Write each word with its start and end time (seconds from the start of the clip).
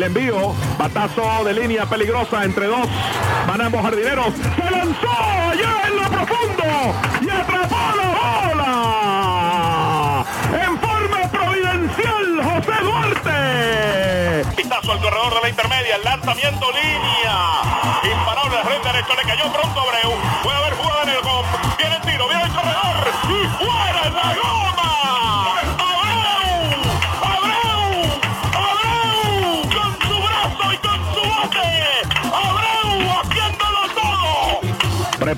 El 0.00 0.02
envío, 0.04 0.54
batazo 0.78 1.44
de 1.44 1.52
línea 1.52 1.84
peligrosa 1.84 2.44
entre 2.44 2.66
dos. 2.66 2.86
Van 3.46 3.60
ambos 3.60 3.82
jardineros. 3.82 4.28
Se 4.34 4.70
lanzó 4.70 5.10
allá 5.10 5.82
en 5.88 5.96
lo 5.96 6.08
profundo 6.08 6.94
y 7.20 7.28
atrapó 7.28 7.76
la 7.96 8.08
bola. 8.54 10.24
En 10.64 10.78
forma 10.78 11.30
providencial, 11.30 12.40
José 12.42 12.82
Duarte. 12.82 14.44
Pistazo 14.56 14.92
al 14.92 15.00
corredor 15.00 15.34
de 15.34 15.40
la 15.42 15.48
intermedia. 15.48 15.96
El 15.96 16.04
lanzamiento 16.04 16.66
línea. 16.72 17.62
Imparable 18.04 18.58
frente 18.64 18.88
derecho. 18.92 19.14
Le 19.16 19.22
cayó 19.22 19.52
pronto 19.52 19.80
Abreu. 19.80 20.12
Puede 20.42 20.56
haber 20.56 20.74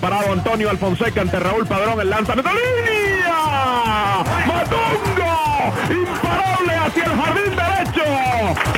Preparado 0.03 0.33
Antonio 0.33 0.69
Alfonseca 0.69 1.21
ante 1.21 1.39
Raúl 1.39 1.65
Padrón. 1.65 2.01
El 2.01 2.11
lanzamiento 2.11 2.51
línea. 2.51 4.25
Matungo. 4.49 5.73
Imparable 5.89 6.75
hacia 6.75 7.05
el 7.05 7.13
jardín 7.13 7.55
derecho. 7.55 8.05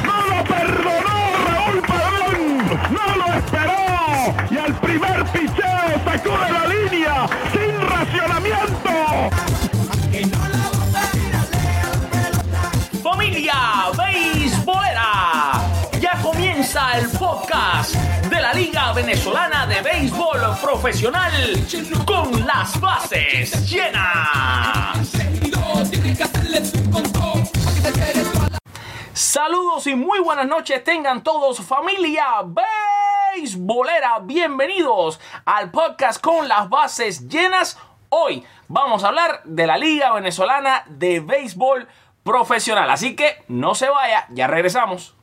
No 0.05 0.17
lo 0.29 0.45
perdonó 0.45 1.17
Raúl 1.49 1.81
Padrón. 1.81 2.37
No 2.91 3.17
lo 3.17 3.27
esperó. 3.39 4.35
Y 4.51 4.59
al 4.59 4.75
primer 4.81 5.25
picheo 5.33 5.87
sacude 6.05 6.53
la 6.53 6.67
línea 6.67 7.27
sin 7.55 7.73
racionamiento. 7.89 8.93
Familia 13.03 13.59
Beisbolera. 13.97 15.11
Ya 16.03 16.21
comienza 16.21 16.99
el 16.99 17.09
podcast 17.09 17.95
de 17.95 18.24
la 18.45 18.53
Liga 18.53 18.93
Venezolana 18.93 19.67
de 19.67 19.81
Béisbol 19.81 20.39
Profesional 20.61 21.33
con 22.05 22.47
las 22.47 22.79
bases 22.79 23.71
llenas. 23.71 25.13
Saludos 29.15 29.87
y 29.87 29.95
muy 29.95 30.19
buenas 30.21 30.47
noches 30.47 30.85
tengan 30.85 31.23
todos 31.23 31.63
familia 31.63 32.27
beisbolera. 33.33 34.19
Bienvenidos 34.19 35.19
al 35.47 35.71
podcast 35.71 36.21
con 36.21 36.47
las 36.47 36.69
bases 36.69 37.27
llenas. 37.27 37.79
Hoy 38.11 38.45
vamos 38.69 39.05
a 39.05 39.09
hablar 39.09 39.41
de 39.45 39.67
la 39.67 39.79
Liga 39.79 40.13
Venezolana 40.13 40.85
de 40.87 41.21
Béisbol 41.21 41.89
Profesional. 42.23 42.91
Así 42.91 43.17
que 43.17 43.43
no 43.49 43.75
se 43.75 43.89
vaya, 43.89 44.27
ya 44.29 44.49
regresamos. 44.49 45.15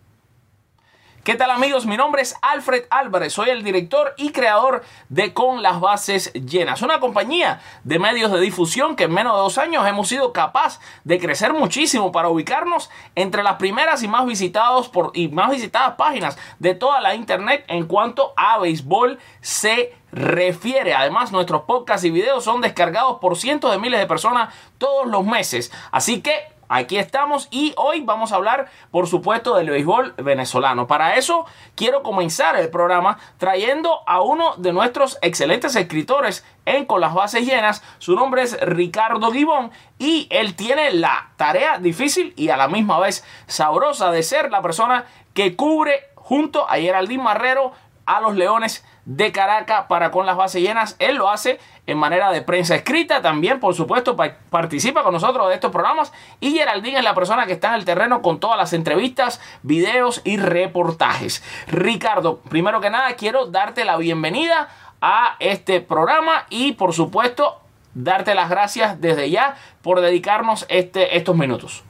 ¿Qué 1.24 1.36
tal 1.36 1.52
amigos? 1.52 1.86
Mi 1.86 1.98
nombre 1.98 2.24
es 2.24 2.36
Alfred 2.42 2.86
Álvarez, 2.90 3.34
soy 3.34 3.52
el 3.52 3.62
director 3.62 4.16
y 4.18 4.32
creador 4.32 4.82
de 5.10 5.36
Con 5.36 5.62
las 5.62 5.80
Bases 5.80 6.34
Llenas, 6.34 6.82
una 6.82 7.00
compañía 7.00 7.62
de 7.84 8.00
medios 8.00 8.32
de 8.32 8.40
difusión 8.40 8.96
que 8.96 9.04
en 9.04 9.14
menos 9.14 9.34
de 9.34 9.40
dos 9.42 9.60
años 9.60 9.86
hemos 9.86 10.08
sido 10.08 10.34
capaz 10.34 10.80
de 11.04 11.20
crecer 11.20 11.54
muchísimo 11.54 12.12
para 12.12 12.30
ubicarnos 12.30 12.90
entre 13.14 13.44
las 13.44 13.58
primeras 13.58 14.02
y 14.02 14.08
más, 14.08 14.26
visitados 14.26 14.90
y 15.14 15.28
más 15.28 15.52
visitadas 15.52 15.94
páginas 15.96 16.40
de 16.58 16.74
toda 16.74 17.00
la 17.02 17.14
internet 17.14 17.66
en 17.68 17.86
cuanto 17.86 18.34
a 18.36 18.58
béisbol 18.58 19.20
se 19.42 19.94
refiere. 20.12 20.96
Además, 20.96 21.32
nuestros 21.32 21.62
podcasts 21.66 22.04
y 22.04 22.10
videos 22.10 22.44
son 22.44 22.62
descargados 22.62 23.20
por 23.20 23.38
cientos 23.38 23.72
de 23.72 23.78
miles 23.78 24.00
de 24.00 24.08
personas 24.08 24.56
todos 24.80 25.06
los 25.06 25.24
meses. 25.24 25.72
Así 25.92 26.24
que 26.24 26.34
Aquí 26.74 26.98
estamos 26.98 27.50
y 27.52 27.74
hoy 27.76 28.00
vamos 28.00 28.32
a 28.32 28.38
hablar, 28.38 28.70
por 28.92 29.06
supuesto, 29.06 29.58
del 29.58 29.70
béisbol 29.70 30.14
venezolano. 30.20 30.88
Para 30.88 31.18
eso 31.18 31.46
quiero 31.76 32.02
comenzar 32.02 32.56
el 32.56 32.70
programa 32.70 33.18
trayendo 33.38 34.00
a 34.08 34.22
uno 34.22 34.56
de 34.56 34.72
nuestros 34.72 35.20
excelentes 35.22 35.76
escritores 35.76 36.46
en 36.64 36.86
Con 36.86 37.02
las 37.02 37.14
Bases 37.14 37.46
Llenas. 37.46 37.84
Su 37.98 38.16
nombre 38.16 38.44
es 38.44 38.58
Ricardo 38.62 39.34
Gibón 39.34 39.72
y 40.00 40.30
él 40.30 40.56
tiene 40.56 40.94
la 40.94 41.34
tarea 41.36 41.78
difícil 41.78 42.34
y 42.38 42.48
a 42.48 42.56
la 42.56 42.70
misma 42.70 43.00
vez 43.00 43.26
sabrosa 43.48 44.10
de 44.10 44.24
ser 44.24 44.50
la 44.50 44.62
persona 44.62 45.04
que 45.34 45.58
cubre 45.58 46.06
junto 46.16 46.70
a 46.70 46.76
Geraldine 46.78 47.22
Marrero 47.22 47.74
a 48.06 48.22
los 48.22 48.34
Leones 48.38 48.86
de 49.06 49.32
Caracas 49.32 49.86
para 49.88 50.12
con 50.12 50.26
las 50.26 50.38
bases 50.38 50.62
llenas. 50.62 50.96
Él 51.00 51.16
lo 51.16 51.30
hace 51.30 51.60
en 51.88 51.98
manera 51.98 52.32
de 52.32 52.42
prensa 52.42 52.76
escrita. 52.76 53.22
También, 53.22 53.60
por 53.60 53.74
supuesto, 53.74 54.16
pa 54.16 54.38
participa 54.50 55.04
con 55.04 55.14
nosotros 55.14 55.50
de 55.50 55.56
estos 55.56 55.72
programas. 55.72 56.14
Y 56.40 56.52
Geraldine 56.52 57.00
es 57.00 57.04
la 57.04 57.16
persona 57.16 57.46
que 57.46 57.54
está 57.54 57.70
en 57.70 57.76
el 57.76 57.86
terreno 57.86 58.22
con 58.22 58.40
todas 58.40 58.58
las 58.58 58.74
entrevistas, 58.74 59.42
videos 59.64 60.22
y 60.24 60.38
reportajes. 60.38 61.44
Ricardo, 61.68 62.40
primero 62.50 62.82
que 62.82 62.90
nada, 62.90 63.16
quiero 63.16 63.48
darte 63.48 63.86
la 63.86 63.98
bienvenida 63.98 64.70
a 65.02 65.36
este 65.40 65.82
programa 65.82 66.46
y, 66.50 66.74
por 66.74 66.94
supuesto, 66.94 67.60
darte 67.94 68.36
las 68.36 68.50
gracias 68.50 69.02
desde 69.02 69.30
ya 69.30 69.56
por 69.82 70.02
dedicarnos 70.02 70.66
este, 70.70 71.18
estos 71.18 71.36
minutos. 71.36 71.84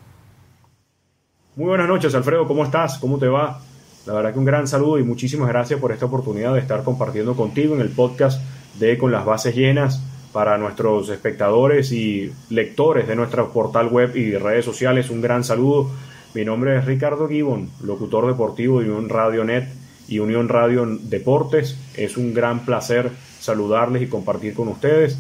Muy 1.56 1.68
buenas 1.68 1.88
noches, 1.88 2.16
Alfredo. 2.16 2.48
¿Cómo 2.48 2.64
estás? 2.64 2.98
¿Cómo 2.98 3.20
te 3.20 3.28
va? 3.28 3.60
La 4.06 4.14
verdad 4.14 4.34
que 4.34 4.40
un 4.40 4.46
gran 4.46 4.68
saludo 4.68 4.98
y 4.98 5.04
muchísimas 5.04 5.48
gracias 5.48 5.80
por 5.80 5.92
esta 5.92 6.08
oportunidad 6.08 6.54
de 6.54 6.60
estar 6.60 6.84
compartiendo 6.84 7.36
contigo 7.36 7.76
en 7.76 7.82
el 7.82 7.90
podcast 7.90 8.42
de 8.80 8.98
Con 8.98 9.12
las 9.12 9.26
Bases 9.26 9.56
Llenas 9.56 10.02
para 10.34 10.58
nuestros 10.58 11.10
espectadores 11.10 11.92
y 11.92 12.32
lectores 12.50 13.08
de 13.08 13.16
nuestro 13.16 13.52
portal 13.52 13.88
web 13.88 14.16
y 14.16 14.36
redes 14.36 14.66
sociales. 14.66 15.10
Un 15.12 15.22
gran 15.22 15.44
saludo. 15.44 15.90
Mi 16.34 16.44
nombre 16.44 16.78
es 16.78 16.86
Ricardo 16.86 17.28
Gibbon, 17.28 17.70
locutor 17.84 18.26
deportivo 18.26 18.80
de 18.80 18.90
Unión 18.90 19.10
Radio 19.10 19.44
Net 19.44 19.68
y 20.08 20.18
Unión 20.18 20.50
Radio 20.50 20.86
Deportes. 20.86 21.78
Es 21.96 22.18
un 22.18 22.34
gran 22.34 22.66
placer 22.66 23.12
saludarles 23.40 24.02
y 24.02 24.08
compartir 24.08 24.56
con 24.56 24.68
ustedes, 24.70 25.20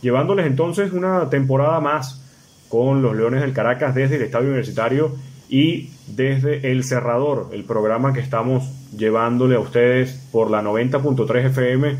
llevándoles 0.00 0.46
entonces 0.46 0.92
una 0.92 1.28
temporada 1.28 1.80
más 1.80 2.22
con 2.68 3.02
los 3.02 3.14
Leones 3.14 3.42
del 3.42 3.52
Caracas 3.52 3.94
desde 3.94 4.16
el 4.16 4.22
Estadio 4.22 4.46
Universitario 4.46 5.12
y 5.52 5.90
desde 6.06 6.72
El 6.72 6.82
Cerrador, 6.82 7.50
el 7.52 7.64
programa 7.64 8.14
que 8.14 8.20
estamos 8.20 8.64
llevándole 8.96 9.56
a 9.56 9.60
ustedes 9.60 10.18
por 10.32 10.50
la 10.50 10.62
90.3 10.62 11.50
FM 11.50 11.94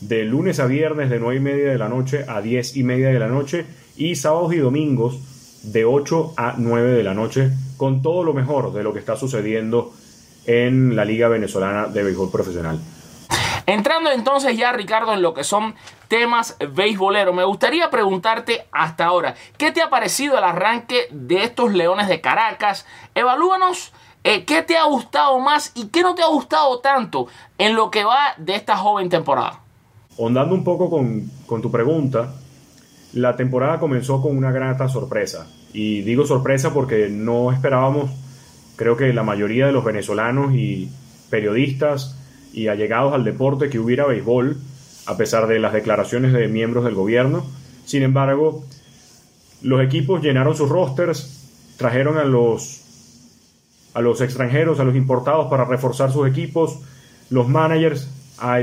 de 0.00 0.24
lunes 0.24 0.58
a 0.58 0.64
viernes 0.64 1.10
de 1.10 1.20
9 1.20 1.36
y 1.36 1.40
media 1.40 1.70
de 1.70 1.76
la 1.76 1.90
noche 1.90 2.24
a 2.26 2.40
10 2.40 2.78
y 2.78 2.84
media 2.84 3.08
de 3.08 3.18
la 3.18 3.28
noche 3.28 3.66
y 3.98 4.16
sábados 4.16 4.54
y 4.54 4.56
domingos 4.56 5.20
de 5.64 5.84
8 5.84 6.32
a 6.38 6.54
9 6.56 6.92
de 6.92 7.02
la 7.02 7.12
noche 7.12 7.50
con 7.76 8.00
todo 8.00 8.24
lo 8.24 8.32
mejor 8.32 8.72
de 8.72 8.82
lo 8.82 8.94
que 8.94 9.00
está 9.00 9.16
sucediendo 9.16 9.92
en 10.46 10.96
la 10.96 11.04
Liga 11.04 11.28
Venezolana 11.28 11.88
de 11.88 12.02
Béisbol 12.02 12.30
Profesional. 12.30 12.80
Entrando 13.68 14.10
entonces 14.10 14.56
ya, 14.56 14.72
Ricardo, 14.72 15.12
en 15.12 15.20
lo 15.20 15.34
que 15.34 15.44
son 15.44 15.74
temas 16.08 16.56
beisboleros, 16.72 17.34
me 17.34 17.44
gustaría 17.44 17.90
preguntarte 17.90 18.64
hasta 18.72 19.04
ahora, 19.04 19.34
¿qué 19.58 19.72
te 19.72 19.82
ha 19.82 19.90
parecido 19.90 20.38
el 20.38 20.44
arranque 20.44 21.06
de 21.10 21.44
estos 21.44 21.74
Leones 21.74 22.08
de 22.08 22.22
Caracas? 22.22 22.86
Evalúanos 23.14 23.92
eh, 24.24 24.46
qué 24.46 24.62
te 24.62 24.78
ha 24.78 24.84
gustado 24.84 25.38
más 25.38 25.72
y 25.74 25.88
qué 25.88 26.00
no 26.00 26.14
te 26.14 26.22
ha 26.22 26.28
gustado 26.28 26.78
tanto 26.78 27.26
en 27.58 27.74
lo 27.74 27.90
que 27.90 28.04
va 28.04 28.32
de 28.38 28.54
esta 28.54 28.74
joven 28.78 29.10
temporada. 29.10 29.60
Ondando 30.16 30.54
un 30.54 30.64
poco 30.64 30.88
con, 30.88 31.30
con 31.44 31.60
tu 31.60 31.70
pregunta, 31.70 32.32
la 33.12 33.36
temporada 33.36 33.78
comenzó 33.78 34.22
con 34.22 34.34
una 34.34 34.50
grata 34.50 34.88
sorpresa. 34.88 35.46
Y 35.74 36.00
digo 36.00 36.24
sorpresa 36.24 36.72
porque 36.72 37.10
no 37.10 37.52
esperábamos, 37.52 38.12
creo 38.76 38.96
que 38.96 39.12
la 39.12 39.24
mayoría 39.24 39.66
de 39.66 39.72
los 39.72 39.84
venezolanos 39.84 40.54
y 40.54 40.88
periodistas 41.28 42.17
y 42.58 42.66
allegados 42.66 43.14
al 43.14 43.22
deporte 43.22 43.70
que 43.70 43.78
hubiera 43.78 44.04
béisbol, 44.04 44.56
a 45.06 45.16
pesar 45.16 45.46
de 45.46 45.60
las 45.60 45.72
declaraciones 45.72 46.32
de 46.32 46.48
miembros 46.48 46.84
del 46.84 46.94
gobierno. 46.94 47.46
Sin 47.84 48.02
embargo, 48.02 48.64
los 49.62 49.80
equipos 49.80 50.22
llenaron 50.22 50.56
sus 50.56 50.68
rosters, 50.68 51.76
trajeron 51.76 52.18
a 52.18 52.24
los, 52.24 52.80
a 53.94 54.00
los 54.00 54.20
extranjeros, 54.20 54.80
a 54.80 54.84
los 54.84 54.96
importados 54.96 55.46
para 55.46 55.66
reforzar 55.66 56.10
sus 56.10 56.26
equipos. 56.28 56.80
Los 57.30 57.48
managers, 57.48 58.10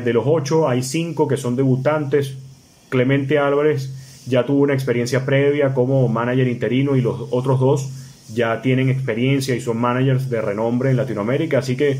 de 0.03 0.13
los 0.13 0.25
ocho, 0.27 0.67
hay 0.67 0.83
cinco 0.83 1.29
que 1.29 1.37
son 1.37 1.55
debutantes. 1.55 2.35
Clemente 2.89 3.39
Álvarez 3.39 4.23
ya 4.27 4.45
tuvo 4.45 4.63
una 4.63 4.73
experiencia 4.73 5.25
previa 5.25 5.73
como 5.73 6.05
manager 6.09 6.49
interino 6.49 6.97
y 6.97 7.01
los 7.01 7.27
otros 7.31 7.61
dos 7.61 7.89
ya 8.33 8.61
tienen 8.61 8.89
experiencia 8.89 9.55
y 9.55 9.61
son 9.61 9.77
managers 9.77 10.29
de 10.29 10.41
renombre 10.41 10.89
en 10.89 10.97
Latinoamérica. 10.97 11.59
Así 11.59 11.77
que 11.77 11.97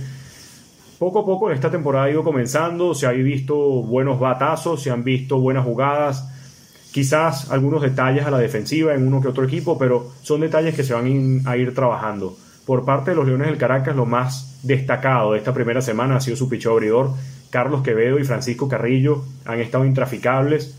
poco 1.05 1.19
a 1.19 1.25
poco 1.25 1.51
esta 1.51 1.69
temporada 1.69 2.05
ha 2.05 2.09
ido 2.09 2.23
comenzando, 2.23 2.95
se 2.95 3.05
han 3.05 3.23
visto 3.23 3.55
buenos 3.55 4.19
batazos, 4.19 4.81
se 4.81 4.89
han 4.89 5.03
visto 5.03 5.39
buenas 5.39 5.63
jugadas, 5.63 6.27
quizás 6.91 7.51
algunos 7.51 7.83
detalles 7.83 8.25
a 8.25 8.31
la 8.31 8.39
defensiva 8.39 8.95
en 8.95 9.05
uno 9.05 9.21
que 9.21 9.27
otro 9.27 9.43
equipo, 9.43 9.77
pero 9.77 10.09
son 10.23 10.41
detalles 10.41 10.73
que 10.73 10.83
se 10.83 10.95
van 10.95 11.43
a 11.45 11.57
ir 11.57 11.75
trabajando. 11.75 12.35
Por 12.65 12.85
parte 12.85 13.11
de 13.11 13.17
los 13.17 13.27
Leones 13.27 13.49
del 13.49 13.59
Caracas, 13.59 13.95
lo 13.95 14.07
más 14.07 14.59
destacado 14.63 15.33
de 15.33 15.37
esta 15.37 15.53
primera 15.53 15.83
semana 15.83 16.15
ha 16.15 16.21
sido 16.21 16.37
su 16.37 16.49
picheo 16.49 16.71
abridor. 16.71 17.11
Carlos 17.51 17.83
Quevedo 17.83 18.17
y 18.17 18.23
Francisco 18.23 18.67
Carrillo 18.67 19.25
han 19.45 19.59
estado 19.59 19.85
intraficables. 19.85 20.75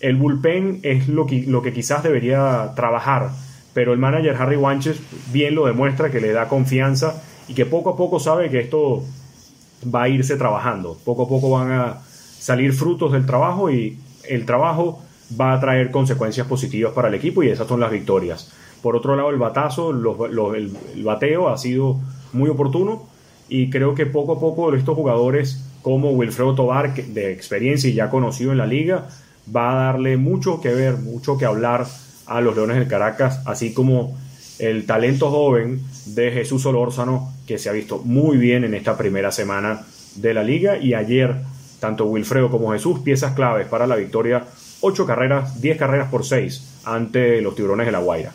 El 0.00 0.16
bullpen 0.16 0.80
es 0.82 1.08
lo 1.08 1.24
que, 1.24 1.44
lo 1.46 1.62
que 1.62 1.72
quizás 1.72 2.02
debería 2.02 2.72
trabajar, 2.76 3.30
pero 3.72 3.94
el 3.94 3.98
manager 3.98 4.36
Harry 4.38 4.56
Wanches 4.56 5.00
bien 5.32 5.54
lo 5.54 5.64
demuestra 5.64 6.10
que 6.10 6.20
le 6.20 6.32
da 6.32 6.48
confianza 6.48 7.22
y 7.48 7.54
que 7.54 7.64
poco 7.64 7.88
a 7.88 7.96
poco 7.96 8.20
sabe 8.20 8.50
que 8.50 8.60
esto 8.60 9.02
va 9.84 10.04
a 10.04 10.08
irse 10.08 10.36
trabajando. 10.36 10.98
Poco 11.04 11.24
a 11.24 11.28
poco 11.28 11.50
van 11.50 11.72
a 11.72 11.98
salir 12.38 12.72
frutos 12.72 13.12
del 13.12 13.26
trabajo 13.26 13.70
y 13.70 13.98
el 14.28 14.46
trabajo 14.46 15.02
va 15.38 15.52
a 15.52 15.60
traer 15.60 15.90
consecuencias 15.90 16.46
positivas 16.46 16.92
para 16.92 17.08
el 17.08 17.14
equipo 17.14 17.42
y 17.42 17.48
esas 17.48 17.68
son 17.68 17.80
las 17.80 17.90
victorias. 17.90 18.52
Por 18.82 18.96
otro 18.96 19.14
lado, 19.14 19.30
el 19.30 19.36
batazo, 19.36 19.90
el, 19.90 21.04
bateo 21.04 21.48
ha 21.48 21.58
sido 21.58 21.98
muy 22.32 22.48
oportuno 22.48 23.02
y 23.48 23.70
creo 23.70 23.94
que 23.94 24.06
poco 24.06 24.32
a 24.32 24.40
poco 24.40 24.72
estos 24.74 24.94
jugadores 24.94 25.64
como 25.82 26.10
Wilfredo 26.10 26.54
Tobar, 26.54 26.94
de 26.94 27.32
experiencia 27.32 27.90
y 27.90 27.94
ya 27.94 28.10
conocido 28.10 28.52
en 28.52 28.58
la 28.58 28.66
liga, 28.66 29.08
va 29.54 29.72
a 29.72 29.84
darle 29.86 30.16
mucho 30.16 30.60
que 30.60 30.68
ver, 30.74 30.96
mucho 30.98 31.36
que 31.36 31.46
hablar 31.46 31.86
a 32.26 32.40
los 32.40 32.54
Leones 32.54 32.76
del 32.76 32.88
Caracas, 32.88 33.42
así 33.46 33.72
como 33.72 34.16
el 34.60 34.86
talento 34.86 35.30
joven 35.30 35.80
de 36.06 36.30
Jesús 36.30 36.62
Solórzano, 36.62 37.32
que 37.46 37.58
se 37.58 37.68
ha 37.68 37.72
visto 37.72 37.98
muy 37.98 38.36
bien 38.36 38.64
en 38.64 38.74
esta 38.74 38.96
primera 38.96 39.32
semana 39.32 39.82
de 40.16 40.34
la 40.34 40.42
liga 40.42 40.76
y 40.76 40.94
ayer 40.94 41.36
tanto 41.80 42.04
Wilfredo 42.04 42.50
como 42.50 42.72
Jesús, 42.72 43.00
piezas 43.00 43.32
claves 43.34 43.66
para 43.66 43.86
la 43.86 43.96
victoria, 43.96 44.44
8 44.82 45.06
carreras, 45.06 45.60
10 45.60 45.78
carreras 45.78 46.10
por 46.10 46.24
6 46.24 46.82
ante 46.84 47.40
los 47.40 47.54
tiburones 47.54 47.86
de 47.86 47.92
la 47.92 47.98
Guaira. 47.98 48.32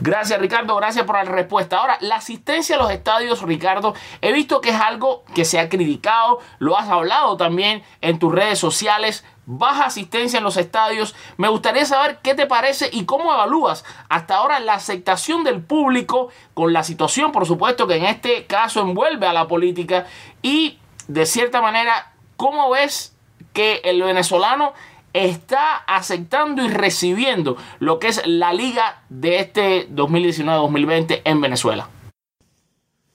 Gracias 0.00 0.38
Ricardo, 0.40 0.76
gracias 0.76 1.06
por 1.06 1.16
la 1.16 1.24
respuesta. 1.24 1.78
Ahora, 1.78 1.96
la 2.00 2.16
asistencia 2.16 2.76
a 2.76 2.78
los 2.78 2.90
estadios, 2.90 3.42
Ricardo, 3.42 3.94
he 4.20 4.32
visto 4.32 4.60
que 4.60 4.70
es 4.70 4.76
algo 4.76 5.24
que 5.34 5.44
se 5.44 5.58
ha 5.58 5.68
criticado, 5.68 6.40
lo 6.58 6.76
has 6.76 6.88
hablado 6.88 7.36
también 7.36 7.82
en 8.00 8.18
tus 8.18 8.32
redes 8.34 8.58
sociales, 8.58 9.24
baja 9.46 9.86
asistencia 9.86 10.38
en 10.38 10.44
los 10.44 10.56
estadios. 10.56 11.14
Me 11.36 11.48
gustaría 11.48 11.84
saber 11.84 12.18
qué 12.22 12.34
te 12.34 12.46
parece 12.46 12.88
y 12.92 13.04
cómo 13.04 13.32
evalúas 13.32 13.84
hasta 14.08 14.36
ahora 14.36 14.60
la 14.60 14.74
aceptación 14.74 15.44
del 15.44 15.60
público 15.60 16.28
con 16.54 16.72
la 16.72 16.84
situación, 16.84 17.32
por 17.32 17.46
supuesto, 17.46 17.86
que 17.86 17.96
en 17.96 18.04
este 18.04 18.46
caso 18.46 18.80
envuelve 18.80 19.26
a 19.26 19.32
la 19.32 19.48
política 19.48 20.06
y 20.42 20.78
de 21.08 21.26
cierta 21.26 21.60
manera, 21.60 22.12
cómo 22.36 22.70
ves 22.70 23.14
que 23.52 23.80
el 23.84 24.02
venezolano 24.02 24.72
está 25.12 25.76
aceptando 25.76 26.64
y 26.64 26.68
recibiendo 26.68 27.56
lo 27.78 27.98
que 27.98 28.08
es 28.08 28.26
la 28.26 28.52
liga 28.52 29.02
de 29.08 29.38
este 29.38 29.88
2019-2020 29.90 31.22
en 31.24 31.40
Venezuela. 31.40 31.88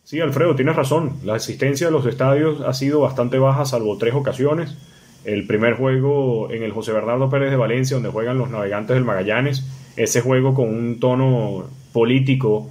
Sí, 0.04 0.20
Alfredo, 0.22 0.56
tienes 0.56 0.76
razón. 0.76 1.20
La 1.24 1.36
asistencia 1.36 1.90
a 1.90 1.92
los 1.92 2.06
estadios 2.06 2.62
ha 2.62 2.74
sido 2.74 3.02
bastante 3.02 3.38
baja, 3.38 3.66
salvo 3.66 3.98
tres 3.98 4.16
ocasiones. 4.16 4.76
El 5.26 5.46
primer 5.46 5.74
juego 5.74 6.52
en 6.52 6.64
el 6.64 6.72
José 6.72 6.92
Bernardo 6.92 7.30
Pérez 7.30 7.52
de 7.52 7.58
Valencia, 7.58 7.96
donde 7.96 8.10
juegan 8.10 8.38
los 8.38 8.50
navegantes 8.50 8.96
del 8.96 9.04
Magallanes, 9.04 9.66
ese 9.98 10.22
juego 10.22 10.54
con 10.54 10.70
un 10.70 11.00
tono 11.00 11.70
político 11.92 12.70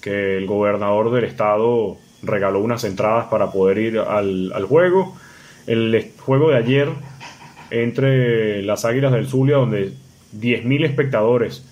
que 0.00 0.36
el 0.36 0.46
gobernador 0.46 1.10
del 1.12 1.24
estado 1.24 1.96
regaló 2.22 2.60
unas 2.60 2.84
entradas 2.84 3.26
para 3.26 3.50
poder 3.50 3.78
ir 3.78 3.98
al, 3.98 4.52
al 4.52 4.64
juego. 4.64 5.16
El 5.66 6.12
juego 6.18 6.50
de 6.50 6.56
ayer 6.56 6.88
entre 7.70 8.62
las 8.62 8.84
Águilas 8.84 9.12
del 9.12 9.26
Zulia, 9.26 9.56
donde 9.56 9.92
10.000 10.38 10.84
espectadores 10.84 11.64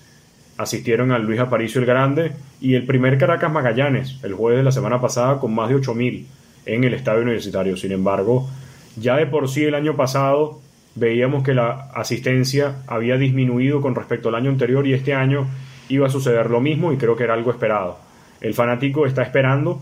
asistieron 0.57 1.11
al 1.11 1.23
Luis 1.23 1.39
Aparicio 1.39 1.79
el 1.79 1.87
Grande, 1.87 2.31
y 2.59 2.73
el 2.73 2.85
primer 2.85 3.17
Caracas 3.17 3.51
Magallanes, 3.51 4.19
el 4.23 4.33
jueves 4.33 4.59
de 4.59 4.63
la 4.63 4.71
semana 4.71 4.99
pasada, 4.99 5.39
con 5.39 5.53
más 5.53 5.69
de 5.69 5.75
8.000 5.75 6.25
en 6.65 6.83
el 6.83 6.93
estadio 6.93 7.21
universitario. 7.21 7.77
Sin 7.77 7.91
embargo, 7.91 8.49
ya 8.97 9.15
de 9.15 9.27
por 9.27 9.47
sí 9.49 9.63
el 9.63 9.75
año 9.75 9.95
pasado 9.95 10.59
veíamos 10.95 11.43
que 11.43 11.53
la 11.53 11.91
asistencia 11.93 12.77
había 12.87 13.17
disminuido 13.17 13.81
con 13.81 13.95
respecto 13.95 14.29
al 14.29 14.35
año 14.35 14.49
anterior 14.49 14.85
y 14.87 14.93
este 14.93 15.13
año 15.13 15.47
iba 15.89 16.07
a 16.07 16.09
suceder 16.09 16.49
lo 16.49 16.59
mismo 16.59 16.91
y 16.91 16.97
creo 16.97 17.15
que 17.15 17.23
era 17.23 17.35
algo 17.35 17.51
esperado. 17.51 17.99
El 18.41 18.53
fanático 18.53 19.05
está 19.05 19.21
esperando 19.21 19.81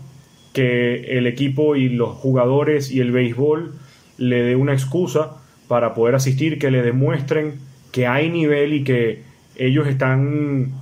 que 0.52 1.18
el 1.18 1.26
equipo 1.26 1.76
y 1.76 1.88
los 1.88 2.10
jugadores 2.10 2.90
y 2.90 3.00
el 3.00 3.12
béisbol 3.12 3.74
le 4.18 4.42
dé 4.42 4.56
una 4.56 4.72
excusa 4.72 5.38
para 5.68 5.94
poder 5.94 6.14
asistir, 6.14 6.58
que 6.58 6.70
le 6.70 6.82
demuestren 6.82 7.58
que 7.92 8.06
hay 8.06 8.30
nivel 8.30 8.72
y 8.72 8.84
que 8.84 9.22
ellos 9.56 9.86
están 9.86 10.72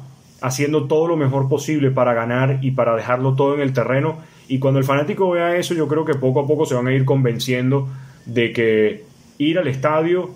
haciendo 0.41 0.87
todo 0.87 1.09
lo 1.09 1.17
mejor 1.17 1.49
posible 1.49 1.91
para 1.91 2.13
ganar 2.13 2.59
y 2.61 2.73
para 2.73 2.95
dejarlo 2.95 3.35
todo 3.35 3.55
en 3.55 3.61
el 3.61 3.73
terreno. 3.73 4.19
Y 4.47 4.59
cuando 4.59 4.79
el 4.79 4.85
fanático 4.85 5.31
vea 5.31 5.57
eso, 5.57 5.75
yo 5.75 5.89
creo 5.89 6.05
que 6.05 6.15
poco 6.15 6.41
a 6.41 6.47
poco 6.47 6.67
se 6.67 6.75
van 6.75 6.87
a 6.87 6.93
ir 6.93 7.05
convenciendo 7.05 7.89
de 8.27 8.53
que 8.53 9.05
ir 9.39 9.59
al 9.59 9.69
estadio 9.69 10.31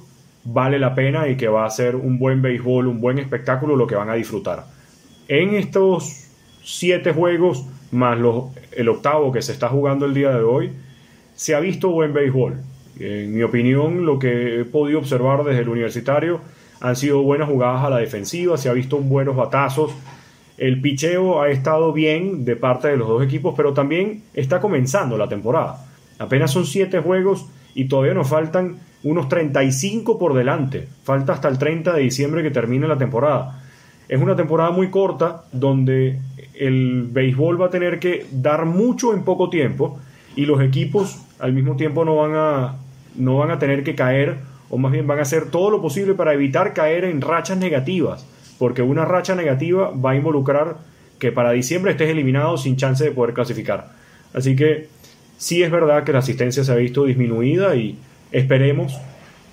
vale 0.45 0.79
la 0.79 0.95
pena 0.95 1.29
y 1.29 1.37
que 1.37 1.49
va 1.49 1.67
a 1.67 1.71
ser 1.71 1.97
un 1.97 2.19
buen 2.19 2.41
béisbol, 2.43 2.87
un 2.87 3.01
buen 3.01 3.19
espectáculo 3.19 3.77
lo 3.77 3.87
que 3.87 3.95
van 3.95 4.11
a 4.11 4.15
disfrutar. 4.15 4.65
En 5.29 5.55
estos 5.55 6.29
siete 6.63 7.13
juegos, 7.13 7.67
más 7.91 8.19
el 8.73 8.89
octavo 8.89 9.33
que 9.33 9.43
se 9.43 9.53
está 9.53 9.69
jugando 9.69 10.07
el 10.07 10.15
día 10.15 10.31
de 10.31 10.43
hoy, 10.43 10.73
se 11.35 11.55
ha 11.55 11.61
visto 11.61 11.91
buen 11.91 12.13
béisbol. 12.13 12.57
En 12.99 13.35
mi 13.35 13.43
opinión, 13.43 14.05
lo 14.07 14.19
que 14.19 14.61
he 14.61 14.65
podido 14.65 14.99
observar 14.99 15.45
desde 15.45 15.61
el 15.61 15.69
universitario 15.69 16.41
han 16.81 16.97
sido 16.97 17.23
buenas 17.23 17.49
jugadas 17.49 17.85
a 17.85 17.91
la 17.91 17.99
defensiva, 17.99 18.57
se 18.57 18.69
ha 18.69 18.73
visto 18.73 18.99
buenos 18.99 19.37
batazos. 19.37 19.93
El 20.57 20.81
picheo 20.81 21.41
ha 21.41 21.49
estado 21.51 21.93
bien 21.93 22.45
de 22.45 22.57
parte 22.57 22.89
de 22.89 22.97
los 22.97 23.07
dos 23.07 23.23
equipos, 23.23 23.55
pero 23.57 23.73
también 23.73 24.25
está 24.35 24.61
comenzando 24.61 25.17
la 25.17 25.29
temporada. 25.29 25.87
Apenas 26.19 26.51
son 26.51 26.67
siete 26.67 27.01
juegos 27.01 27.47
y 27.79 27.85
todavía 27.85 28.13
nos 28.13 28.29
faltan 28.29 28.75
unos 29.05 29.29
35 29.29 30.19
por 30.19 30.35
delante. 30.35 30.89
Falta 31.05 31.35
hasta 31.35 31.47
el 31.47 31.59
30 31.59 31.93
de 31.93 32.03
diciembre 32.03 32.43
que 32.43 32.51
termine 32.51 32.89
la 32.89 32.99
temporada. 32.99 33.63
Es 34.09 34.21
una 34.21 34.35
temporada 34.35 34.73
muy 34.73 34.91
corta 34.91 35.45
donde 35.53 36.19
el 36.55 37.07
béisbol 37.09 37.63
va 37.63 37.67
a 37.67 37.71
tener 37.71 38.01
que 38.01 38.27
dar 38.33 38.65
mucho 38.65 39.15
en 39.15 39.23
poco 39.23 39.49
tiempo 39.49 40.01
y 40.35 40.45
los 40.45 40.61
equipos 40.61 41.23
al 41.39 41.53
mismo 41.53 41.77
tiempo 41.77 42.05
no 42.05 42.17
van 42.17 42.33
a 42.35 42.75
no 43.15 43.37
van 43.37 43.53
a 43.53 43.61
tener 43.61 43.85
que 43.85 43.95
caer, 43.95 44.39
o 44.71 44.77
más 44.77 44.91
bien 44.91 45.07
van 45.07 45.21
a 45.21 45.23
hacer 45.23 45.49
todo 45.49 45.71
lo 45.71 45.81
posible 45.81 46.15
para 46.15 46.35
evitar 46.35 46.73
caer 46.73 47.05
en 47.05 47.21
rachas 47.21 47.59
negativas, 47.59 48.27
porque 48.59 48.83
una 48.83 49.05
racha 49.05 49.37
negativa 49.37 49.91
va 49.91 50.11
a 50.11 50.17
involucrar 50.17 50.79
que 51.21 51.31
para 51.31 51.53
diciembre 51.53 51.93
estés 51.93 52.11
eliminado 52.11 52.59
sin 52.59 52.77
chance 52.77 53.05
de 53.05 53.13
poder 53.13 53.35
clasificar. 53.35 53.93
Así 54.35 54.57
que 54.57 54.89
sí 55.39 55.63
es 55.63 55.71
verdad 55.71 56.05
que 56.05 56.13
la 56.13 56.19
asistencia 56.19 56.65
se 56.65 56.73
ha 56.73 56.75
visto 56.75 57.05
disminuida 57.05 57.75
y 57.77 57.99
esperemos 58.31 58.99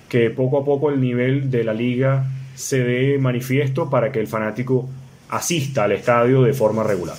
que 0.10 0.30
poco 0.30 0.60
a 0.60 0.66
poco 0.66 0.90
el 0.90 1.00
nivel 1.00 1.50
de 1.50 1.64
la 1.64 1.74
liga 1.74 2.26
se 2.56 2.80
dé 2.80 3.18
manifiesto 3.20 3.90
para 3.90 4.12
que 4.12 4.20
el 4.20 4.28
fanático 4.28 4.90
asista 5.30 5.86
al 5.86 5.94
estadio 5.94 6.42
de 6.42 6.54
forma 6.54 6.84
regular. 6.84 7.18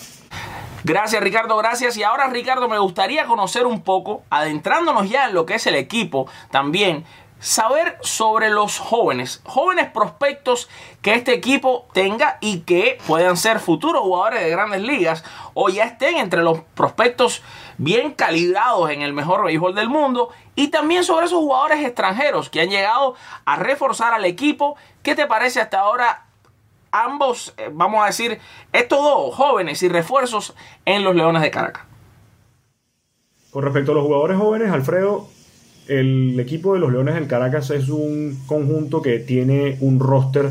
Gracias 0.84 1.22
Ricardo, 1.22 1.56
gracias. 1.56 1.96
Y 1.96 2.02
ahora 2.02 2.28
Ricardo, 2.28 2.68
me 2.68 2.78
gustaría 2.78 3.26
conocer 3.26 3.66
un 3.66 3.82
poco, 3.82 4.22
adentrándonos 4.30 5.10
ya 5.10 5.26
en 5.26 5.34
lo 5.34 5.46
que 5.46 5.54
es 5.54 5.66
el 5.66 5.74
equipo 5.74 6.28
también, 6.50 7.04
saber 7.38 7.98
sobre 8.02 8.50
los 8.50 8.78
jóvenes, 8.78 9.42
jóvenes 9.44 9.90
prospectos 9.90 10.68
que 11.02 11.14
este 11.14 11.34
equipo 11.34 11.86
tenga 11.92 12.38
y 12.40 12.60
que 12.60 12.98
puedan 13.06 13.36
ser 13.36 13.60
futuros 13.60 14.02
jugadores 14.02 14.42
de 14.42 14.50
grandes 14.50 14.80
ligas 14.80 15.24
o 15.54 15.68
ya 15.68 15.84
estén 15.84 16.16
entre 16.16 16.42
los 16.42 16.60
prospectos 16.74 17.42
bien 17.78 18.12
calibrados 18.12 18.90
en 18.90 19.02
el 19.02 19.12
mejor 19.12 19.44
béisbol 19.44 19.74
del 19.74 19.88
mundo 19.88 20.30
y 20.54 20.68
también 20.68 21.04
sobre 21.04 21.26
esos 21.26 21.38
jugadores 21.38 21.84
extranjeros 21.84 22.50
que 22.50 22.60
han 22.60 22.70
llegado 22.70 23.14
a 23.44 23.56
reforzar 23.56 24.14
al 24.14 24.24
equipo. 24.24 24.76
¿Qué 25.02 25.14
te 25.14 25.26
parece 25.26 25.60
hasta 25.60 25.80
ahora 25.80 26.26
ambos, 26.92 27.54
eh, 27.58 27.70
vamos 27.72 28.02
a 28.02 28.06
decir, 28.06 28.38
estos 28.72 28.98
dos 28.98 29.34
jóvenes 29.34 29.82
y 29.82 29.88
refuerzos 29.88 30.54
en 30.84 31.04
los 31.04 31.14
Leones 31.14 31.42
de 31.42 31.50
Caracas. 31.50 31.84
Con 33.50 33.62
respecto 33.64 33.92
a 33.92 33.94
los 33.94 34.04
jugadores 34.04 34.38
jóvenes, 34.38 34.70
Alfredo, 34.70 35.28
el 35.88 36.38
equipo 36.40 36.74
de 36.74 36.80
los 36.80 36.92
Leones 36.92 37.14
del 37.14 37.26
Caracas 37.26 37.70
es 37.70 37.88
un 37.88 38.38
conjunto 38.46 39.02
que 39.02 39.18
tiene 39.18 39.78
un 39.80 40.00
roster 40.00 40.50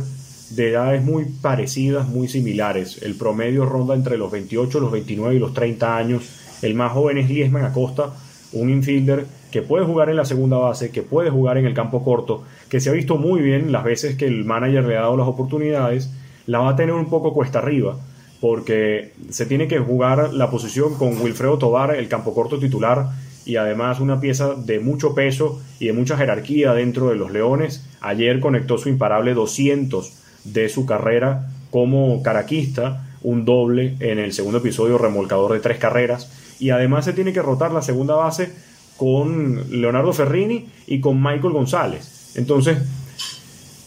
de 0.56 0.72
edades 0.72 1.04
muy 1.04 1.26
parecidas, 1.26 2.08
muy 2.08 2.28
similares. 2.28 3.02
El 3.02 3.16
promedio 3.16 3.66
ronda 3.66 3.94
entre 3.94 4.18
los 4.18 4.32
28, 4.32 4.80
los 4.80 4.92
29 4.92 5.36
y 5.36 5.40
los 5.40 5.54
30 5.54 5.98
años. 5.98 6.24
El 6.62 6.74
más 6.76 6.92
joven 6.94 7.18
es 7.18 7.30
Liesman 7.30 7.66
Acosta, 7.66 8.14
un 8.54 8.70
infielder 8.70 9.26
que 9.52 9.62
puede 9.62 9.86
jugar 9.86 10.10
en 10.10 10.16
la 10.16 10.26
segunda 10.26 10.58
base, 10.58 10.92
que 10.92 11.02
puede 11.02 11.30
jugar 11.30 11.58
en 11.58 11.66
el 11.66 11.74
campo 11.74 12.04
corto, 12.04 12.44
que 12.70 12.80
se 12.80 12.90
ha 12.90 12.94
visto 12.94 13.18
muy 13.18 13.42
bien 13.42 13.72
las 13.72 13.84
veces 13.84 14.16
que 14.16 14.26
el 14.26 14.46
manager 14.46 14.86
le 14.86 14.98
ha 14.98 15.02
dado 15.02 15.18
las 15.18 15.28
oportunidades 15.28 16.10
la 16.48 16.60
va 16.60 16.70
a 16.72 16.76
tener 16.76 16.94
un 16.94 17.10
poco 17.10 17.34
cuesta 17.34 17.60
arriba, 17.60 17.98
porque 18.40 19.14
se 19.30 19.46
tiene 19.46 19.68
que 19.68 19.80
jugar 19.80 20.34
la 20.34 20.52
posición 20.52 20.96
con 20.96 21.20
Wilfredo 21.20 21.58
Tobar, 21.58 21.96
el 21.96 22.08
campo 22.08 22.34
corto 22.34 22.60
titular, 22.60 23.10
y 23.46 23.58
además 23.58 24.00
una 24.00 24.20
pieza 24.20 24.56
de 24.56 24.80
mucho 24.80 25.14
peso 25.14 25.62
y 25.80 25.88
de 25.88 25.94
mucha 25.94 26.18
jerarquía 26.18 26.74
dentro 26.74 27.10
de 27.10 27.16
los 27.16 27.32
Leones. 27.32 27.88
Ayer 28.02 28.40
conectó 28.40 28.78
su 28.78 28.90
imparable 28.90 29.34
200 29.34 30.25
de 30.46 30.70
su 30.70 30.86
carrera 30.86 31.50
como 31.72 32.24
caraquista, 32.24 33.06
un 33.22 33.44
doble 33.44 33.96
en 34.00 34.20
el 34.20 34.32
segundo 34.34 34.60
episodio 34.60 34.98
remolcador 34.98 35.54
de 35.54 35.60
tres 35.60 35.78
carreras, 35.78 36.32
y 36.60 36.70
además 36.70 37.06
se 37.06 37.14
tiene 37.14 37.34
que 37.34 37.42
rotar 37.42 37.72
la 37.72 37.82
segunda 37.82 38.16
base 38.16 38.54
con 38.98 39.82
Leonardo 39.82 40.14
Ferrini 40.14 40.68
y 40.88 41.02
con 41.02 41.22
Michael 41.22 41.54
González. 41.54 42.34
Entonces, 42.36 42.78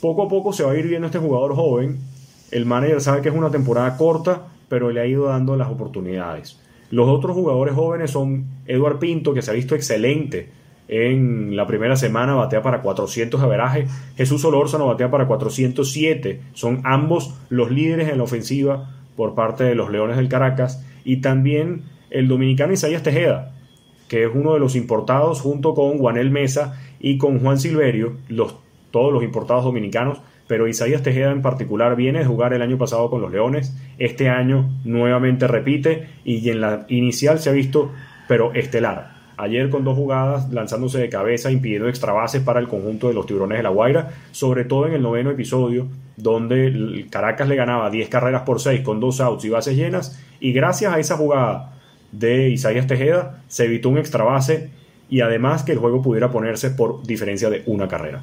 poco 0.01 0.25
a 0.25 0.29
poco 0.29 0.53
se 0.53 0.65
va 0.65 0.73
a 0.73 0.77
ir 0.77 0.87
viendo 0.87 1.07
este 1.07 1.19
jugador 1.19 1.55
joven. 1.55 1.99
El 2.51 2.67
manager 2.67 3.01
sabe 3.01 3.23
que 3.23 3.29
es 3.29 3.35
una 3.35 3.51
temporada 3.51 3.97
corta, 3.97 4.49
pero 4.69 4.91
le 4.91 5.01
ha 5.01 5.07
ido 5.07 5.27
dando 5.27 5.57
las 5.57 5.69
oportunidades. 5.69 6.59
Los 6.91 7.09
otros 7.09 7.35
jugadores 7.35 7.75
jóvenes 7.75 8.11
son 8.11 8.47
Eduard 8.67 8.99
Pinto, 8.99 9.35
que 9.35 9.43
se 9.43 9.51
ha 9.51 9.55
visto 9.55 9.75
excelente 9.75 10.51
en 10.89 11.55
la 11.55 11.67
primera 11.67 11.97
semana, 11.97 12.35
batea 12.35 12.63
para 12.63 12.81
400 12.81 13.41
averaje. 13.41 13.87
Jesús 14.17 14.43
Solórzano 14.43 14.87
batea 14.87 15.11
para 15.11 15.27
407. 15.27 16.41
Son 16.55 16.81
ambos 16.85 17.35
los 17.51 17.71
líderes 17.71 18.09
en 18.09 18.19
la 18.19 18.25
ofensiva 18.25 18.97
por 19.17 19.35
parte 19.35 19.65
de 19.65 19.75
los 19.75 19.91
Leones 19.91 20.17
del 20.17 20.29
Caracas. 20.29 20.85
Y 21.05 21.19
también 21.19 21.83
el 22.11 22.27
dominicano 22.27 22.73
Isaías 22.73 23.03
Tejeda, 23.03 23.55
que 24.09 24.25
es 24.25 24.31
uno 24.35 24.55
de 24.55 24.61
los 24.61 24.77
importados 24.77 25.41
junto 25.41 25.75
con 25.75 25.99
Juanel 25.99 26.31
Mesa 26.31 26.81
y 26.99 27.19
con 27.19 27.41
Juan 27.41 27.59
Silverio, 27.59 28.17
los, 28.29 28.57
todos 28.91 29.13
los 29.13 29.23
importados 29.23 29.65
dominicanos 29.65 30.21
pero 30.49 30.67
Isaías 30.67 31.03
Tejeda 31.03 31.31
en 31.31 31.43
particular 31.43 31.95
viene 31.95 32.21
de 32.21 32.25
jugar 32.25 32.55
el 32.55 32.63
año 32.63 32.79
pasado 32.79 33.11
con 33.11 33.21
los 33.21 33.31
Leones, 33.31 33.77
este 33.99 34.31
año 34.31 34.71
nuevamente 34.83 35.47
repite 35.47 36.09
y 36.25 36.49
en 36.49 36.63
la 36.63 36.87
inicial 36.89 37.39
se 37.39 37.51
ha 37.51 37.53
visto, 37.53 37.93
pero 38.27 38.55
estelar. 38.55 39.18
Ayer 39.39 39.71
con 39.71 39.85
dos 39.85 39.97
jugadas 39.97 40.53
lanzándose 40.53 40.99
de 40.99 41.09
cabeza, 41.09 41.51
impidiendo 41.51 41.89
extrabases 41.89 42.43
para 42.43 42.61
el 42.61 42.69
conjunto 42.69 43.09
de 43.09 43.15
los 43.15 43.25
Tiburones 43.25 43.59
de 43.59 43.63
la 43.63 43.71
Guaira, 43.71 44.11
sobre 44.33 44.65
todo 44.65 44.87
en 44.87 44.93
el 44.93 45.03
noveno 45.03 45.31
episodio, 45.31 45.87
donde 46.17 47.07
Caracas 47.09 47.49
le 47.49 47.57
ganaba 47.57 47.89
10 47.89 48.09
carreras 48.09 48.43
por 48.43 48.61
6 48.61 48.83
con 48.83 49.01
dos 49.01 49.21
outs 49.21 49.45
y 49.45 49.49
bases 49.49 49.77
llenas, 49.77 50.21
y 50.41 50.53
gracias 50.53 50.93
a 50.93 50.99
esa 50.99 51.17
jugada 51.17 51.73
de 52.13 52.51
Isaías 52.51 52.87
Tejeda 52.87 53.43
se 53.49 53.65
evitó 53.65 53.89
un 53.89 53.99
extrabase 53.99 54.71
y 55.09 55.21
además 55.21 55.63
que 55.63 55.73
el 55.73 55.79
juego 55.79 56.03
pudiera 56.03 56.31
ponerse 56.31 56.71
por 56.71 57.03
diferencia 57.05 57.49
de 57.49 57.63
una 57.67 57.89
carrera. 57.89 58.23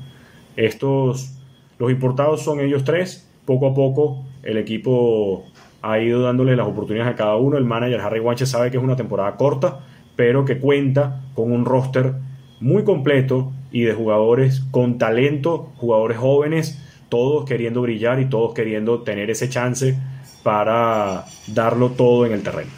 Estos 0.55 1.31
los 1.77 1.91
importados 1.91 2.41
son 2.41 2.59
ellos 2.59 2.83
tres. 2.83 3.29
Poco 3.45 3.67
a 3.67 3.73
poco 3.73 4.25
el 4.43 4.57
equipo 4.57 5.45
ha 5.81 5.99
ido 5.99 6.21
dándole 6.21 6.55
las 6.55 6.67
oportunidades 6.67 7.13
a 7.13 7.15
cada 7.15 7.35
uno. 7.35 7.57
El 7.57 7.65
manager 7.65 8.01
Harry 8.01 8.19
Guanche 8.19 8.45
sabe 8.45 8.71
que 8.71 8.77
es 8.77 8.83
una 8.83 8.95
temporada 8.95 9.35
corta, 9.35 9.81
pero 10.15 10.45
que 10.45 10.59
cuenta 10.59 11.21
con 11.35 11.51
un 11.51 11.65
roster 11.65 12.13
muy 12.59 12.83
completo 12.83 13.51
y 13.71 13.83
de 13.83 13.93
jugadores 13.93 14.61
con 14.71 14.97
talento, 14.97 15.71
jugadores 15.77 16.17
jóvenes, 16.17 16.81
todos 17.09 17.45
queriendo 17.45 17.81
brillar 17.81 18.19
y 18.19 18.25
todos 18.25 18.53
queriendo 18.53 19.03
tener 19.03 19.29
ese 19.29 19.49
chance 19.49 19.97
para 20.43 21.25
darlo 21.47 21.91
todo 21.91 22.25
en 22.25 22.31
el 22.33 22.43
terreno. 22.43 22.71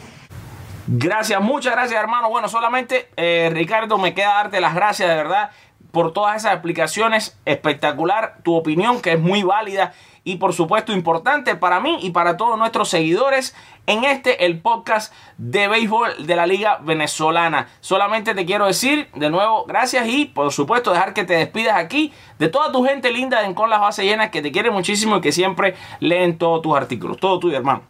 Gracias, 0.86 1.40
muchas 1.40 1.74
gracias 1.74 2.00
hermano. 2.00 2.30
Bueno, 2.30 2.48
solamente 2.48 3.08
eh, 3.16 3.50
Ricardo 3.52 3.98
me 3.98 4.14
queda 4.14 4.34
darte 4.34 4.60
las 4.60 4.74
gracias 4.74 5.08
de 5.08 5.14
verdad 5.14 5.50
por 5.90 6.12
todas 6.12 6.36
esas 6.36 6.54
explicaciones. 6.54 7.38
Espectacular 7.44 8.38
tu 8.42 8.54
opinión, 8.54 9.00
que 9.00 9.12
es 9.12 9.20
muy 9.20 9.42
válida 9.42 9.92
y 10.24 10.36
por 10.36 10.52
supuesto 10.52 10.92
importante 10.92 11.54
para 11.54 11.80
mí 11.80 11.98
y 12.02 12.10
para 12.10 12.36
todos 12.36 12.58
nuestros 12.58 12.88
seguidores 12.88 13.54
en 13.86 14.04
este, 14.04 14.44
el 14.44 14.60
podcast 14.60 15.12
de 15.38 15.68
béisbol 15.68 16.26
de 16.26 16.36
la 16.36 16.46
Liga 16.46 16.78
Venezolana. 16.84 17.68
Solamente 17.80 18.34
te 18.34 18.44
quiero 18.44 18.66
decir 18.66 19.08
de 19.14 19.30
nuevo 19.30 19.64
gracias 19.66 20.06
y 20.08 20.26
por 20.26 20.52
supuesto 20.52 20.92
dejar 20.92 21.14
que 21.14 21.24
te 21.24 21.34
despidas 21.34 21.76
aquí 21.76 22.12
de 22.38 22.48
toda 22.48 22.70
tu 22.70 22.84
gente 22.84 23.10
linda 23.10 23.44
en 23.44 23.54
Con 23.54 23.70
las 23.70 23.80
Bases 23.80 24.04
Llenas 24.04 24.30
que 24.30 24.42
te 24.42 24.52
quiere 24.52 24.70
muchísimo 24.70 25.16
y 25.16 25.20
que 25.20 25.32
siempre 25.32 25.74
leen 26.00 26.38
todos 26.38 26.62
tus 26.62 26.76
artículos. 26.76 27.16
Todo 27.18 27.38
tuyo, 27.38 27.56
hermano. 27.56 27.82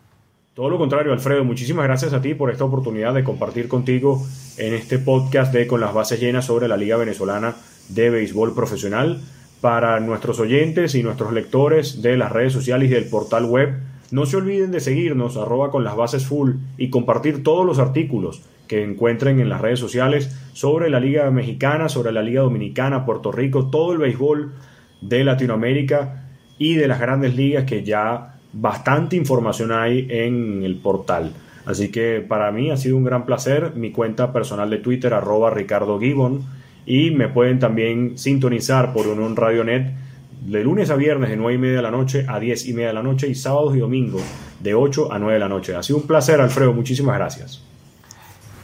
Todo 0.55 0.71
lo 0.71 0.79
contrario, 0.79 1.13
Alfredo. 1.13 1.45
Muchísimas 1.45 1.85
gracias 1.85 2.13
a 2.13 2.21
ti 2.21 2.35
por 2.35 2.51
esta 2.51 2.65
oportunidad 2.65 3.15
de 3.15 3.23
compartir 3.23 3.69
contigo 3.69 4.21
en 4.57 4.75
este 4.75 4.99
podcast 4.99 5.53
de 5.53 5.69
Con 5.69 5.81
las 5.81 5.95
Bases 5.95 6.19
Llenas 6.19 6.47
sobre 6.47 6.67
la 6.67 6.77
Liga 6.77 6.97
Venezolana 6.97 7.55
de 7.89 8.11
béisbol 8.11 8.55
profesional. 8.55 9.21
Para 9.61 9.99
nuestros 9.99 10.39
oyentes 10.39 10.95
y 10.95 11.03
nuestros 11.03 11.33
lectores 11.33 12.01
de 12.01 12.17
las 12.17 12.31
redes 12.31 12.53
sociales 12.53 12.91
y 12.91 12.95
del 12.95 13.09
portal 13.09 13.45
web, 13.45 13.75
no 14.13 14.25
se 14.25 14.37
olviden 14.37 14.71
de 14.71 14.79
seguirnos 14.79 15.37
arroba 15.37 15.71
con 15.71 15.83
las 15.83 15.97
bases 15.97 16.27
full 16.27 16.53
y 16.77 16.91
compartir 16.91 17.43
todos 17.43 17.67
los 17.67 17.81
artículos 17.81 18.43
que 18.69 18.85
encuentren 18.85 19.41
en 19.41 19.49
las 19.49 19.61
redes 19.61 19.81
sociales 19.81 20.39
sobre 20.53 20.91
la 20.91 21.01
Liga 21.01 21.29
Mexicana, 21.33 21.89
sobre 21.89 22.13
la 22.13 22.23
Liga 22.23 22.43
Dominicana, 22.43 23.05
Puerto 23.05 23.33
Rico, 23.33 23.67
todo 23.67 23.93
el 23.93 23.99
béisbol 23.99 24.53
de 25.01 25.25
Latinoamérica 25.25 26.29
y 26.59 26.75
de 26.75 26.87
las 26.87 27.01
grandes 27.01 27.35
ligas 27.35 27.65
que 27.65 27.83
ya 27.83 28.37
bastante 28.53 29.17
información 29.17 29.73
hay 29.73 30.07
en 30.09 30.63
el 30.63 30.77
portal. 30.77 31.33
Así 31.67 31.91
que 31.91 32.25
para 32.27 32.53
mí 32.53 32.71
ha 32.71 32.77
sido 32.77 32.97
un 32.97 33.05
gran 33.05 33.27
placer. 33.27 33.73
Mi 33.75 33.91
cuenta 33.91 34.33
personal 34.33 34.71
de 34.71 34.79
Twitter, 34.79 35.13
arroba 35.13 35.51
Ricardo 35.51 35.99
Gibbon 35.99 36.58
y 36.89 37.11
me 37.11 37.29
pueden 37.29 37.59
también 37.59 38.17
sintonizar 38.17 38.95
por 38.95 39.07
un 39.07 39.37
Radionet 39.37 39.93
de 40.41 40.65
lunes 40.65 40.89
a 40.89 40.97
viernes 40.97 41.29
de 41.29 41.37
9 41.37 41.55
y 41.55 41.59
media 41.59 41.77
de 41.77 41.83
la 41.83 41.91
noche 41.91 42.25
a 42.27 42.41
10 42.41 42.67
y 42.67 42.73
media 42.73 42.89
de 42.89 42.95
la 42.95 43.03
noche 43.03 43.29
y 43.29 43.35
sábados 43.35 43.77
y 43.77 43.81
domingos 43.81 44.23
de 44.61 44.73
8 44.73 45.13
a 45.13 45.19
9 45.19 45.35
de 45.35 45.39
la 45.39 45.51
noche. 45.51 45.77
Ha 45.77 45.83
sido 45.83 45.99
un 45.99 46.07
placer, 46.07 46.41
Alfredo. 46.41 46.73
Muchísimas 46.73 47.15
gracias. 47.17 47.63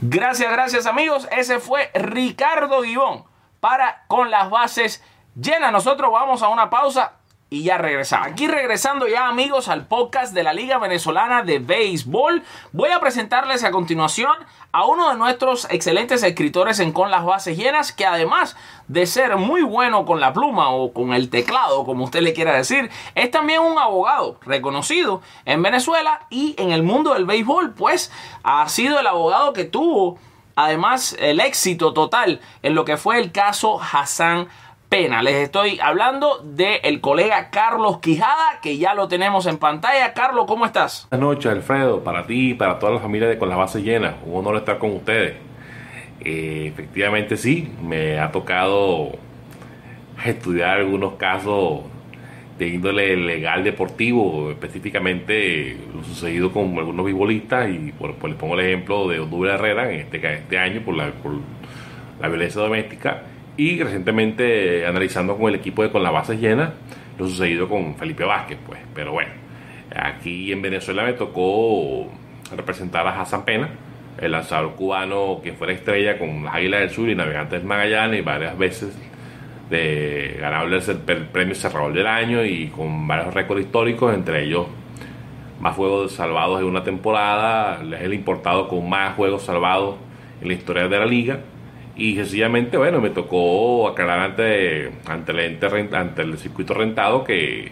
Gracias, 0.00 0.50
gracias 0.50 0.86
amigos. 0.86 1.28
Ese 1.36 1.60
fue 1.60 1.90
Ricardo 1.94 2.80
Guibón 2.80 3.24
para 3.60 4.04
con 4.08 4.30
las 4.30 4.48
bases 4.48 5.02
llenas. 5.38 5.70
Nosotros 5.70 6.10
vamos 6.10 6.42
a 6.42 6.48
una 6.48 6.70
pausa 6.70 7.12
y 7.54 7.62
ya 7.62 7.78
regresamos. 7.78 8.26
Aquí 8.26 8.48
regresando 8.48 9.06
ya 9.06 9.28
amigos 9.28 9.68
al 9.68 9.86
podcast 9.86 10.34
de 10.34 10.42
la 10.42 10.52
Liga 10.52 10.78
Venezolana 10.78 11.42
de 11.42 11.60
Béisbol, 11.60 12.42
voy 12.72 12.90
a 12.90 12.98
presentarles 12.98 13.62
a 13.62 13.70
continuación 13.70 14.32
a 14.72 14.84
uno 14.86 15.08
de 15.08 15.14
nuestros 15.16 15.68
excelentes 15.70 16.24
escritores 16.24 16.80
en 16.80 16.90
Con 16.90 17.12
las 17.12 17.24
Bases 17.24 17.56
Llenas, 17.56 17.92
que 17.92 18.06
además 18.06 18.56
de 18.88 19.06
ser 19.06 19.36
muy 19.36 19.62
bueno 19.62 20.04
con 20.04 20.18
la 20.18 20.32
pluma 20.32 20.70
o 20.70 20.92
con 20.92 21.12
el 21.12 21.30
teclado, 21.30 21.84
como 21.84 22.04
usted 22.04 22.22
le 22.22 22.32
quiera 22.32 22.56
decir, 22.56 22.90
es 23.14 23.30
también 23.30 23.60
un 23.60 23.78
abogado 23.78 24.40
reconocido 24.44 25.22
en 25.44 25.62
Venezuela 25.62 26.26
y 26.30 26.56
en 26.58 26.72
el 26.72 26.82
mundo 26.82 27.14
del 27.14 27.24
béisbol, 27.24 27.74
pues 27.74 28.10
ha 28.42 28.68
sido 28.68 28.98
el 28.98 29.06
abogado 29.06 29.52
que 29.52 29.62
tuvo 29.62 30.18
además 30.56 31.16
el 31.18 31.40
éxito 31.40 31.92
total 31.92 32.40
en 32.62 32.74
lo 32.74 32.84
que 32.84 32.96
fue 32.96 33.18
el 33.18 33.32
caso 33.32 33.80
Hassan 33.80 34.48
Les 34.94 35.34
estoy 35.34 35.80
hablando 35.82 36.38
del 36.44 36.78
el 36.84 37.00
colega 37.00 37.50
Carlos 37.50 37.98
Quijada, 37.98 38.60
que 38.62 38.78
ya 38.78 38.94
lo 38.94 39.08
tenemos 39.08 39.44
en 39.46 39.58
pantalla. 39.58 40.14
Carlos, 40.14 40.44
¿cómo 40.46 40.64
estás? 40.64 41.08
Buenas 41.10 41.30
noches, 41.30 41.50
Alfredo, 41.50 42.04
para 42.04 42.28
ti 42.28 42.50
y 42.50 42.54
para 42.54 42.78
toda 42.78 42.92
la 42.92 43.00
familia 43.00 43.26
de 43.26 43.36
Con 43.36 43.48
la 43.48 43.56
Base 43.56 43.82
Llena. 43.82 44.14
Un 44.24 44.36
honor 44.36 44.54
estar 44.54 44.78
con 44.78 44.92
ustedes. 44.92 45.34
Eh, 46.20 46.66
efectivamente 46.72 47.36
sí, 47.36 47.72
me 47.82 48.20
ha 48.20 48.30
tocado 48.30 49.10
estudiar 50.24 50.78
algunos 50.78 51.14
casos 51.14 51.80
de 52.56 52.68
índole 52.68 53.16
legal 53.16 53.64
deportivo, 53.64 54.52
específicamente 54.52 55.76
lo 55.92 56.04
sucedido 56.04 56.52
con 56.52 56.78
algunos 56.78 57.04
beisbolistas 57.04 57.68
y 57.68 57.92
les 57.92 58.36
pongo 58.36 58.54
el 58.54 58.64
ejemplo 58.64 59.08
de 59.08 59.18
Honduras 59.18 59.56
Herrera 59.56 59.90
en 59.90 60.02
este, 60.02 60.34
este 60.34 60.56
año 60.56 60.82
por 60.82 60.94
la 60.94 62.28
violencia 62.28 62.60
doméstica 62.60 63.24
y 63.56 63.82
recientemente 63.82 64.86
analizando 64.86 65.36
con 65.36 65.48
el 65.48 65.56
equipo 65.56 65.82
de 65.82 65.90
Con 65.90 66.02
la 66.02 66.10
Base 66.10 66.36
Llena 66.36 66.74
lo 67.18 67.28
sucedido 67.28 67.68
con 67.68 67.94
Felipe 67.94 68.24
Vázquez, 68.24 68.58
pues. 68.66 68.80
Pero 68.94 69.12
bueno, 69.12 69.30
aquí 69.94 70.50
en 70.52 70.62
Venezuela 70.62 71.04
me 71.04 71.12
tocó 71.12 72.08
representar 72.56 73.06
a 73.06 73.20
Hassan 73.20 73.44
Pena, 73.44 73.68
el 74.20 74.32
lanzador 74.32 74.74
cubano 74.74 75.40
que 75.42 75.52
fue 75.52 75.68
la 75.68 75.72
estrella 75.74 76.18
con 76.18 76.44
las 76.44 76.54
Águilas 76.54 76.80
del 76.80 76.90
Sur 76.90 77.08
y 77.08 77.14
Navegantes 77.14 77.62
Magallanes 77.64 78.20
y 78.20 78.22
varias 78.22 78.58
veces 78.58 78.96
de 79.70 80.36
ganable 80.40 80.78
el 80.78 81.26
premio 81.26 81.54
cerrador 81.54 81.92
del 81.92 82.06
año 82.06 82.44
y 82.44 82.68
con 82.68 83.06
varios 83.06 83.32
récords 83.32 83.62
históricos, 83.62 84.14
entre 84.14 84.44
ellos 84.44 84.66
más 85.60 85.76
juegos 85.76 86.12
salvados 86.12 86.60
en 86.60 86.66
una 86.66 86.82
temporada, 86.82 87.80
es 87.82 88.02
el 88.02 88.12
importado 88.12 88.68
con 88.68 88.88
más 88.88 89.14
juegos 89.14 89.44
salvados 89.44 89.96
en 90.42 90.48
la 90.48 90.54
historia 90.54 90.88
de 90.88 90.98
la 90.98 91.06
liga 91.06 91.40
y 91.96 92.16
sencillamente, 92.16 92.76
bueno, 92.76 93.00
me 93.00 93.10
tocó 93.10 93.88
aclarar 93.88 94.30
ante, 94.30 94.90
ante, 95.06 95.32
el, 95.32 95.94
ante 95.94 96.22
el 96.22 96.38
circuito 96.38 96.74
rentado 96.74 97.22
que 97.22 97.70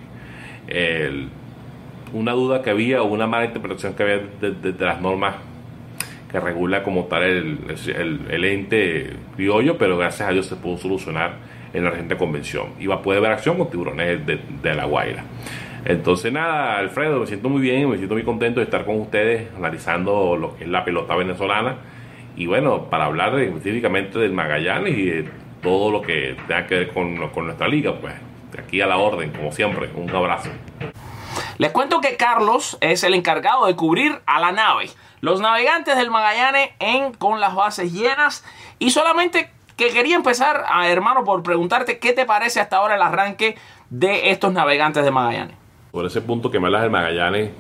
una 2.12 2.32
duda 2.32 2.62
que 2.62 2.70
había 2.70 3.02
o 3.02 3.06
una 3.06 3.26
mala 3.26 3.46
interpretación 3.46 3.94
que 3.94 4.02
había 4.02 4.18
de, 4.40 4.74
las 4.78 5.00
normas 5.00 5.36
que 6.30 6.38
regula 6.38 6.82
como 6.82 7.04
tal 7.04 7.24
el, 7.24 7.58
el, 8.30 8.44
ente 8.44 9.10
criollo, 9.34 9.76
pero 9.76 9.98
gracias 9.98 10.28
a 10.28 10.32
Dios 10.32 10.46
se 10.46 10.56
pudo 10.56 10.78
solucionar 10.78 11.34
en 11.74 11.84
la 11.84 11.90
reciente 11.90 12.16
convención. 12.16 12.68
Y 12.78 12.86
va 12.86 12.96
a 12.96 13.02
poder 13.02 13.20
ver 13.20 13.32
acción 13.32 13.58
con 13.58 13.70
tiburones 13.70 14.24
de, 14.24 14.38
de 14.62 14.74
la 14.74 14.84
Guaira. 14.86 15.24
Entonces, 15.84 16.32
nada, 16.32 16.78
Alfredo, 16.78 17.20
me 17.20 17.26
siento 17.26 17.48
muy 17.48 17.60
bien, 17.60 17.90
me 17.90 17.96
siento 17.96 18.14
muy 18.14 18.22
contento 18.22 18.60
de 18.60 18.64
estar 18.64 18.84
con 18.84 19.00
ustedes 19.00 19.48
analizando 19.56 20.36
lo 20.36 20.56
que 20.56 20.64
es 20.64 20.70
la 20.70 20.84
pelota 20.84 21.16
venezolana 21.16 21.76
y 22.36 22.46
bueno, 22.46 22.84
para 22.84 23.06
hablar 23.06 23.38
específicamente 23.38 24.18
del 24.18 24.32
Magallanes 24.32 24.96
y 24.96 25.04
de 25.06 25.30
todo 25.62 25.90
lo 25.90 26.02
que 26.02 26.36
tenga 26.48 26.66
que 26.66 26.74
ver 26.76 26.92
con, 26.92 27.14
nuestra 27.16 27.68
liga, 27.68 27.94
pues 27.94 28.14
aquí 28.58 28.80
a 28.80 28.86
la 28.86 28.96
orden, 28.96 29.30
como 29.32 29.52
siempre, 29.52 29.90
un 29.94 30.10
abrazo. 30.10 30.50
Les 31.58 31.70
cuento 31.70 32.00
que 32.00 32.16
Carlos 32.16 32.78
es 32.80 33.04
el 33.04 33.14
encargado 33.14 33.66
de 33.66 33.76
cubrir 33.76 34.20
a 34.26 34.40
la 34.40 34.52
nave, 34.52 34.90
los 35.20 35.40
navegantes 35.40 35.96
del 35.96 36.10
Magallanes 36.10 36.70
en 36.80 37.12
con 37.12 37.40
las 37.40 37.54
bases 37.54 37.92
llenas 37.92 38.44
y 38.78 38.90
solamente 38.90 39.50
que 39.76 39.90
quería 39.90 40.16
empezar, 40.16 40.64
a, 40.68 40.88
hermano, 40.88 41.24
por 41.24 41.42
preguntarte 41.42 41.98
qué 41.98 42.12
te 42.12 42.26
parece 42.26 42.60
hasta 42.60 42.76
ahora 42.76 42.96
el 42.96 43.02
arranque 43.02 43.56
de 43.90 44.30
estos 44.30 44.52
navegantes 44.52 45.04
de 45.04 45.10
Magallanes. 45.10 45.56
Por 45.90 46.06
ese 46.06 46.20
punto 46.22 46.50
que 46.50 46.58
me 46.58 46.66
hablas 46.66 46.82
del 46.82 46.90
Magallanes, 46.90 47.50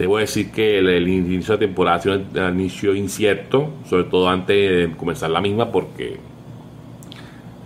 debo 0.00 0.16
decir 0.16 0.50
que 0.50 0.78
el, 0.78 0.88
el 0.88 1.06
inicio 1.08 1.58
de 1.58 1.66
temporada 1.66 1.96
ha 1.98 2.00
sido 2.00 2.16
un 2.16 2.60
inicio 2.60 2.94
incierto, 2.94 3.70
sobre 3.86 4.04
todo 4.04 4.30
antes 4.30 4.56
de 4.56 4.96
comenzar 4.96 5.28
la 5.28 5.42
misma, 5.42 5.70
porque 5.70 6.18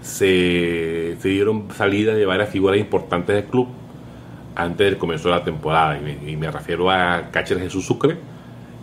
se, 0.02 1.16
dieron 1.22 1.70
salidas 1.70 2.16
de 2.16 2.26
varias 2.26 2.50
figuras 2.50 2.78
importantes 2.80 3.36
del 3.36 3.44
club 3.44 3.68
antes 4.56 4.84
del 4.84 4.98
comienzo 4.98 5.28
de 5.28 5.34
la 5.36 5.44
temporada. 5.44 5.96
Y 6.26 6.36
me, 6.36 6.50
refiero 6.50 6.90
a 6.90 7.30
Cáceres 7.30 7.62
Jesús 7.62 7.86
Sucre, 7.86 8.16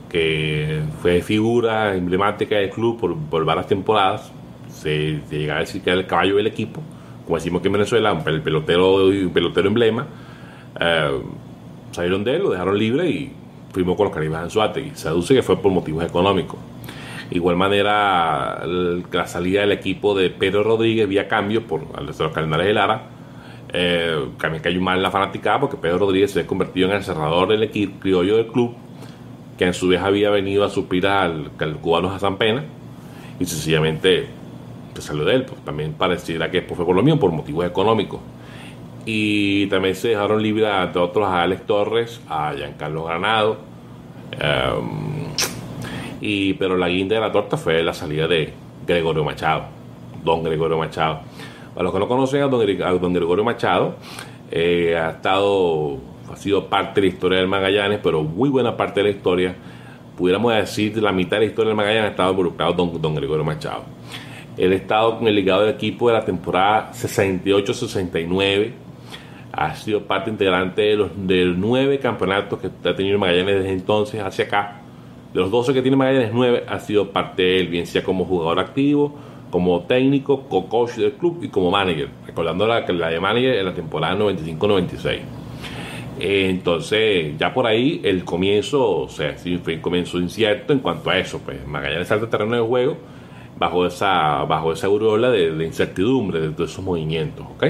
que 0.10 0.80
fue 1.02 1.22
figura 1.22 1.94
emblemática 1.94 2.56
del 2.56 2.70
club 2.70 3.00
por, 3.30 3.46
varias 3.46 3.68
temporadas. 3.68 4.32
Se, 4.70 5.20
llegaba 5.30 5.60
a 5.60 5.62
decir 5.62 5.82
que 5.82 5.90
era 5.90 6.00
el 6.00 6.08
caballo 6.08 6.38
del 6.38 6.48
equipo, 6.48 6.82
como 7.26 7.36
decimos 7.36 7.60
aquí 7.60 7.68
en 7.68 7.74
Venezuela, 7.74 8.14
pel- 8.24 8.42
pelotero, 8.42 9.08
un 9.08 9.32
pelotero 9.34 9.68
emblema. 9.68 10.08
Eh, 10.80 11.22
salieron 11.92 12.24
de 12.24 12.36
él, 12.38 12.44
lo 12.44 12.52
dejaron 12.52 12.80
libre 12.80 13.10
y 13.10 13.34
firmó 13.74 13.96
con 13.96 14.06
los 14.06 14.14
Caribes 14.14 14.38
Anzuategui. 14.38 14.92
Se 14.96 15.08
aduce 15.08 15.34
que 15.34 15.44
fue 15.44 15.58
por 15.58 15.72
motivos 15.72 16.04
económicos. 16.04 16.60
Igual 17.32 17.56
manera, 17.56 18.62
la 18.66 19.28
salida 19.28 19.62
del 19.62 19.72
equipo 19.72 20.14
de 20.14 20.30
Pedro 20.30 20.64
Rodríguez 20.64 21.08
vía 21.08 21.28
cambio 21.28 21.66
por 21.66 21.82
a 21.96 22.02
los 22.02 22.18
Cardenales 22.18 22.68
de 22.68 22.74
Lara. 22.74 23.04
Eh, 23.74 24.26
también 24.38 24.62
cayó 24.62 24.82
mal 24.82 24.98
en 24.98 25.04
la 25.04 25.12
fanaticada 25.12 25.62
porque 25.62 25.78
Pedro 25.78 26.00
Rodríguez 26.00 26.32
se 26.32 26.40
había 26.40 26.48
convertido 26.48 26.90
en 26.90 26.98
el 26.98 27.04
cerrador 27.04 27.48
del 27.48 27.64
equipo 27.64 28.02
criollo 28.02 28.36
del 28.36 28.48
club, 28.48 28.76
que 29.58 29.66
en 29.66 29.74
su 29.74 29.88
vez 29.88 30.02
había 30.02 30.30
venido 30.30 30.66
a 30.66 30.70
suplir 30.70 31.08
al, 31.08 31.52
al 31.58 31.76
cubano 31.78 32.12
Hassan 32.12 32.38
Pena 32.38 32.66
y 33.40 33.46
sencillamente 33.46 34.28
se 34.94 35.02
salió 35.02 35.24
de 35.24 35.36
él. 35.36 35.46
Pues, 35.46 35.64
también 35.64 35.94
pareciera 35.94 36.52
que 36.52 36.62
pues, 36.62 36.76
fue 36.76 36.86
por 36.86 36.96
lo 36.96 37.02
mismo, 37.02 37.18
por 37.20 37.32
motivos 37.32 37.66
económicos. 37.66 38.20
Y 39.06 39.68
también 39.68 39.96
se 39.96 40.10
dejaron 40.10 40.42
libres, 40.42 40.70
entre 40.82 41.02
otros, 41.02 41.28
a 41.28 41.42
Alex 41.42 41.66
Torres, 41.66 42.22
a 42.30 42.54
Giancarlo 42.54 43.06
Granado. 43.06 43.58
em, 44.40 45.22
y, 46.22 46.54
pero 46.54 46.78
la 46.78 46.88
guinda 46.88 47.16
de 47.16 47.22
la 47.22 47.32
torta 47.32 47.58
fue 47.58 47.82
la 47.82 47.94
salida 47.94 48.28
de 48.28 48.54
Gregorio 48.86 49.24
Machado, 49.24 49.64
don 50.24 50.44
Gregorio 50.44 50.78
Machado. 50.78 51.22
Para 51.74 51.84
los 51.84 51.94
que 51.94 52.00
no 52.00 52.08
conocen 52.08 52.42
a 52.42 52.46
a 52.46 52.94
don 52.94 53.14
Gregorio 53.14 53.44
Machado, 53.44 53.96
eh, 54.52 54.96
ha 54.96 55.12
estado, 55.12 55.98
ha 56.32 56.36
sido 56.36 56.68
parte 56.68 57.02
de 57.02 57.08
la 57.08 57.14
historia 57.14 57.38
del 57.40 57.48
Magallanes, 57.48 58.00
pero 58.04 58.22
muy 58.22 58.50
buena 58.50 58.78
parte 58.78 59.00
de 59.00 59.06
la 59.06 59.16
historia, 59.16 59.56
pudiéramos 60.16 60.54
decir, 60.54 61.02
la 61.02 61.12
mitad 61.12 61.38
de 61.38 61.46
la 61.46 61.46
historia 61.46 61.70
del 61.70 61.78
Magallanes 61.78 62.10
ha 62.10 62.12
estado 62.12 62.32
involucrado 62.32 62.74
don, 62.74 63.02
don 63.02 63.16
Gregorio 63.16 63.44
Machado. 63.44 63.84
Él 64.58 64.74
ha 64.74 64.76
estado 64.76 65.18
con 65.18 65.28
el 65.28 65.36
ligado 65.36 65.62
del 65.62 65.74
equipo 65.74 66.10
de 66.10 66.14
la 66.14 66.26
temporada 66.26 66.92
68-69. 66.94 68.74
Ha 69.54 69.76
sido 69.76 70.04
parte 70.04 70.30
integrante 70.30 70.82
de 70.82 70.96
los, 70.96 71.12
de 71.28 71.46
nueve 71.46 72.00
campeonatos 72.00 72.60
que 72.60 72.68
ha 72.90 72.96
tenido 72.96 73.20
Magallanes 73.20 73.56
desde 73.56 73.72
entonces 73.72 74.22
hacia 74.22 74.46
acá. 74.46 74.82
De 75.34 75.40
los 75.40 75.50
12 75.52 75.74
que 75.74 75.82
tiene 75.82 75.96
Magallanes, 75.98 76.32
9 76.34 76.66
ha 76.68 76.80
sido 76.80 77.10
parte 77.12 77.44
de 77.44 77.60
él, 77.60 77.68
bien 77.70 77.86
sea 77.86 78.04
como 78.04 78.26
jugador 78.26 78.60
activo, 78.60 79.16
como 79.50 79.82
técnico, 79.84 80.42
como 80.50 80.68
coach 80.68 80.96
del 80.96 81.14
club 81.14 81.40
y 81.42 81.50
como 81.50 81.72
manager. 81.72 82.10
Recordando 82.26 82.68
la, 82.68 82.82
la 82.82 83.10
de 83.10 83.20
manager 83.20 83.56
en 83.56 83.66
la 83.66 83.74
temporada 83.74 84.16
95-96. 84.18 85.20
Eh, 86.20 86.50
Entonces, 86.50 87.38
ya 87.38 87.54
por 87.54 87.66
ahí 87.66 88.02
el 88.04 88.24
comienzo, 88.26 88.90
o 89.04 89.10
sea, 89.10 89.38
sí 89.38 89.58
fue 89.58 89.76
un 89.76 89.82
comienzo 89.82 90.18
incierto 90.20 90.74
en 90.74 90.80
cuanto 90.80 91.10
a 91.10 91.18
eso. 91.18 91.40
Pues 91.40 91.66
Magallanes 91.66 92.08
salta 92.08 92.26
al 92.26 92.32
terreno 92.32 92.56
de 92.56 92.62
juego 92.62 92.98
bajo 93.58 93.86
esa, 93.86 94.44
bajo 94.44 94.74
esa 94.74 94.88
aureola 94.88 95.30
de, 95.32 95.52
de 95.56 95.66
incertidumbre 95.66 96.42
de 96.42 96.50
todos 96.52 96.72
esos 96.72 96.84
movimientos, 96.84 97.46
¿ok? 97.56 97.66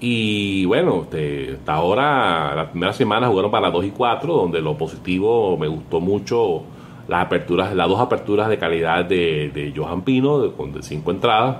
Y 0.00 0.64
bueno, 0.64 1.02
este, 1.02 1.56
hasta 1.58 1.74
ahora, 1.74 2.54
la 2.54 2.70
primera 2.70 2.92
semana 2.94 3.28
jugaron 3.28 3.50
para 3.50 3.70
2 3.70 3.84
y 3.84 3.90
4, 3.90 4.32
donde 4.32 4.62
lo 4.62 4.76
positivo 4.78 5.58
me 5.58 5.68
gustó 5.68 6.00
mucho 6.00 6.62
las 7.06 7.26
aperturas, 7.26 7.74
las 7.74 7.86
dos 7.88 8.00
aperturas 8.00 8.48
de 8.48 8.56
calidad 8.56 9.04
de, 9.04 9.50
de 9.52 9.74
Johan 9.76 10.02
Pino, 10.02 10.52
con 10.52 10.72
de 10.72 10.82
5 10.82 11.10
entradas, 11.10 11.56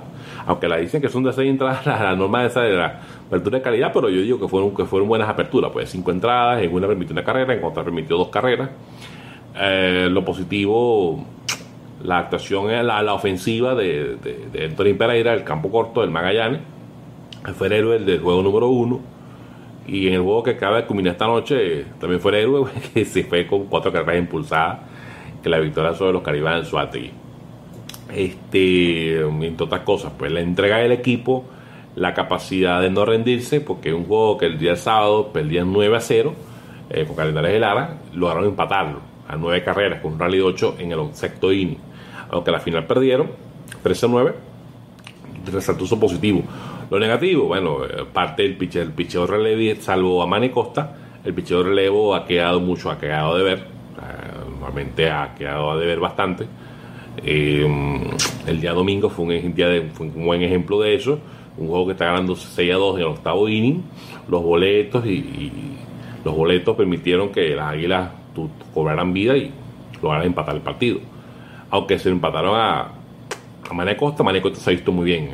aunque 0.47 0.67
la 0.67 0.77
dicen 0.77 1.01
que 1.01 1.09
son 1.09 1.23
de 1.23 1.33
6 1.33 1.51
entradas, 1.51 1.85
la, 1.85 2.01
la 2.01 2.15
norma 2.15 2.43
esa 2.43 2.61
de 2.61 2.75
la 2.75 3.01
apertura 3.27 3.59
de 3.59 3.63
calidad, 3.63 3.91
pero 3.93 4.09
yo 4.09 4.21
digo 4.21 4.39
que 4.39 4.47
fueron, 4.47 4.75
que 4.75 4.85
fueron 4.85 5.07
buenas 5.07 5.29
aperturas, 5.29 5.69
pues 5.71 5.89
5 5.91 6.09
entradas, 6.09 6.63
en 6.63 6.73
una 6.73 6.87
permitió 6.87 7.13
una 7.13 7.23
carrera, 7.23 7.53
en 7.53 7.63
otra 7.63 7.83
permitió 7.83 8.17
dos 8.17 8.29
carreras. 8.29 8.71
Eh, 9.59 10.07
lo 10.09 10.25
positivo, 10.25 11.23
la 12.03 12.19
actuación, 12.19 12.87
la, 12.87 13.03
la 13.03 13.13
ofensiva 13.13 13.75
de, 13.75 14.15
de, 14.15 14.47
de 14.51 14.65
Anthony 14.65 14.97
Pereira, 14.97 15.33
el 15.33 15.43
campo 15.43 15.69
corto 15.69 16.01
del 16.01 16.09
Magallanes, 16.09 16.61
que 17.45 17.53
fue 17.53 17.67
el 17.67 17.73
héroe 17.73 17.99
del 17.99 18.19
juego 18.19 18.41
número 18.41 18.67
uno. 18.67 18.99
Y 19.87 20.07
en 20.07 20.13
el 20.13 20.21
juego 20.21 20.43
que 20.43 20.51
acaba 20.51 20.77
de 20.77 20.85
culminar 20.85 21.13
esta 21.13 21.27
noche, 21.27 21.85
también 21.99 22.21
fue 22.21 22.31
el 22.31 22.37
héroe, 22.43 22.71
que 22.93 23.05
se 23.05 23.23
fue 23.23 23.47
con 23.47 23.65
cuatro 23.65 23.91
carreras 23.91 24.21
impulsadas, 24.21 24.79
que 25.41 25.49
la 25.49 25.59
victoria 25.59 25.93
sobre 25.93 26.13
los 26.13 26.21
Caribes 26.21 26.53
en 26.53 26.65
Suátegui. 26.65 27.11
Este, 28.13 29.21
entre 29.21 29.65
otras 29.65 29.81
cosas, 29.81 30.11
pues 30.17 30.31
la 30.31 30.41
entrega 30.41 30.77
del 30.77 30.91
equipo, 30.91 31.45
la 31.95 32.13
capacidad 32.13 32.81
de 32.81 32.89
no 32.89 33.05
rendirse, 33.05 33.61
porque 33.61 33.89
es 33.89 33.95
un 33.95 34.05
juego 34.05 34.37
que 34.37 34.45
el 34.45 34.59
día 34.59 34.75
sábado 34.75 35.31
perdían 35.33 35.71
9 35.71 35.97
a 35.97 36.01
0 36.01 36.33
eh, 36.89 37.05
con 37.05 37.15
Calendarios 37.15 37.53
de 37.53 37.59
Lara, 37.59 37.97
lograron 38.13 38.45
empatarlo 38.45 38.99
a 39.27 39.35
9 39.37 39.63
carreras 39.63 40.01
con 40.01 40.13
un 40.13 40.19
rally 40.19 40.37
de 40.37 40.43
8 40.43 40.75
en 40.79 40.91
el 40.91 41.13
sexto 41.13 41.51
inning. 41.51 41.77
Aunque 42.29 42.49
a 42.49 42.53
la 42.53 42.59
final 42.59 42.85
perdieron 42.85 43.31
13 43.81 44.05
a 44.05 44.09
9, 44.09 44.33
resaltó 45.51 45.85
su 45.85 45.99
positivo. 45.99 46.43
Lo 46.91 46.99
negativo, 46.99 47.45
bueno, 47.45 47.85
eh, 47.85 48.03
parte 48.11 48.43
del 48.43 48.57
picheo, 48.57 48.83
el 48.83 48.91
picheo 48.91 49.25
relevo, 49.25 49.79
salvo 49.79 50.21
a 50.21 50.27
Mane 50.27 50.51
Costa, 50.51 50.93
el 51.23 51.33
picheo 51.33 51.63
relevo 51.63 52.13
ha 52.13 52.25
quedado 52.25 52.59
mucho, 52.59 52.91
ha 52.91 52.99
quedado 52.99 53.37
de 53.37 53.43
ver. 53.43 53.63
Normalmente 54.49 55.09
ha 55.09 55.33
quedado 55.33 55.79
de 55.79 55.85
ver 55.85 56.01
bastante. 56.01 56.47
Eh, 57.23 57.65
el 58.45 58.59
día 58.59 58.73
domingo 58.73 59.09
fue 59.09 59.23
un, 59.23 60.25
buen 60.25 60.41
ejemplo 60.41 60.81
de 60.81 60.95
eso. 60.95 61.17
Un 61.57 61.69
juego 61.69 61.85
que 61.85 61.91
está 61.93 62.07
ganando 62.07 62.35
6 62.35 62.73
a 62.73 62.75
2 62.75 62.95
en 62.95 63.01
el 63.01 63.07
octavo 63.07 63.47
inning. 63.47 63.83
Los 64.27 64.43
boletos 64.43 65.05
y, 65.05 65.11
y 65.11 65.77
los 66.25 66.35
boletos 66.35 66.75
permitieron 66.75 67.29
que 67.29 67.55
las 67.55 67.71
águilas 67.71 68.09
cobraran 68.73 69.13
vida 69.13 69.37
y 69.37 69.49
lograran 70.01 70.27
empatar 70.27 70.55
el 70.55 70.61
partido. 70.61 70.99
Aunque 71.69 71.97
se 71.99 72.09
empataron 72.09 72.59
a, 72.59 73.00
a 73.69 73.73
Mané 73.73 73.95
Costa, 73.95 74.23
Mané 74.23 74.41
Costa 74.41 74.59
se 74.59 74.69
ha 74.69 74.73
visto 74.73 74.91
muy 74.91 75.05
bien. 75.05 75.29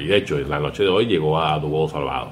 y 0.00 0.06
de 0.06 0.16
hecho, 0.16 0.38
la 0.38 0.58
noche 0.58 0.82
de 0.82 0.88
hoy 0.88 1.06
llegó 1.06 1.40
a 1.40 1.58
Dubó 1.58 1.88
salvado. 1.88 2.30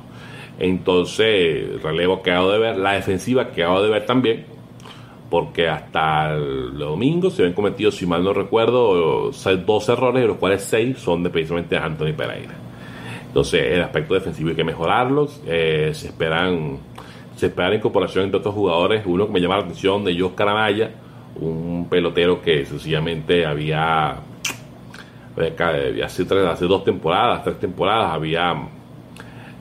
Entonces, 0.59 1.71
el 1.71 1.83
relevo 1.83 2.15
ha 2.15 2.23
quedado 2.23 2.53
de 2.53 2.59
ver. 2.59 2.77
La 2.77 2.93
defensiva 2.93 3.43
ha 3.43 3.51
quedado 3.51 3.83
de 3.83 3.91
ver 3.91 4.07
también. 4.07 4.47
Porque 5.31 5.69
hasta 5.69 6.35
el 6.35 6.79
domingo 6.79 7.31
se 7.31 7.43
habían 7.43 7.55
cometido, 7.55 7.91
si 7.91 8.07
mal 8.07 8.23
no 8.23 8.33
recuerdo, 8.33 9.31
dos 9.33 9.89
errores, 9.89 10.23
de 10.23 10.29
los 10.29 10.37
cuales 10.37 10.63
seis 10.63 10.99
son 10.99 11.25
de 11.25 11.31
precisamente 11.31 11.77
Anthony 11.77 12.13
Pereira. 12.17 12.55
Entonces, 13.27 13.73
el 13.73 13.83
aspecto 13.83 14.15
defensivo 14.15 14.51
hay 14.51 14.57
que 14.57 14.65
mejorarlos. 14.65 15.43
Eh, 15.47 15.91
se 15.93 16.07
esperan 16.09 16.79
se 17.37 17.47
espera 17.47 17.69
la 17.69 17.77
incorporación 17.77 18.25
entre 18.25 18.39
otros 18.39 18.55
jugadores. 18.55 19.03
Uno 19.05 19.27
que 19.27 19.33
me 19.33 19.41
llama 19.41 19.59
la 19.59 19.65
atención 19.65 20.05
de 20.05 20.19
Jos 20.19 20.33
Caramaya, 20.33 20.91
un 21.39 21.87
pelotero 21.89 22.41
que 22.41 22.65
sencillamente 22.65 23.45
había 23.45 24.17
hace, 26.05 26.25
tres- 26.25 26.47
hace 26.47 26.65
dos 26.67 26.85
temporadas, 26.85 27.45
tres 27.45 27.59
temporadas, 27.59 28.13
había 28.13 28.55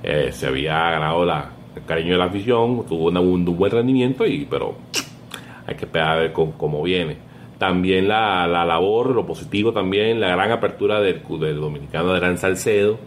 eh, 0.03 0.29
se 0.31 0.47
había 0.47 0.73
ganado 0.91 1.25
la- 1.25 1.51
el 1.75 1.83
cariño 1.83 2.11
de 2.13 2.17
la 2.19 2.25
afición, 2.25 2.85
tuvo 2.87 3.07
un, 3.09 3.17
un 3.17 3.57
buen 3.57 3.71
rendimiento, 3.71 4.25
y 4.25 4.45
pero 4.49 4.75
hay 5.67 5.75
que 5.75 5.85
esperar 5.85 6.17
a 6.17 6.21
ver 6.21 6.31
cómo, 6.33 6.53
cómo 6.57 6.81
viene. 6.83 7.17
También 7.57 8.07
la, 8.07 8.47
la 8.47 8.65
labor, 8.65 9.09
lo 9.15 9.25
positivo 9.25 9.71
también, 9.73 10.19
la 10.21 10.29
gran 10.29 10.51
apertura 10.51 11.01
del, 11.01 11.21
del 11.39 11.59
dominicano 11.59 12.11
Adrián 12.11 12.37
Salcedo, 12.37 12.97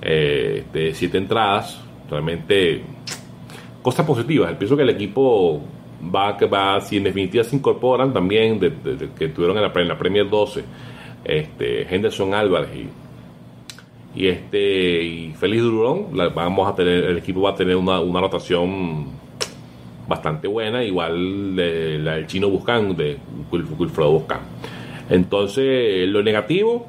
eh, 0.00 0.64
de 0.72 0.94
siete 0.94 1.18
entradas, 1.18 1.82
realmente 2.10 2.82
cosas 3.82 4.06
positivas. 4.06 4.52
Pienso 4.54 4.76
que 4.76 4.82
el 4.82 4.90
equipo 4.90 5.60
va, 6.14 6.36
que 6.36 6.46
va 6.46 6.80
si 6.80 6.96
en 6.98 7.04
definitiva 7.04 7.44
se 7.44 7.56
incorporan 7.56 8.12
también, 8.12 8.58
de, 8.60 8.72
que 9.18 9.28
tuvieron 9.28 9.56
en 9.56 9.88
la 9.88 9.98
Premier 9.98 10.28
12, 10.28 10.64
este, 11.24 11.82
Henderson 11.94 12.34
Álvarez 12.34 12.70
y, 14.14 14.26
este 14.28 15.02
y 15.02 15.30
Félix 15.38 15.62
Durón, 15.62 16.06
vamos 16.34 16.68
a 16.70 16.74
tener, 16.74 17.04
el 17.04 17.18
equipo 17.18 17.40
va 17.42 17.50
a 17.50 17.54
tener 17.54 17.76
una, 17.76 18.00
una 18.00 18.20
rotación 18.20 19.06
bastante 20.06 20.48
buena, 20.48 20.84
igual 20.84 21.56
de, 21.56 21.98
la 21.98 22.16
del 22.16 22.26
chino 22.26 22.48
Buscán, 22.50 22.96
de 22.96 23.16
Wilf- 23.50 23.78
Wilfredo 23.78 24.10
Buscán. 24.12 24.40
Entonces, 25.08 26.08
lo 26.08 26.22
negativo, 26.22 26.86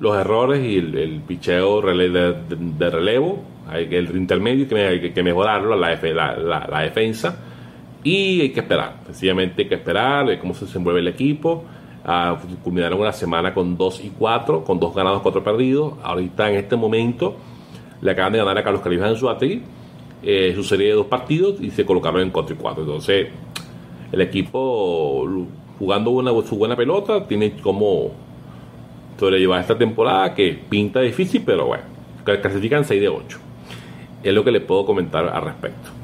los 0.00 0.16
errores 0.16 0.64
y 0.64 0.76
el, 0.78 0.94
el 0.96 1.20
picheo 1.20 1.80
de, 1.82 2.08
de- 2.10 2.34
de 2.58 2.90
relevo, 2.90 3.42
el 3.74 4.16
intermedio 4.16 4.68
que, 4.68 4.76
hay 4.86 5.12
que- 5.12 5.22
mejorarlo, 5.22 5.76
la, 5.76 5.94
la, 5.96 6.36
la- 6.36 6.80
defensa, 6.82 7.42
y 8.04 8.40
hay 8.42 8.50
que 8.50 8.60
esperar, 8.60 9.00
sencillamente 9.06 9.62
hay 9.62 9.68
que 9.68 9.74
esperar, 9.74 10.38
cómo 10.38 10.54
se 10.54 10.64
desenvuelve 10.66 11.00
el 11.00 11.08
equipo. 11.08 11.64
Ah, 12.08 12.38
culminaron 12.62 13.00
una 13.00 13.12
semana 13.12 13.52
con 13.52 13.76
2 13.76 14.04
y 14.04 14.12
4, 14.16 14.62
con 14.62 14.78
2 14.78 14.94
ganados, 14.94 15.22
4 15.22 15.42
perdidos. 15.42 15.94
Ahorita 16.04 16.48
en 16.48 16.54
este 16.54 16.76
momento 16.76 17.34
le 18.00 18.12
acaban 18.12 18.32
de 18.32 18.38
ganar 18.38 18.56
a 18.56 18.62
Carlos 18.62 18.80
Califas 18.80 19.10
en 19.10 19.16
su 19.16 19.28
eh, 20.22 20.52
su 20.54 20.62
serie 20.62 20.86
de 20.88 20.92
dos 20.92 21.06
partidos 21.06 21.60
y 21.60 21.70
se 21.70 21.84
colocaron 21.84 22.20
en 22.20 22.30
contra 22.30 22.54
y 22.54 22.58
cuatro. 22.58 22.84
Entonces, 22.84 23.26
el 24.12 24.20
equipo 24.20 25.26
jugando 25.80 26.10
una, 26.10 26.30
su 26.46 26.56
buena 26.56 26.76
pelota 26.76 27.26
tiene 27.26 27.56
como 27.56 28.12
sobrellevar 29.18 29.60
esta 29.60 29.76
temporada 29.76 30.32
que 30.32 30.58
pinta 30.68 31.00
difícil, 31.00 31.42
pero 31.44 31.66
bueno, 31.66 31.84
clasifican 32.24 32.84
6 32.84 33.00
de 33.00 33.08
8. 33.08 33.38
Es 34.22 34.32
lo 34.32 34.44
que 34.44 34.52
le 34.52 34.60
puedo 34.60 34.86
comentar 34.86 35.28
al 35.28 35.42
respecto. 35.42 35.95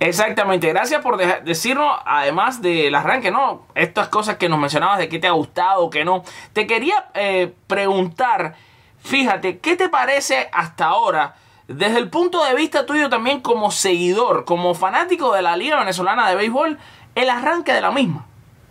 Exactamente, 0.00 0.66
gracias 0.66 1.02
por 1.02 1.18
decirnos, 1.44 1.94
además 2.06 2.62
del 2.62 2.94
arranque, 2.94 3.30
¿no? 3.30 3.66
Estas 3.74 4.08
cosas 4.08 4.36
que 4.36 4.48
nos 4.48 4.58
mencionabas 4.58 4.98
de 4.98 5.10
qué 5.10 5.18
te 5.18 5.26
ha 5.26 5.32
gustado, 5.32 5.90
qué 5.90 6.06
no. 6.06 6.24
Te 6.54 6.66
quería 6.66 7.10
eh, 7.12 7.52
preguntar, 7.66 8.54
fíjate, 9.00 9.58
¿qué 9.58 9.76
te 9.76 9.90
parece 9.90 10.48
hasta 10.54 10.86
ahora, 10.86 11.34
desde 11.68 11.98
el 11.98 12.08
punto 12.08 12.42
de 12.42 12.54
vista 12.54 12.86
tuyo 12.86 13.10
también 13.10 13.42
como 13.42 13.70
seguidor, 13.70 14.46
como 14.46 14.74
fanático 14.74 15.34
de 15.34 15.42
la 15.42 15.54
Liga 15.54 15.78
Venezolana 15.78 16.30
de 16.30 16.36
Béisbol, 16.36 16.78
el 17.14 17.28
arranque 17.28 17.74
de 17.74 17.82
la 17.82 17.90
misma? 17.90 18.24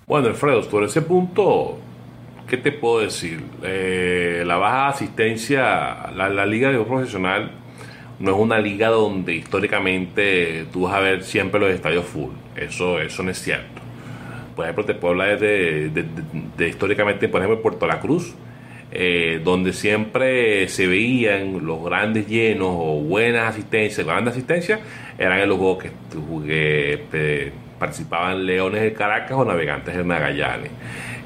Bueno, 0.08 0.30
Alfredo, 0.30 0.68
por 0.68 0.84
ese 0.84 1.04
punto, 1.04 1.78
¿qué 2.48 2.58
te 2.58 2.72
puedo 2.72 3.02
decir? 3.02 3.46
Eh, 3.62 4.42
la 4.48 4.58
baja 4.58 4.88
asistencia, 4.88 6.10
la, 6.16 6.28
la 6.30 6.48
Liga 6.48 6.72
de 6.72 6.80
Profesional 6.80 7.59
no 8.20 8.32
es 8.32 8.38
una 8.38 8.60
liga 8.60 8.90
donde 8.90 9.36
históricamente 9.36 10.66
tú 10.72 10.82
vas 10.84 10.96
a 10.96 11.00
ver 11.00 11.24
siempre 11.24 11.60
los 11.60 11.72
estadios 11.72 12.06
full. 12.06 12.34
Eso, 12.56 13.00
eso 13.00 13.24
no 13.24 13.32
es 13.32 13.42
cierto. 13.42 13.82
Por 14.56 14.66
ejemplo, 14.66 14.84
te 14.84 14.94
puedo 14.94 15.14
hablar 15.14 15.40
de, 15.40 15.90
de, 15.90 16.68
históricamente, 16.68 17.30
por 17.30 17.42
ejemplo, 17.42 17.62
Puerto 17.62 17.88
La 17.88 18.02
Cruz, 18.02 18.36
eh, 18.92 19.40
donde 19.42 19.72
siempre 19.72 20.68
se 20.68 20.86
veían 20.88 21.66
los 21.66 21.82
grandes 21.84 22.28
llenos 22.28 22.68
o 22.72 23.02
buenas 23.02 23.50
asistencias, 23.50 24.06
grandes 24.06 24.34
asistencias, 24.34 24.82
eran 25.18 25.40
en 25.40 25.48
los 25.48 25.58
juegos 25.58 25.84
que, 25.84 27.52
participaban 27.80 28.46
Leones 28.46 28.82
de 28.82 28.92
Caracas 28.92 29.32
o 29.32 29.46
Navegantes 29.46 29.96
de 29.96 30.04
Magallanes. 30.04 30.72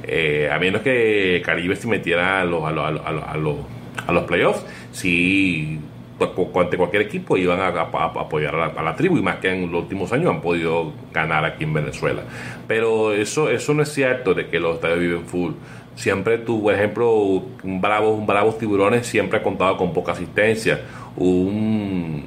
Eh, 0.03 0.47
a 0.51 0.59
menos 0.59 0.83
que 0.83 1.41
Caribe 1.43 1.75
se 1.75 1.87
metiera 1.87 2.41
a 2.41 2.45
los, 2.45 2.63
a 2.63 2.71
los, 2.71 3.01
a 3.03 3.37
los, 3.37 3.57
a 4.05 4.11
los 4.11 4.23
playoffs, 4.25 4.63
sí 4.91 5.79
ante 6.19 6.77
cualquier 6.77 7.03
equipo 7.03 7.37
iban 7.37 7.59
a, 7.59 7.67
apoyar 7.67 8.55
a 8.55 8.83
la, 8.83 8.95
tribu 8.95 9.17
y 9.17 9.21
más 9.21 9.37
que 9.37 9.49
en 9.49 9.71
los 9.71 9.83
últimos 9.83 10.11
años 10.13 10.29
han 10.31 10.41
podido 10.41 10.93
ganar 11.13 11.45
aquí 11.45 11.63
en 11.63 11.73
Venezuela. 11.73 12.23
Pero 12.67 13.13
eso, 13.13 13.49
eso 13.49 13.73
no 13.73 13.83
es 13.83 13.89
cierto 13.89 14.33
de 14.33 14.47
que 14.47 14.59
los 14.59 14.75
estadios 14.75 14.99
viven 14.99 15.25
full. 15.25 15.53
Siempre 15.95 16.39
tú, 16.39 16.63
por 16.63 16.73
ejemplo, 16.73 17.13
un 17.15 17.81
Bravos, 17.81 18.17
un 18.17 18.25
Bravos 18.25 18.57
Tiburones 18.57 19.05
siempre 19.05 19.39
ha 19.39 19.43
contado 19.43 19.77
con 19.77 19.93
poca 19.93 20.13
asistencia. 20.13 20.81
Un, 21.15 22.25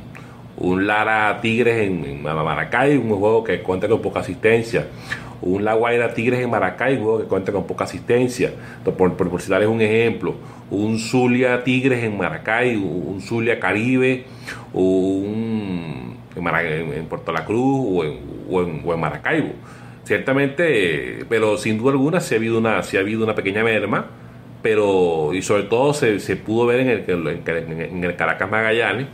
un 0.59 0.87
Lara 0.87 1.39
Tigres 1.41 1.87
en, 1.87 2.23
Maracay, 2.23 2.97
un 2.97 3.11
juego 3.11 3.45
que 3.45 3.61
cuenta 3.61 3.89
con 3.89 4.01
poca 4.01 4.21
asistencia 4.21 4.87
un 5.43 5.65
La 5.65 5.75
Guaira 5.75 6.15
Tigres 6.15 6.41
en 6.41 6.51
Maracay, 6.51 6.97
un 6.97 7.03
juego 7.03 7.19
que 7.19 7.25
cuenta 7.27 7.53
con 7.53 7.67
poca 7.67 7.85
asistencia, 7.85 8.53
por, 8.85 8.95
por, 8.95 9.29
por 9.29 9.41
citarles 9.41 9.69
un 9.69 9.81
ejemplo, 9.81 10.35
un 10.71 10.99
Zulia 10.99 11.63
Tigres 11.63 12.03
en 12.03 12.17
Maracay, 12.17 12.77
un 12.77 13.21
Zulia 13.21 13.61
Caribe, 13.61 14.25
un, 14.73 16.17
en, 16.35 17.07
Puerto 17.07 17.33
La 17.33 17.45
Cruz 17.45 17.87
o 17.89 18.05
en, 18.05 18.83
o 18.85 18.93
en, 18.95 19.01
Maracaibo. 19.01 19.51
Ciertamente, 20.05 21.25
pero 21.29 21.57
sin 21.57 21.79
duda 21.79 21.93
alguna 21.93 22.21
sí 22.21 22.35
ha 22.35 22.39
habido 22.39 22.59
una, 22.59 22.79
ha 22.79 22.99
habido 22.99 23.25
una 23.25 23.35
pequeña 23.35 23.65
merma, 23.65 24.07
pero 24.63 25.35
y 25.35 25.43
sobre 25.43 25.65
todo 25.65 25.93
se, 25.95 26.21
se 26.21 26.37
pudo 26.37 26.67
ver 26.67 26.81
en 26.81 26.89
el, 26.89 27.43
en, 27.49 28.05
el 28.05 28.17
Caracas 28.17 28.51
Magallanes, 28.51 29.07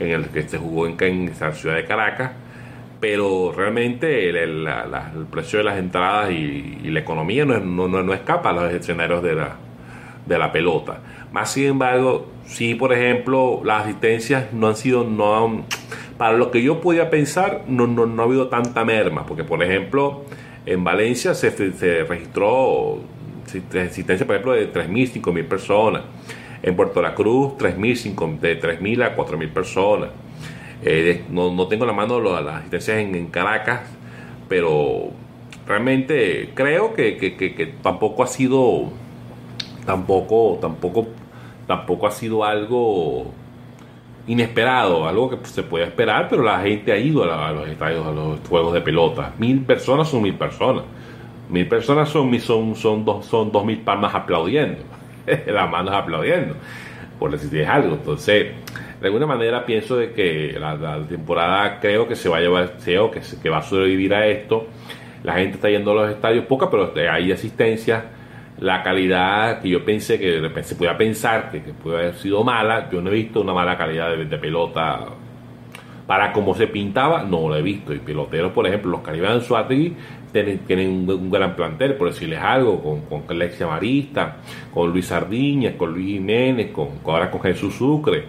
en 0.00 0.10
el 0.10 0.26
que 0.26 0.42
se 0.42 0.58
jugó 0.58 0.86
en, 0.86 1.32
la 1.38 1.52
ciudad 1.52 1.76
de 1.76 1.84
Caracas, 1.84 2.32
pero 2.98 3.52
realmente 3.56 4.28
el, 4.28 4.68
precio 5.30 5.58
de 5.58 5.64
las 5.64 5.78
entradas 5.78 6.30
y, 6.32 6.80
la 6.84 7.00
economía 7.00 7.44
no, 7.44 7.60
no, 7.60 8.02
no, 8.02 8.12
escapa 8.12 8.50
a 8.50 8.52
los 8.52 8.72
escenarios 8.72 9.22
de 9.22 9.34
la, 9.34 9.56
de 10.26 10.38
la 10.38 10.50
pelota. 10.50 11.00
Más 11.32 11.52
sin 11.52 11.66
embargo, 11.66 12.28
sí, 12.44 12.74
por 12.74 12.92
ejemplo, 12.92 13.60
las 13.64 13.84
asistencias 13.84 14.52
no 14.52 14.68
han 14.68 14.76
sido, 14.76 15.04
no 15.04 15.64
para 16.18 16.36
lo 16.36 16.50
que 16.50 16.62
yo 16.62 16.80
podía 16.80 17.08
pensar, 17.08 17.62
no, 17.66 17.86
no, 17.86 18.22
ha 18.22 18.26
habido 18.26 18.48
tanta 18.48 18.84
merma, 18.84 19.24
porque 19.24 19.44
por 19.44 19.62
ejemplo, 19.62 20.24
en 20.66 20.84
Valencia 20.84 21.34
se, 21.34 21.50
se 21.72 22.04
registró 22.04 23.00
asistencia, 23.48 24.26
por 24.26 24.36
ejemplo, 24.36 24.52
de 24.52 24.72
3.000, 24.72 25.22
5.000 25.22 25.48
personas. 25.48 26.02
En 26.62 26.76
Puerto 26.76 27.00
La 27.00 27.14
Cruz, 27.14 27.54
3.000, 27.58 28.38
de 28.40 28.60
3.000 28.60 29.04
a 29.04 29.16
4.000 29.16 29.52
personas. 29.52 30.10
Eh, 30.82 31.24
no, 31.30 31.52
no, 31.52 31.68
tengo 31.68 31.86
la 31.86 31.92
mano 31.92 32.20
las 32.20 32.54
asistencias 32.56 32.98
en, 32.98 33.26
Caracas, 33.26 33.82
pero 34.48 35.10
realmente 35.66 36.50
creo 36.54 36.94
que, 36.94 37.16
que, 37.16 37.36
que 37.36 37.66
tampoco 37.82 38.22
ha 38.22 38.26
sido 38.26 38.90
tampoco, 39.84 40.58
tampoco, 40.60 41.08
tampoco 41.66 42.06
ha 42.06 42.10
sido 42.10 42.44
algo 42.44 43.26
inesperado, 44.26 45.08
algo 45.08 45.30
que 45.30 45.44
se 45.46 45.62
puede 45.62 45.84
esperar, 45.84 46.28
pero 46.28 46.42
la 46.42 46.60
gente 46.60 46.92
ha 46.92 46.96
ido 46.96 47.24
a, 47.24 47.50
los 47.52 47.68
estadios, 47.68 48.06
a 48.06 48.12
los 48.12 48.40
juegos 48.48 48.72
de 48.72 48.80
pelota. 48.80 49.34
Mil 49.38 49.62
personas 49.62 50.08
son 50.08 50.22
mil 50.22 50.34
personas. 50.34 50.84
Mil 51.48 51.66
personas 51.66 52.08
son, 52.08 52.38
son, 52.38 52.76
son, 52.76 53.04
dos, 53.04 53.26
son 53.26 53.50
dos 53.50 53.64
mil 53.64 53.78
palmas 53.78 54.14
aplaudiendo, 54.14 54.82
las 55.46 55.70
manos 55.70 55.94
aplaudiendo, 55.94 56.54
por 57.18 57.30
decir 57.30 57.66
algo. 57.66 57.94
Entonces, 57.94 58.52
de 59.00 59.06
alguna 59.06 59.26
manera 59.26 59.64
pienso 59.64 59.96
de 59.96 60.12
que 60.12 60.56
la, 60.58 60.98
temporada 61.08 61.80
creo 61.80 62.06
que 62.06 62.16
se 62.16 62.28
va 62.28 62.38
a 62.38 62.40
llevar, 62.40 62.74
creo 62.82 63.10
que, 63.10 63.20
que 63.42 63.48
va 63.48 63.58
a 63.58 63.62
sobrevivir 63.62 64.14
a 64.14 64.26
esto. 64.26 64.66
La 65.22 65.34
gente 65.34 65.56
está 65.56 65.68
yendo 65.68 65.92
a 65.92 65.94
los 65.94 66.10
estadios, 66.10 66.46
poca, 66.46 66.70
pero 66.70 66.92
hay 67.10 67.30
asistencia 67.30 68.04
la 68.60 68.82
calidad 68.82 69.60
que 69.62 69.70
yo 69.70 69.84
pensé 69.84 70.18
que 70.18 70.62
se 70.62 70.74
podía 70.76 70.96
pensar 70.96 71.50
que, 71.50 71.60
puede 71.60 71.98
haber 71.98 72.14
sido 72.14 72.44
mala, 72.44 72.88
yo 72.90 73.00
no 73.00 73.10
he 73.10 73.14
visto 73.14 73.40
una 73.40 73.54
mala 73.54 73.76
calidad 73.76 74.14
de, 74.16 74.38
pelota 74.38 75.06
para 76.10 76.32
como 76.32 76.56
se 76.56 76.66
pintaba, 76.66 77.22
no 77.22 77.48
lo 77.48 77.54
he 77.54 77.62
visto. 77.62 77.94
Y 77.94 78.00
peloteros, 78.00 78.50
por 78.50 78.66
ejemplo, 78.66 78.90
los 78.90 79.02
Caribe 79.02 79.40
Suárez 79.42 79.92
tienen, 80.32 80.58
tienen 80.66 81.08
un, 81.08 81.30
gran 81.30 81.54
plantel, 81.54 81.94
por 81.94 82.08
decirles 82.08 82.40
algo, 82.40 82.82
con, 82.82 83.02
con 83.02 83.22
Alexia 83.28 83.68
Marista, 83.68 84.38
con 84.74 84.90
Luis 84.90 85.06
Sardiñas, 85.06 85.74
con 85.76 85.92
Luis 85.92 86.06
Jiménez, 86.14 86.72
con, 86.72 86.88
ahora 87.06 87.30
con 87.30 87.40
Jesús 87.40 87.76
Sucre. 87.76 88.24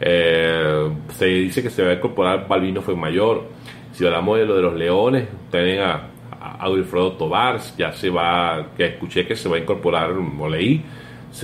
Eh, 0.00 0.88
se 1.18 1.26
dice 1.26 1.62
que 1.62 1.68
se 1.68 1.82
va 1.82 1.90
a 1.90 1.94
incorporar 1.96 2.48
Balvino 2.48 2.80
fue 2.80 2.96
mayor. 2.96 3.44
Si 3.92 4.06
hablamos 4.06 4.38
de 4.38 4.46
lo 4.46 4.56
de 4.56 4.62
los 4.62 4.74
Leones, 4.74 5.28
tienen 5.50 5.82
a, 5.82 6.04
a 6.40 6.70
Wilfredo 6.70 7.12
Tobar, 7.12 7.60
ya 7.76 7.92
se 7.92 8.08
va, 8.08 8.68
que 8.74 8.86
escuché 8.86 9.26
que 9.26 9.36
se 9.36 9.50
va 9.50 9.56
a 9.56 9.58
incorporar, 9.58 10.12
o 10.12 10.48
leí, 10.48 10.82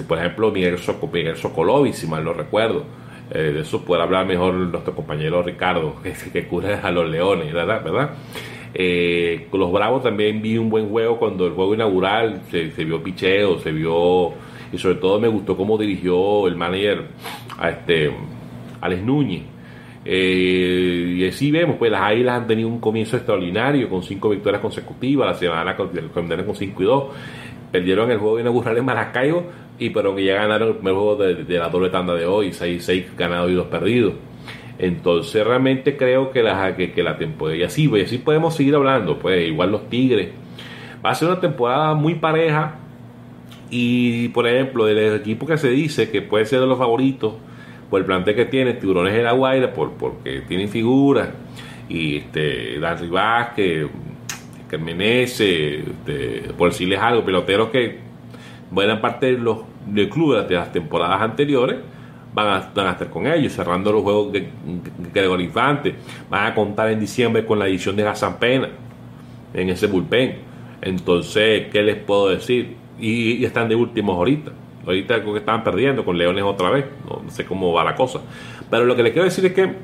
por 0.09 0.16
ejemplo, 0.16 0.51
Miguel, 0.51 0.79
Miguel 1.12 1.37
Socolovi, 1.37 1.92
si 1.92 2.07
mal 2.07 2.25
no 2.25 2.33
recuerdo. 2.33 3.04
Eh, 3.31 3.39
de 3.39 3.61
eso 3.61 3.85
puede 3.85 4.03
hablar 4.03 4.27
mejor 4.27 4.55
nuestro 4.55 4.95
compañero 4.95 5.43
Ricardo, 5.43 5.97
que, 6.03 6.13
que 6.33 6.47
cura 6.47 6.81
a 6.83 6.91
los 6.91 7.09
leones, 7.09 7.53
¿verdad? 7.53 7.83
¿verdad? 7.83 8.11
Eh, 8.75 9.47
con 9.51 9.61
los 9.61 9.73
Bravos 9.73 10.03
también 10.03 10.43
vi 10.43 10.59
un 10.59 10.69
buen 10.69 10.89
juego 10.89 11.19
cuando 11.19 11.47
el 11.47 11.53
juego 11.53 11.75
inaugural 11.75 12.43
se, 12.51 12.73
se 12.73 12.85
vio 12.85 13.03
picheo, 13.03 13.59
se 13.61 13.71
vio 13.71 14.33
y 14.73 14.79
sobre 14.79 14.97
todo 14.97 15.21
me 15.21 15.29
gustó 15.29 15.57
cómo 15.57 15.79
dirigió 15.79 16.49
el 16.49 16.57
manager 16.57 17.05
a 17.57 17.71
este 17.71 18.11
Alex 18.81 19.03
Núñez 19.03 19.55
eh, 20.05 21.15
y 21.17 21.27
así 21.27 21.51
vemos, 21.51 21.77
pues 21.79 21.91
las 21.91 22.03
Águilas 22.03 22.43
han 22.43 22.47
tenido 22.47 22.69
un 22.69 22.79
comienzo 22.79 23.17
extraordinario 23.17 23.89
con 23.89 24.03
cinco 24.03 24.29
victorias 24.29 24.61
consecutivas, 24.61 25.29
la 25.29 25.35
semana 25.35 25.77
con 25.77 25.91
5 26.55 26.83
y 26.83 26.85
2. 26.85 27.05
Perdieron 27.75 28.09
el 28.13 28.19
juego 28.19 28.39
inaugural 28.39 28.79
en 28.79 28.85
Maracaibo, 28.85 29.47
y 29.81 29.91
pero 29.91 30.15
que 30.15 30.25
ya 30.25 30.37
ganaron 30.37 30.69
el 30.69 30.75
primer 30.77 30.95
juego 30.95 31.17
de, 31.17 31.59
la 31.59 31.69
doble 31.71 31.91
tanda 31.91 32.15
de 32.15 32.25
hoy, 32.25 32.53
6, 32.53 32.85
6 32.85 33.17
ganados 33.17 33.51
y 33.51 33.55
2 33.55 33.67
perdidos. 33.67 34.15
Entonces 34.79 35.45
realmente 35.45 35.97
creo 35.97 36.31
que 36.31 36.45
la, 36.45 36.77
que, 36.77 37.03
la 37.03 37.19
temporada, 37.19 37.57
y 37.57 37.65
así, 37.65 37.89
pues, 37.89 38.05
así 38.05 38.19
podemos 38.19 38.55
seguir 38.55 38.77
hablando, 38.77 39.19
pues 39.19 39.49
igual 39.49 39.73
los 39.73 39.91
Tigres. 39.91 40.29
Va 41.05 41.11
a 41.11 41.15
ser 41.17 41.27
una 41.27 41.41
temporada 41.41 41.95
muy 41.95 42.15
pareja 42.15 42.77
y 43.71 44.29
por 44.29 44.47
ejemplo, 44.47 44.87
del 44.87 45.17
equipo 45.17 45.45
que 45.45 45.59
se 45.59 45.71
dice 45.71 46.13
que 46.13 46.23
puede 46.23 46.47
ser 46.47 46.61
de 46.61 46.69
los 46.69 46.79
favoritos, 46.79 47.35
por 47.91 47.99
el 47.99 48.07
plantel 48.07 48.37
que 48.37 48.45
tiene, 48.45 48.75
Tiburones 48.75 49.15
de 49.15 49.25
la 49.25 49.33
Guaira, 49.33 49.73
por, 49.73 49.95
porque 49.95 50.43
tienen 50.47 50.69
figuras, 50.69 51.31
y 51.89 52.19
este, 52.19 52.79
Darry 52.79 53.09
Vázquez, 53.09 53.89
Carmenese, 54.68 55.81
este, 55.81 56.53
por 56.57 56.70
decirles 56.70 56.98
algo, 56.98 57.24
peloteros 57.24 57.70
que 57.70 57.98
buena 58.70 59.00
parte 59.00 59.27
de 59.27 59.38
los 59.38 59.59
del 59.87 60.09
club 60.09 60.46
de 60.46 60.55
las 60.55 60.72
temporadas 60.72 61.20
anteriores 61.20 61.77
van 62.33 62.46
a, 62.48 62.70
van 62.74 62.87
a 62.88 62.90
estar 62.92 63.11
con 63.11 63.27
ellos, 63.27 63.53
cerrando 63.53 63.92
los 63.92 64.03
juegos 64.03 64.33
de 64.33 64.48
Gregorio 65.12 65.46
Infante, 65.46 65.94
van 66.29 66.46
a 66.46 66.55
contar 66.55 66.90
en 66.90 66.98
diciembre 66.98 67.44
con 67.44 67.59
la 67.59 67.68
edición 67.68 67.94
de 67.94 68.07
Hassan 68.07 68.38
Pena 68.38 68.68
en 69.53 69.68
ese 69.68 69.87
bullpen. 69.87 70.37
Entonces, 70.83 71.68
¿qué 71.70 71.83
les 71.83 71.96
puedo 71.96 72.31
decir? 72.31 72.77
Y, 72.98 73.35
y 73.35 73.44
están 73.44 73.68
de 73.68 73.77
últimos 73.77 74.16
ahorita. 74.16 74.50
Ahorita 74.85 75.20
creo 75.20 75.33
que 75.33 75.38
estaban 75.38 75.64
perdiendo 75.64 76.05
con 76.05 76.18
Leones 76.18 76.44
otra 76.44 76.70
vez. 76.70 76.87
No, 77.09 77.31
sé 77.31 77.44
cómo 77.44 77.72
va 77.72 77.85
la 77.85 77.94
cosa. 77.94 78.20
Pero 78.68 78.85
lo 78.85 78.96
que 78.96 79.03
les 79.03 79.12
quiero 79.12 79.24
decir 79.24 79.46
es 79.46 79.53
que 79.53 79.74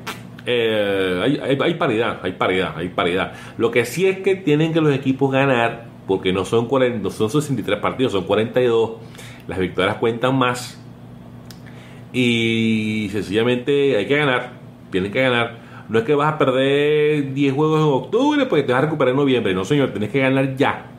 eh, 0.45 1.57
hay, 1.61 1.73
paridad, 1.75 2.19
hay 2.23 2.33
paridad, 2.33 2.73
hay 2.75 2.89
paridad. 2.89 3.33
Lo 3.57 3.71
que 3.71 3.85
sí 3.85 4.07
es 4.07 4.19
que 4.19 4.35
tienen 4.35 4.73
que 4.73 4.81
los 4.81 4.93
equipos 4.93 5.31
ganar, 5.31 5.85
porque 6.07 6.33
no 6.33 6.45
son, 6.45 6.67
40, 6.67 6.99
no 6.99 7.09
son 7.09 7.29
63 7.29 7.79
partidos, 7.79 8.11
son 8.11 8.25
42. 8.25 8.91
Las 9.47 9.59
victorias 9.59 9.97
cuentan 9.97 10.37
más. 10.37 10.79
Y 12.13 13.09
sencillamente 13.11 13.97
hay 13.97 14.05
que 14.05 14.17
ganar, 14.17 14.53
tienen 14.91 15.11
que 15.11 15.21
ganar. 15.21 15.59
No 15.89 15.99
es 15.99 16.05
que 16.05 16.15
vas 16.15 16.33
a 16.33 16.37
perder 16.37 17.33
10 17.33 17.53
juegos 17.53 17.79
en 17.79 17.87
octubre 17.87 18.45
porque 18.45 18.63
te 18.63 18.71
vas 18.71 18.79
a 18.79 18.85
recuperar 18.85 19.11
en 19.11 19.17
noviembre. 19.17 19.53
No, 19.53 19.65
señor, 19.65 19.91
tienes 19.91 20.09
que 20.09 20.19
ganar 20.19 20.55
ya 20.55 20.91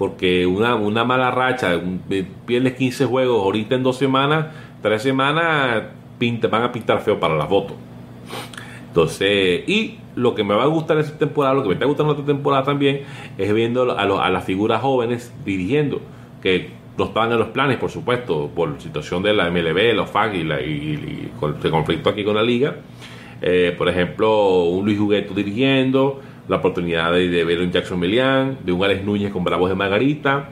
porque 0.00 0.46
una, 0.46 0.76
una 0.76 1.04
mala 1.04 1.30
racha, 1.30 1.78
pierdes 2.46 2.72
15 2.72 3.04
juegos 3.04 3.42
ahorita 3.42 3.74
en 3.74 3.82
dos 3.82 3.98
semanas, 3.98 4.46
tres 4.80 5.02
semanas, 5.02 5.82
pinta, 6.18 6.48
van 6.48 6.62
a 6.62 6.72
pintar 6.72 7.02
feo 7.02 7.20
para 7.20 7.36
la 7.36 7.46
foto. 7.46 7.74
Entonces, 8.90 9.62
y 9.68 9.98
lo 10.16 10.34
que 10.34 10.44
me 10.44 10.54
va 10.54 10.64
a 10.64 10.66
gustar 10.66 10.98
esta 10.98 11.16
temporada, 11.16 11.54
lo 11.54 11.62
que 11.62 11.68
me 11.68 11.74
está 11.74 11.86
gustando 11.86 12.12
esta 12.12 12.26
temporada 12.26 12.64
también, 12.64 13.02
es 13.38 13.54
viendo 13.54 13.90
a, 13.92 14.02
a 14.02 14.30
las 14.30 14.44
figuras 14.44 14.82
jóvenes 14.82 15.32
dirigiendo, 15.44 16.00
que 16.42 16.80
no 17.00 17.06
estaban 17.06 17.32
en 17.32 17.38
los 17.38 17.48
planes, 17.48 17.78
por 17.78 17.90
supuesto, 17.90 18.50
por 18.54 18.80
situación 18.80 19.22
de 19.22 19.32
la 19.32 19.50
MLB, 19.50 19.94
los 19.94 20.10
FAG 20.10 20.34
y, 20.34 20.44
la, 20.44 20.60
y, 20.60 21.30
el 21.40 21.70
conflicto 21.70 22.10
aquí 22.10 22.24
con 22.24 22.34
la 22.34 22.42
liga. 22.42 22.76
Eh, 23.40 23.74
por 23.76 23.88
ejemplo, 23.88 24.64
un 24.64 24.84
Luis 24.84 24.98
Jugueto 24.98 25.32
dirigiendo, 25.32 26.20
la 26.46 26.56
oportunidad 26.56 27.12
de, 27.12 27.44
ver 27.44 27.60
un 27.60 27.70
Jackson 27.70 27.98
Melian, 27.98 28.58
de 28.62 28.72
un 28.72 28.84
Alex 28.84 29.02
Núñez 29.04 29.32
con 29.32 29.44
Bravos 29.44 29.70
de 29.70 29.76
Margarita, 29.76 30.50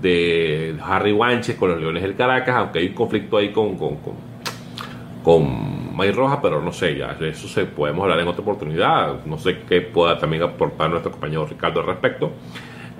de 0.00 0.74
Harry 0.82 1.12
Wanches 1.12 1.56
con 1.56 1.70
los 1.70 1.80
Leones 1.80 2.02
del 2.02 2.16
Caracas, 2.16 2.56
aunque 2.56 2.80
hay 2.80 2.88
un 2.88 2.94
conflicto 2.94 3.36
ahí 3.36 3.50
con, 3.50 3.76
con, 3.76 3.98
con, 5.22 5.75
May 5.96 6.12
Roja, 6.12 6.42
pero 6.42 6.60
no 6.60 6.72
sé, 6.72 6.94
ya 6.94 7.16
eso 7.22 7.48
se 7.48 7.64
podemos 7.64 8.02
hablar 8.02 8.20
en 8.20 8.28
otra 8.28 8.42
oportunidad. 8.42 9.24
No 9.24 9.38
sé 9.38 9.60
qué 9.66 9.80
pueda 9.80 10.18
también 10.18 10.42
aportar 10.42 10.90
nuestro 10.90 11.10
compañero 11.10 11.46
Ricardo 11.46 11.80
al 11.80 11.86
respecto. 11.86 12.32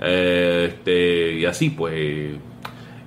Eh, 0.01 0.69
este, 0.69 1.33
y 1.33 1.45
así, 1.45 1.69
pues, 1.69 2.39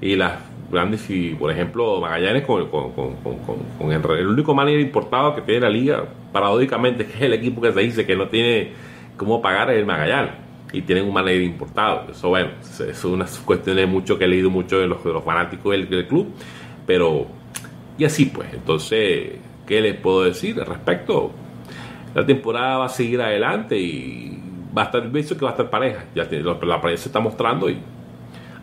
y 0.01 0.15
las 0.15 0.35
grandes, 0.71 1.11
y 1.11 1.31
por 1.31 1.51
ejemplo, 1.51 2.01
Magallanes 2.01 2.45
con, 2.45 2.63
el, 2.63 4.19
el, 4.19 4.27
único 4.29 4.55
manager 4.55 4.79
importado 4.79 5.35
que 5.35 5.43
tiene 5.43 5.63
la 5.63 5.71
liga, 5.71 6.05
paradójicamente, 6.33 7.05
que 7.07 7.13
es 7.13 7.23
el 7.23 7.33
equipo 7.33 7.61
que 7.61 7.73
se 7.73 7.81
dice 7.81 8.07
que 8.07 8.15
no 8.15 8.29
tiene 8.29 8.71
cómo 9.17 9.43
pagar 9.43 9.71
el 9.71 9.85
Magallanes 9.87 10.35
y 10.73 10.83
tienen 10.83 11.05
un 11.05 11.13
manager 11.13 11.43
importado. 11.43 12.13
Eso, 12.13 12.29
bueno, 12.29 12.51
es 12.61 13.05
una 13.05 13.27
cuestión 13.45 13.91
mucho 13.91 14.17
que 14.17 14.27
he 14.27 14.29
leído 14.29 14.51
mucho 14.51 14.79
de 14.79 14.87
los 14.87 15.25
fanáticos 15.25 15.73
del, 15.73 16.07
club, 16.07 16.29
pero 16.87 17.27
y 17.99 18.05
así 18.05 18.27
pues. 18.27 18.55
Entonces, 18.55 19.50
¿qué 19.71 19.81
les 19.81 19.95
puedo 19.95 20.25
decir 20.25 20.59
al 20.59 20.67
respecto? 20.67 21.31
La 22.13 22.27
temporada 22.27 22.79
va 22.79 22.87
a 22.87 22.89
seguir 22.89 23.23
adelante 23.23 23.79
y 23.79 24.37
va 24.77 24.83
a 24.83 24.85
estar, 24.87 25.09
visto 25.09 25.37
que 25.37 25.45
va 25.45 25.51
a 25.51 25.53
estar 25.53 25.71
pareja. 25.71 26.07
Ya 26.13 26.27
la 26.29 26.81
pareja 26.81 27.01
se 27.01 27.09
está 27.09 27.21
mostrando 27.21 27.71
y 27.71 27.81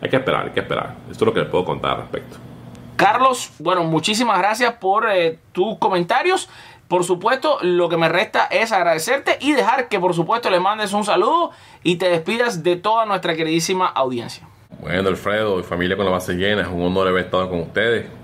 hay 0.02 0.10
que 0.10 0.16
esperar, 0.16 0.44
hay 0.44 0.50
que 0.50 0.60
esperar. 0.60 0.96
Esto 1.10 1.24
es 1.24 1.26
lo 1.26 1.32
que 1.32 1.40
les 1.40 1.48
puedo 1.48 1.64
contar 1.64 1.92
al 1.92 2.00
respecto. 2.02 2.36
Carlos, 2.96 3.52
bueno, 3.58 3.84
muchísimas 3.84 4.38
gracias 4.38 4.74
por 4.74 5.08
eh, 5.10 5.38
tus 5.52 5.78
comentarios. 5.78 6.50
Por 6.88 7.04
supuesto, 7.04 7.56
lo 7.62 7.88
que 7.88 7.96
me 7.96 8.10
resta 8.10 8.44
es 8.44 8.70
agradecerte 8.70 9.38
y 9.40 9.52
dejar 9.52 9.88
que 9.88 9.98
por 9.98 10.12
supuesto 10.12 10.50
le 10.50 10.60
mandes 10.60 10.92
un 10.92 11.04
saludo 11.04 11.52
y 11.82 11.96
te 11.96 12.10
despidas 12.10 12.62
de 12.62 12.76
toda 12.76 13.06
nuestra 13.06 13.34
queridísima 13.34 13.86
audiencia. 13.86 14.46
Bueno, 14.78 15.08
Alfredo 15.08 15.58
y 15.58 15.62
familia 15.62 15.96
con 15.96 16.04
la 16.04 16.12
base 16.12 16.34
llena, 16.34 16.62
es 16.62 16.68
un 16.68 16.82
honor 16.82 17.08
haber 17.08 17.24
estado 17.24 17.48
con 17.48 17.60
ustedes. 17.60 18.17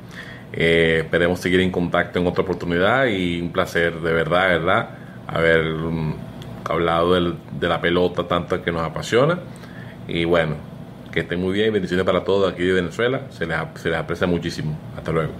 Eh, 0.57 1.01
esperemos 1.03 1.40
seguir 1.40 1.61
en 1.61 1.73
contacto 1.73 2.21
en 2.21 2.27
otra 2.29 2.45
oportunidad 2.45 3.07
y 3.07 3.40
un 3.40 3.51
placer 3.51 4.01
de 4.01 4.12
verdad, 4.12 4.49
verdad, 4.49 4.88
haber 5.27 5.67
um, 5.67 6.14
hablado 6.64 7.14
de 7.14 7.69
la 7.69 7.81
pelota 7.81 8.29
tanto 8.29 8.62
que 8.62 8.71
nos 8.71 8.83
apasiona. 8.83 9.40
Y 10.07 10.25
bueno, 10.25 10.55
que 11.12 11.21
estén 11.21 11.40
muy 11.40 11.53
bien, 11.55 11.73
bendiciones 11.73 12.07
para 12.07 12.23
todos 12.23 12.53
aquí 12.53 12.62
de 12.62 12.73
Venezuela, 12.73 13.23
se 13.31 13.47
les, 13.47 13.59
se 13.75 13.88
les 13.88 13.99
aprecia 13.99 14.29
muchísimo. 14.29 14.79
Hasta 14.97 15.11
luego. 15.11 15.33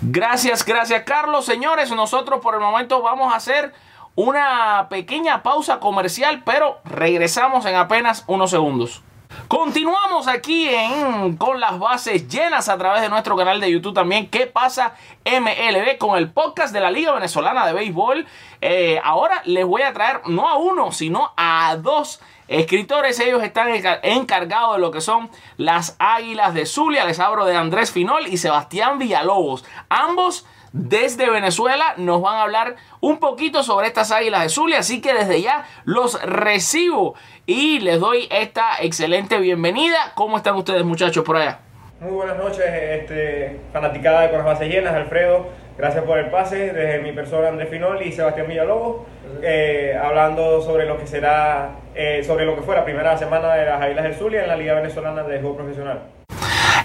Gracias, 0.00 0.64
gracias 0.64 1.02
Carlos. 1.02 1.44
Señores, 1.44 1.90
nosotros 1.90 2.40
por 2.40 2.54
el 2.54 2.60
momento 2.60 3.02
vamos 3.02 3.32
a 3.32 3.36
hacer 3.36 3.74
una 4.14 4.86
pequeña 4.88 5.42
pausa 5.42 5.78
comercial, 5.78 6.42
pero 6.46 6.78
regresamos 6.86 7.66
en 7.66 7.74
apenas 7.76 8.24
unos 8.26 8.50
segundos. 8.50 9.02
Continuamos 9.46 10.26
aquí 10.26 10.68
en 10.68 11.36
con 11.36 11.60
las 11.60 11.78
bases 11.78 12.28
llenas 12.28 12.68
a 12.68 12.76
través 12.76 13.02
de 13.02 13.08
nuestro 13.08 13.36
canal 13.36 13.60
de 13.60 13.70
YouTube 13.70 13.94
también. 13.94 14.28
¿Qué 14.28 14.46
pasa 14.46 14.94
MLB 15.24 15.96
con 15.98 16.18
el 16.18 16.30
podcast 16.30 16.72
de 16.72 16.80
la 16.80 16.90
Liga 16.90 17.12
Venezolana 17.12 17.66
de 17.66 17.72
Béisbol? 17.72 18.26
Eh, 18.60 19.00
ahora 19.02 19.40
les 19.44 19.64
voy 19.64 19.82
a 19.82 19.92
traer 19.92 20.22
no 20.26 20.48
a 20.48 20.56
uno, 20.56 20.92
sino 20.92 21.32
a 21.36 21.76
dos 21.76 22.20
escritores. 22.48 23.20
Ellos 23.20 23.42
están 23.42 23.68
encargados 24.02 24.76
de 24.76 24.80
lo 24.80 24.90
que 24.90 25.00
son 25.00 25.30
las 25.56 25.96
Águilas 25.98 26.52
de 26.52 26.66
Zulia. 26.66 27.04
Les 27.04 27.20
hablo 27.20 27.46
de 27.46 27.56
Andrés 27.56 27.92
Finol 27.92 28.26
y 28.26 28.36
Sebastián 28.36 28.98
Villalobos. 28.98 29.64
Ambos 29.88 30.46
desde 30.72 31.30
Venezuela 31.30 31.94
nos 31.96 32.20
van 32.20 32.36
a 32.36 32.42
hablar 32.42 32.76
un 33.00 33.18
poquito 33.18 33.62
sobre 33.62 33.86
estas 33.86 34.10
águilas 34.10 34.42
de 34.42 34.48
Zulia, 34.48 34.78
así 34.80 35.00
que 35.00 35.14
desde 35.14 35.40
ya 35.40 35.66
los 35.84 36.22
recibo 36.22 37.14
y 37.46 37.80
les 37.80 38.00
doy 38.00 38.28
esta 38.30 38.76
excelente 38.80 39.38
bienvenida. 39.38 40.12
¿Cómo 40.14 40.36
están 40.36 40.56
ustedes 40.56 40.84
muchachos 40.84 41.24
por 41.24 41.36
allá? 41.36 41.60
Muy 42.00 42.12
buenas 42.12 42.36
noches, 42.36 42.64
este, 42.64 43.58
fanaticada 43.72 44.22
de 44.22 44.28
Con 44.28 44.38
las 44.38 44.46
Bases 44.46 44.68
Llenas, 44.68 44.94
Alfredo. 44.94 45.48
Gracias 45.76 46.04
por 46.04 46.18
el 46.18 46.30
pase 46.30 46.72
desde 46.72 47.00
mi 47.00 47.12
persona 47.12 47.48
Andrés 47.48 47.68
Finol 47.70 48.02
y 48.02 48.12
Sebastián 48.12 48.48
Villalobos, 48.48 49.06
eh, 49.42 49.96
hablando 50.00 50.60
sobre 50.60 50.86
lo 50.86 50.98
que 50.98 51.06
será, 51.06 51.70
eh, 51.94 52.22
sobre 52.24 52.44
lo 52.44 52.56
que 52.56 52.62
fue 52.62 52.74
la 52.74 52.84
primera 52.84 53.16
semana 53.16 53.54
de 53.54 53.64
las 53.64 53.80
Águilas 53.80 54.04
del 54.04 54.14
Zulia 54.14 54.42
en 54.42 54.48
la 54.48 54.56
Liga 54.56 54.74
Venezolana 54.74 55.22
de 55.22 55.40
Juego 55.40 55.56
Profesional. 55.56 56.02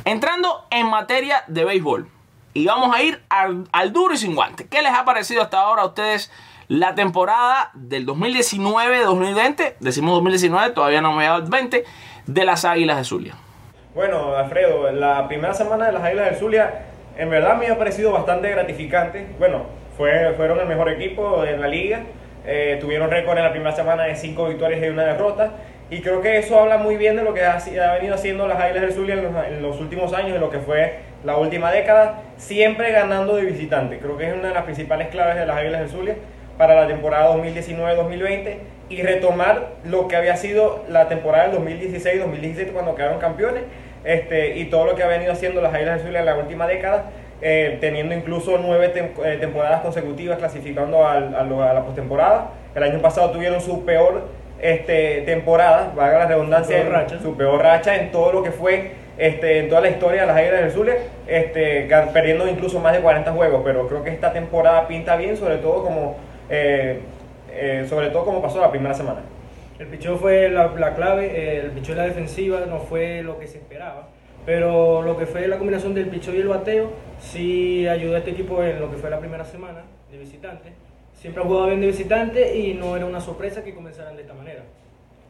Entrando 0.05 0.65
en 0.69 0.87
materia 0.87 1.43
de 1.47 1.65
béisbol, 1.65 2.09
y 2.53 2.65
vamos 2.65 2.95
a 2.95 3.01
ir 3.01 3.21
al, 3.29 3.93
duro 3.93 4.13
y 4.13 4.17
sin 4.17 4.35
guante. 4.35 4.67
¿Qué 4.67 4.81
les 4.81 4.91
ha 4.91 5.05
parecido 5.05 5.41
hasta 5.41 5.59
ahora 5.59 5.81
a 5.83 5.85
ustedes 5.87 6.31
la 6.67 6.95
temporada 6.95 7.71
del 7.73 8.05
2019-2020? 8.05 9.75
Decimos 9.79 10.13
2019, 10.15 10.71
todavía 10.71 11.01
no 11.01 11.13
me 11.13 11.25
ha 11.25 11.31
dado 11.31 11.43
el 11.43 11.49
20, 11.49 11.83
de 12.27 12.45
las 12.45 12.65
Águilas 12.65 12.97
de 12.97 13.03
Zulia. 13.03 13.33
Bueno, 13.95 14.35
Alfredo, 14.35 14.91
la 14.91 15.27
primera 15.27 15.53
semana 15.53 15.87
de 15.87 15.93
las 15.93 16.03
Águilas 16.03 16.31
del 16.31 16.39
Zulia 16.39 16.85
en 17.17 17.29
verdad 17.29 17.57
me 17.57 17.67
ha 17.67 17.77
parecido 17.77 18.11
bastante 18.11 18.49
gratificante. 18.49 19.27
Bueno, 19.37 19.63
fue, 19.97 20.33
fueron 20.35 20.59
el 20.59 20.67
mejor 20.67 20.89
equipo 20.89 21.43
en 21.43 21.61
la 21.61 21.67
liga. 21.67 22.01
Eh, 22.45 22.77
tuvieron 22.81 23.09
récord 23.09 23.37
en 23.37 23.43
la 23.43 23.51
primera 23.51 23.75
semana 23.75 24.03
de 24.03 24.15
5 24.15 24.47
victorias 24.47 24.81
y 24.83 24.89
una 24.89 25.03
derrota. 25.03 25.51
Y 25.89 26.01
creo 26.01 26.21
que 26.21 26.39
eso 26.39 26.59
habla 26.59 26.77
muy 26.77 26.97
bien 26.97 27.15
de 27.15 27.23
lo 27.23 27.33
que 27.33 27.45
ha, 27.45 27.59
venido 27.93 28.15
haciendo 28.15 28.47
las 28.47 28.59
Águilas 28.59 28.81
del 28.81 28.93
Zulia 28.93 29.15
en 29.15 29.23
los, 29.23 29.45
en 29.45 29.61
los 29.61 29.79
últimos 29.79 30.13
años, 30.13 30.33
en 30.35 30.41
lo 30.41 30.49
que 30.49 30.59
fue 30.59 31.12
la 31.23 31.37
última 31.37 31.71
década, 31.71 32.21
siempre 32.37 32.91
ganando 32.91 33.35
de 33.35 33.45
visitante. 33.45 33.99
Creo 33.99 34.17
que 34.17 34.27
es 34.27 34.33
una 34.33 34.49
de 34.49 34.53
las 34.53 34.63
principales 34.63 35.07
claves 35.07 35.35
de 35.35 35.45
las 35.45 35.57
Águilas 35.57 35.81
del 35.81 35.89
Zulia 35.89 36.15
para 36.57 36.75
la 36.75 36.87
temporada 36.87 37.35
2019-2020 37.35 38.57
y 38.89 39.01
retomar 39.01 39.69
lo 39.85 40.07
que 40.07 40.15
había 40.15 40.35
sido 40.35 40.83
la 40.89 41.07
temporada 41.07 41.47
del 41.47 41.59
2016-2017 41.59 42.71
cuando 42.73 42.95
quedaron 42.95 43.19
campeones 43.19 43.63
este, 44.03 44.57
y 44.57 44.65
todo 44.65 44.85
lo 44.85 44.95
que 44.95 45.03
ha 45.03 45.07
venido 45.07 45.31
haciendo 45.31 45.61
las 45.61 45.73
Águilas 45.73 45.95
del 45.95 46.07
Zulia 46.07 46.19
en 46.19 46.25
la 46.25 46.35
última 46.35 46.67
década, 46.67 47.05
eh, 47.41 47.77
teniendo 47.79 48.13
incluso 48.13 48.57
nueve 48.61 48.91
eh, 48.95 49.37
temporadas 49.39 49.81
consecutivas 49.81 50.37
clasificando 50.37 51.05
a, 51.05 51.19
la 51.19 51.83
postemporada. 51.85 52.51
El 52.75 52.83
año 52.83 53.01
pasado 53.01 53.31
tuvieron 53.31 53.61
su 53.61 53.85
peor 53.85 54.27
este, 54.61 55.21
temporada, 55.21 55.91
valga 55.95 56.19
la 56.19 56.25
redundancia, 56.25 56.83
su 57.21 57.35
peor 57.35 57.61
racha 57.61 57.95
en 57.95 58.11
todo 58.11 58.31
lo 58.33 58.43
que 58.43 58.51
fue 58.51 59.02
este, 59.17 59.59
en 59.59 59.69
toda 59.69 59.81
la 59.81 59.89
historia 59.89 60.21
de 60.21 60.27
las 60.27 60.37
Águilas 60.37 60.61
del 60.61 60.71
Zulia, 60.71 60.95
este, 61.27 61.87
perdiendo 62.13 62.47
incluso 62.47 62.79
más 62.79 62.93
de 62.93 62.99
40 62.99 63.31
juegos, 63.31 63.61
pero 63.63 63.87
creo 63.87 64.03
que 64.03 64.09
esta 64.09 64.33
temporada 64.33 64.87
pinta 64.87 65.15
bien, 65.15 65.37
sobre 65.37 65.57
todo 65.57 65.83
como, 65.83 66.17
eh, 66.49 66.99
eh, 67.51 67.85
sobre 67.87 68.09
todo 68.09 68.25
como 68.25 68.41
pasó 68.41 68.59
la 68.59 68.71
primera 68.71 68.93
semana. 68.93 69.21
El 69.79 69.87
picheo 69.87 70.17
fue 70.17 70.49
la, 70.49 70.93
clave, 70.95 71.59
el 71.59 71.71
picheo 71.71 71.95
de 71.95 72.01
la 72.01 72.07
defensiva 72.07 72.61
no 72.67 72.79
fue 72.79 73.21
lo 73.21 73.39
que 73.39 73.47
se 73.47 73.57
esperaba, 73.57 74.07
pero 74.45 75.01
lo 75.01 75.17
que 75.17 75.25
fue 75.25 75.47
la 75.47 75.57
combinación 75.57 75.93
del 75.93 76.07
picheo 76.07 76.33
y 76.33 76.41
el 76.41 76.47
bateo 76.47 76.91
sí 77.19 77.87
ayudó 77.87 78.15
a 78.15 78.19
este 78.19 78.31
equipo 78.31 78.63
en 78.63 78.79
lo 78.79 78.89
que 78.89 78.97
fue 78.97 79.09
la 79.09 79.19
primera 79.19 79.45
semana 79.45 79.81
de 80.11 80.17
visitante. 80.17 80.73
Siempre 81.13 81.41
ha 81.41 81.45
jugado 81.45 81.67
bien 81.67 81.81
de 81.81 81.87
visitante 81.87 82.57
y 82.57 82.73
no 82.73 82.95
era 82.95 83.05
una 83.05 83.21
sorpresa 83.21 83.63
que 83.63 83.73
comenzaran 83.73 84.15
de 84.15 84.23
esta 84.23 84.33
manera. 84.33 84.63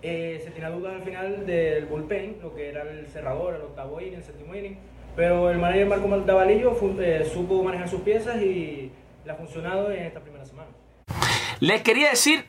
Eh, 0.05 0.41
se 0.43 0.51
tenía 0.51 0.69
dudas 0.69 0.95
al 0.95 1.03
final 1.03 1.45
del 1.45 1.85
bullpen, 1.85 2.39
lo 2.41 2.53
que 2.53 2.67
era 2.67 2.81
el 2.81 3.07
cerrador, 3.07 3.55
el 3.55 3.61
octavo 3.61 4.01
inning, 4.01 4.15
el 4.15 4.23
séptimo 4.23 4.53
inning, 4.53 4.77
pero 5.15 5.49
el 5.49 5.57
manager 5.57 5.87
Marco 5.87 6.09
Davalillo 6.09 6.77
eh, 6.99 7.25
supo 7.31 7.63
manejar 7.63 7.87
sus 7.87 8.01
piezas 8.01 8.41
y 8.41 8.91
le 9.23 9.31
ha 9.31 9.35
funcionado 9.35 9.89
en 9.91 10.03
esta 10.03 10.19
primera 10.19 10.45
semana. 10.45 10.67
Les 11.61 11.81
quería 11.83 12.09
decir 12.09 12.43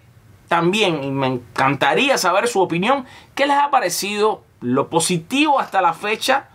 también, 0.49 1.05
y 1.05 1.13
me 1.13 1.29
encantaría 1.29 2.19
saber 2.19 2.49
su 2.49 2.61
opinión, 2.61 3.05
¿qué 3.37 3.47
les 3.47 3.57
ha 3.57 3.71
parecido 3.71 4.43
lo 4.61 4.91
positivo 4.91 5.61
hasta 5.61 5.81
la 5.81 5.93
fecha 5.93 6.49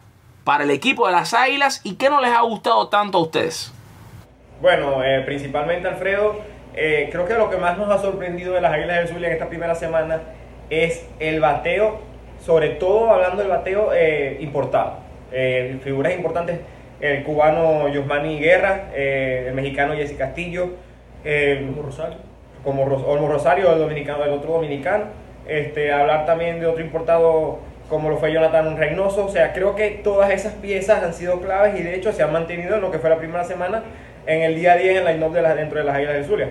para 0.43 0.65
el 0.65 0.71
equipo 0.71 1.07
de 1.07 1.13
las 1.13 1.33
Águilas 1.33 1.79
y 1.85 1.95
qué 1.95 2.09
no 2.09 2.19
les 2.19 2.31
ha 2.31 2.41
gustado 2.41 2.89
tanto 2.89 3.19
a 3.19 3.21
ustedes? 3.21 3.71
Bueno, 4.61 5.01
eh, 5.01 5.21
principalmente 5.25 5.87
Alfredo, 5.87 6.41
eh, 6.75 7.07
creo 7.09 7.25
que 7.25 7.35
lo 7.35 7.49
que 7.49 7.55
más 7.55 7.77
nos 7.77 7.89
ha 7.89 7.99
sorprendido 7.99 8.53
de 8.53 8.59
las 8.59 8.73
Águilas 8.73 8.97
del 8.97 9.07
Zulia 9.07 9.27
en 9.29 9.33
esta 9.35 9.47
primera 9.47 9.75
semana 9.75 10.19
es 10.69 11.07
el 11.19 11.39
bateo, 11.39 11.99
sobre 12.39 12.69
todo 12.69 13.11
hablando 13.11 13.37
del 13.41 13.47
bateo 13.49 13.91
eh, 13.93 14.37
importado. 14.39 14.97
Eh, 15.31 15.77
figuras 15.83 16.13
importantes, 16.13 16.59
el 17.01 17.23
cubano 17.23 17.87
Yosmani 17.89 18.39
Guerra, 18.39 18.89
eh, 18.93 19.45
el 19.49 19.53
mexicano 19.53 19.93
Jesse 19.93 20.17
Castillo, 20.17 20.69
eh, 21.23 21.63
Como 21.69 21.81
Rosario. 21.83 22.17
como 22.63 22.85
Ros- 22.85 23.03
Olmo 23.05 23.27
Rosario, 23.27 23.71
el 23.73 23.79
dominicano, 23.79 24.23
el 24.23 24.31
otro 24.31 24.53
dominicano. 24.53 25.05
Este, 25.47 25.91
hablar 25.91 26.25
también 26.25 26.59
de 26.59 26.67
otro 26.67 26.83
importado 26.83 27.59
como 27.89 28.09
lo 28.09 28.17
fue 28.17 28.31
Jonathan 28.31 28.77
Reynoso. 28.77 29.25
O 29.25 29.29
sea, 29.29 29.53
creo 29.53 29.75
que 29.75 29.89
todas 30.03 30.29
esas 30.31 30.53
piezas 30.53 31.03
han 31.03 31.13
sido 31.13 31.39
claves 31.41 31.79
y 31.79 31.83
de 31.83 31.95
hecho 31.95 32.11
se 32.11 32.21
han 32.23 32.31
mantenido 32.31 32.75
en 32.75 32.81
lo 32.81 32.91
que 32.91 32.99
fue 32.99 33.09
la 33.09 33.17
primera 33.17 33.43
semana 33.43 33.83
en 34.27 34.41
el 34.43 34.55
día 34.55 34.73
a 34.73 34.75
día 34.77 34.91
en 34.91 34.97
el 34.97 35.05
line-up 35.05 35.33
de 35.33 35.41
dentro 35.55 35.79
de 35.79 35.85
las 35.85 35.95
Águilas 35.95 36.13
del 36.15 36.25
Zulia. 36.25 36.49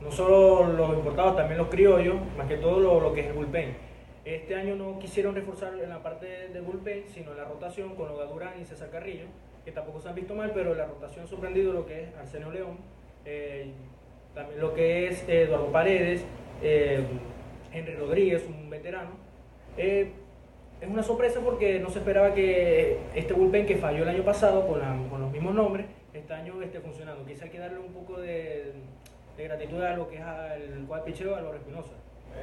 No 0.00 0.10
solo 0.10 0.72
los 0.72 0.94
importados, 0.94 1.36
también 1.36 1.58
los 1.58 1.68
criollos, 1.68 2.16
más 2.36 2.48
que 2.48 2.56
todo 2.56 2.80
lo, 2.80 3.12
que 3.12 3.20
es 3.20 3.26
el 3.26 3.34
bullpen. 3.34 3.76
Este 4.24 4.54
año 4.54 4.74
no 4.74 4.98
quisieron 4.98 5.34
reforzar 5.34 5.74
en 5.74 5.88
la 5.90 6.02
parte 6.02 6.48
del 6.48 6.62
bullpen, 6.62 7.04
sino 7.08 7.32
en 7.32 7.36
la 7.36 7.44
rotación 7.44 7.94
con 7.94 8.10
Olga 8.10 8.24
Durán 8.24 8.54
y 8.60 8.64
César 8.64 8.90
Carrillo, 8.90 9.26
que 9.64 9.72
tampoco 9.72 10.00
se 10.00 10.08
han 10.08 10.14
visto 10.14 10.34
mal, 10.34 10.52
pero 10.54 10.74
la 10.74 10.86
rotación 10.86 11.26
sorprendido 11.26 11.72
lo 11.72 11.84
que 11.84 12.04
es 12.04 12.14
Arsenio 12.16 12.50
León, 12.50 12.78
eh, 13.26 13.72
también 14.34 14.60
lo 14.60 14.72
que 14.72 15.08
es 15.08 15.28
Eduardo 15.28 15.70
Paredes, 15.70 16.24
eh, 16.62 17.04
Henry 17.72 17.94
Rodríguez, 17.94 18.46
un 18.46 18.70
veterano. 18.70 19.10
Eh, 19.76 20.12
es 20.80 20.88
una 20.88 21.02
sorpresa 21.02 21.40
porque 21.40 21.78
no 21.78 21.90
se 21.90 21.98
esperaba 21.98 22.32
que 22.32 22.98
este 23.14 23.34
bullpen 23.34 23.66
que 23.66 23.76
falló 23.76 24.02
el 24.02 24.08
año 24.08 24.24
pasado 24.24 24.66
con, 24.66 25.08
con 25.10 25.20
los 25.20 25.30
mismos 25.30 25.54
nombres, 25.54 25.86
este 26.14 26.32
año 26.32 26.62
esté 26.62 26.80
funcionando. 26.80 27.24
Quizá 27.26 27.44
hay 27.44 27.50
que 27.50 27.58
darle 27.58 27.78
un 27.78 27.92
poco 27.92 28.18
de, 28.18 28.72
de 29.40 29.48
gratitud 29.48 29.82
a 29.82 29.96
lo 29.96 30.08
que 30.08 30.16
es 30.16 30.22
al 30.22 30.84
cual 30.86 31.02
picheo 31.02 31.34
Álvaro 31.34 31.56
Espinosa, 31.56 31.92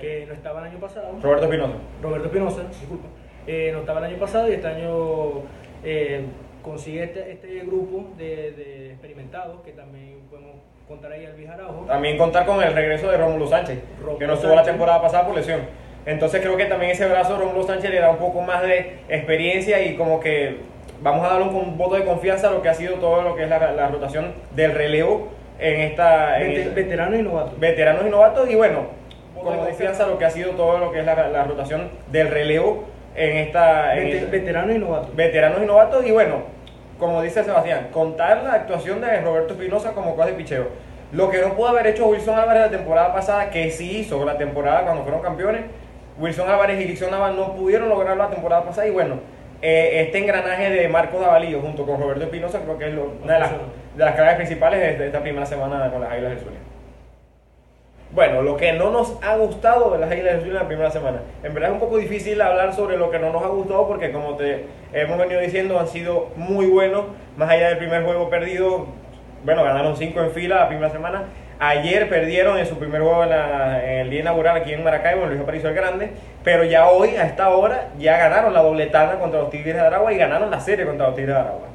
que 0.02 0.26
no 0.26 0.34
estaba 0.34 0.62
el 0.62 0.68
año 0.68 0.80
pasado. 0.80 1.14
Roberto 1.22 1.46
Espinosa. 1.46 1.74
Roberto 2.02 2.28
Espinosa, 2.28 2.64
disculpa, 2.64 3.08
eh, 3.46 3.70
no 3.72 3.80
estaba 3.82 4.00
el 4.00 4.06
año 4.06 4.18
pasado 4.18 4.50
y 4.50 4.54
este 4.54 4.68
año 4.68 5.44
eh, 5.84 6.26
consigue 6.64 7.04
este, 7.04 7.32
este 7.32 7.60
grupo 7.60 8.08
de, 8.18 8.52
de 8.52 8.92
experimentados 8.92 9.62
que 9.62 9.72
también 9.74 10.22
podemos 10.30 10.56
contar 10.88 11.12
ahí 11.12 11.26
al 11.26 11.52
Araujo. 11.52 11.86
También 11.86 12.18
contar 12.18 12.46
con 12.46 12.64
el 12.64 12.74
regreso 12.74 13.12
de 13.12 13.18
Rómulo 13.18 13.48
Sánchez, 13.48 13.80
que 14.18 14.28
no 14.28 14.34
estuvo 14.34 14.56
la 14.56 14.64
temporada 14.64 15.02
pasada 15.02 15.26
por 15.26 15.36
lesión. 15.36 15.62
Entonces 16.06 16.42
creo 16.42 16.56
que 16.56 16.66
también 16.66 16.92
ese 16.92 17.08
brazo 17.08 17.34
de 17.34 17.40
Rómulo 17.44 17.64
Sánchez 17.64 17.92
le 17.92 18.00
da 18.00 18.10
un 18.10 18.18
poco 18.18 18.42
más 18.42 18.64
de 18.64 19.00
experiencia 19.10 19.84
y 19.84 19.96
como 19.98 20.20
que 20.20 20.62
vamos 21.02 21.26
a 21.26 21.34
darle 21.34 21.50
un, 21.50 21.56
un 21.56 21.78
voto 21.78 21.96
de 21.96 22.06
confianza 22.06 22.48
a 22.48 22.52
lo 22.52 22.62
que 22.62 22.70
ha 22.70 22.74
sido 22.74 22.96
todo 22.96 23.22
lo 23.22 23.36
que 23.36 23.44
es 23.44 23.50
la, 23.50 23.74
la 23.74 23.88
rotación 23.90 24.34
del 24.56 24.72
relevo 24.72 25.37
en 25.60 25.82
esta... 25.82 26.40
en 26.42 26.48
Vete- 26.50 26.60
esta- 26.62 26.76
veterano 26.76 27.16
y 27.18 27.22
novato. 27.24 27.52
veteranos 27.58 28.06
y 28.06 28.10
novatos 28.10 28.50
y 28.50 28.56
bueno, 28.56 28.86
como 29.36 29.60
confianza. 29.66 30.08
lo 30.08 30.18
que 30.18 30.26
ha 30.26 30.30
sido 30.30 30.52
todo 30.52 30.78
lo 30.78 30.92
que 30.92 31.00
es 31.00 31.06
la, 31.06 31.28
la 31.30 31.44
rotación 31.44 31.90
del 32.12 32.30
relevo 32.30 32.86
en 33.16 33.38
esta... 33.38 33.98
en 33.98 34.06
Vete- 34.08 34.18
esta- 34.18 34.32
veterano 34.32 34.74
y 34.74 34.78
novato. 34.78 35.10
veteranos 35.16 35.62
y 35.62 35.66
novatos 35.66 36.06
y 36.06 36.12
bueno, 36.12 36.42
como 37.00 37.22
dice 37.22 37.44
Sebastián, 37.44 37.90
contar 37.92 38.44
la 38.44 38.54
actuación 38.54 39.02
de 39.02 39.22
Roberto 39.22 39.54
Espinosa 39.54 39.92
como 39.94 40.16
cosa 40.16 40.28
de 40.30 40.34
picheo. 40.34 40.68
Lo 41.12 41.30
que 41.30 41.40
no 41.42 41.54
pudo 41.54 41.70
haber 41.70 41.88
hecho 41.88 42.08
Wilson 42.08 42.38
Álvarez 42.38 42.64
la 42.64 42.70
temporada 42.78 43.14
pasada, 43.14 43.50
que 43.50 43.70
sí 43.72 44.00
hizo 44.00 44.26
la 44.26 44.38
temporada 44.38 44.82
cuando 44.82 45.04
fueron 45.04 45.22
campeones, 45.22 45.62
Wilson 46.20 46.50
Álvarez 46.50 46.82
y 46.82 46.86
Lixon 46.86 47.12
Nava 47.12 47.30
no 47.30 47.54
pudieron 47.56 47.88
lograr 47.88 48.18
la 48.18 48.30
temporada 48.30 48.64
pasada 48.66 48.88
y 48.88 48.92
bueno, 48.92 49.16
eh, 49.62 50.04
este 50.08 50.18
engranaje 50.18 50.70
de 50.70 50.88
Marcos 50.90 51.22
Davalillo 51.22 51.62
junto 51.62 51.86
con 51.86 52.02
Roberto 52.02 52.24
Espinosa 52.24 52.60
creo 52.64 52.78
que 52.78 52.88
es 52.90 52.94
lo- 52.94 53.14
una 53.24 53.34
de 53.36 53.40
las, 53.40 53.52
de 53.98 54.06
las 54.06 54.16
claves 54.16 54.36
principales 54.36 55.00
de, 55.00 55.08
esta 55.08 55.22
primera 55.22 55.46
semana 55.46 55.92
con 55.92 56.02
las 56.02 56.12
Águilas 56.12 56.32
del 56.32 56.40
Zulia. 56.40 56.60
Bueno, 58.12 58.42
lo 58.42 58.56
que 58.56 58.72
no 58.72 58.90
nos 58.90 59.18
ha 59.22 59.36
gustado 59.36 59.92
de 59.92 59.98
las 60.00 60.10
Águilas 60.10 60.34
del 60.34 60.42
Zulia 60.42 60.54
en 60.58 60.64
la 60.64 60.68
primera 60.68 60.92
semana. 60.92 61.18
En 61.44 61.54
verdad 61.54 61.72
es 61.72 61.74
un 61.74 61.80
poco 61.82 61.98
difícil 61.98 62.40
hablar 62.42 62.74
sobre 62.74 62.96
lo 62.98 63.12
que 63.12 63.20
no 63.20 63.34
nos 63.34 63.44
ha 63.44 63.48
gustado 63.48 63.88
porque 63.88 64.12
como 64.12 64.36
te 64.38 64.66
hemos 64.94 65.18
venido 65.18 65.42
diciendo 65.42 65.80
han 65.80 65.88
sido 65.88 66.30
muy 66.38 66.68
buenos. 66.68 67.06
Más 67.36 67.50
allá 67.50 67.70
del 67.70 67.78
primer 67.80 68.04
juego 68.04 68.30
perdido, 68.30 68.88
bueno, 69.44 69.64
ganaron 69.64 69.98
cinco 69.98 70.22
en 70.22 70.32
fila 70.32 70.56
la 70.58 70.68
primera 70.70 70.90
semana. 70.90 71.24
Ayer 71.60 72.08
perdieron 72.08 72.58
en 72.60 72.68
su 72.68 72.78
primer 72.78 73.02
juego 73.02 73.24
en, 73.24 73.30
la- 73.32 73.84
el 73.84 74.10
día 74.12 74.22
inaugural 74.22 74.56
aquí 74.58 74.74
en 74.74 74.84
Maracaibo, 74.84 75.24
en 75.24 75.30
Luis 75.30 75.42
Aparicio 75.42 75.70
el 75.70 75.76
Grande. 75.76 76.12
Pero 76.44 76.64
ya 76.64 76.88
hoy, 76.90 77.16
a 77.16 77.26
esta 77.26 77.50
hora, 77.50 77.90
ya 77.98 78.16
ganaron 78.18 78.54
la 78.54 78.62
dobletana 78.62 79.20
contra 79.20 79.40
los 79.42 79.50
Tigres 79.50 79.74
de 79.74 79.82
Aragua 79.82 80.14
y 80.14 80.18
ganaron 80.18 80.50
la 80.52 80.60
serie 80.60 80.86
contra 80.86 81.08
los 81.08 81.16
Tigres 81.16 81.34
de 81.36 81.42
Aragua. 81.42 81.68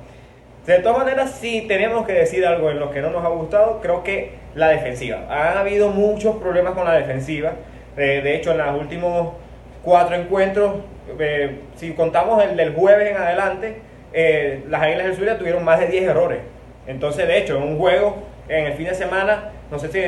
De 0.67 0.79
todas 0.79 0.99
maneras, 0.99 1.33
si 1.41 1.63
tenemos 1.63 2.07
que 2.07 2.13
decir 2.13 2.47
algo 2.47 2.71
en 2.71 2.79
lo 2.79 2.91
que 2.93 3.01
no 3.01 3.11
nos 3.11 3.25
ha 3.25 3.29
gustado, 3.29 3.81
creo 3.81 4.05
que 4.05 4.35
la 4.55 4.69
defensiva. 4.69 5.27
Han 5.29 5.59
habido 5.59 5.89
muchos 5.89 6.37
problemas 6.37 6.75
con 6.75 6.85
la 6.85 6.95
defensiva. 6.95 7.53
Eh, 7.97 8.21
de 8.23 8.37
hecho, 8.37 8.53
en 8.53 8.59
los 8.59 8.81
últimos 8.81 9.33
cuatro 9.83 10.15
encuentros, 10.15 10.77
eh, 11.19 11.61
si 11.75 11.93
contamos 11.95 12.43
el 12.45 12.57
del 12.57 12.75
jueves 12.75 13.11
en 13.11 13.17
adelante, 13.17 13.77
eh, 14.13 14.63
las 14.69 14.83
Águilas 14.83 15.07
del 15.07 15.17
Zulia 15.17 15.39
tuvieron 15.39 15.65
más 15.65 15.81
de 15.81 15.87
10 15.89 16.05
errores. 16.05 16.39
Entonces, 16.87 17.27
de 17.27 17.39
hecho, 17.39 17.57
en 17.57 17.63
un 17.65 17.79
juego, 17.79 18.17
en 18.49 18.67
el 18.67 18.73
fin 18.75 18.87
de 18.87 18.95
semana, 18.95 19.51
no 19.71 19.79
sé 19.81 19.89
si 19.89 20.01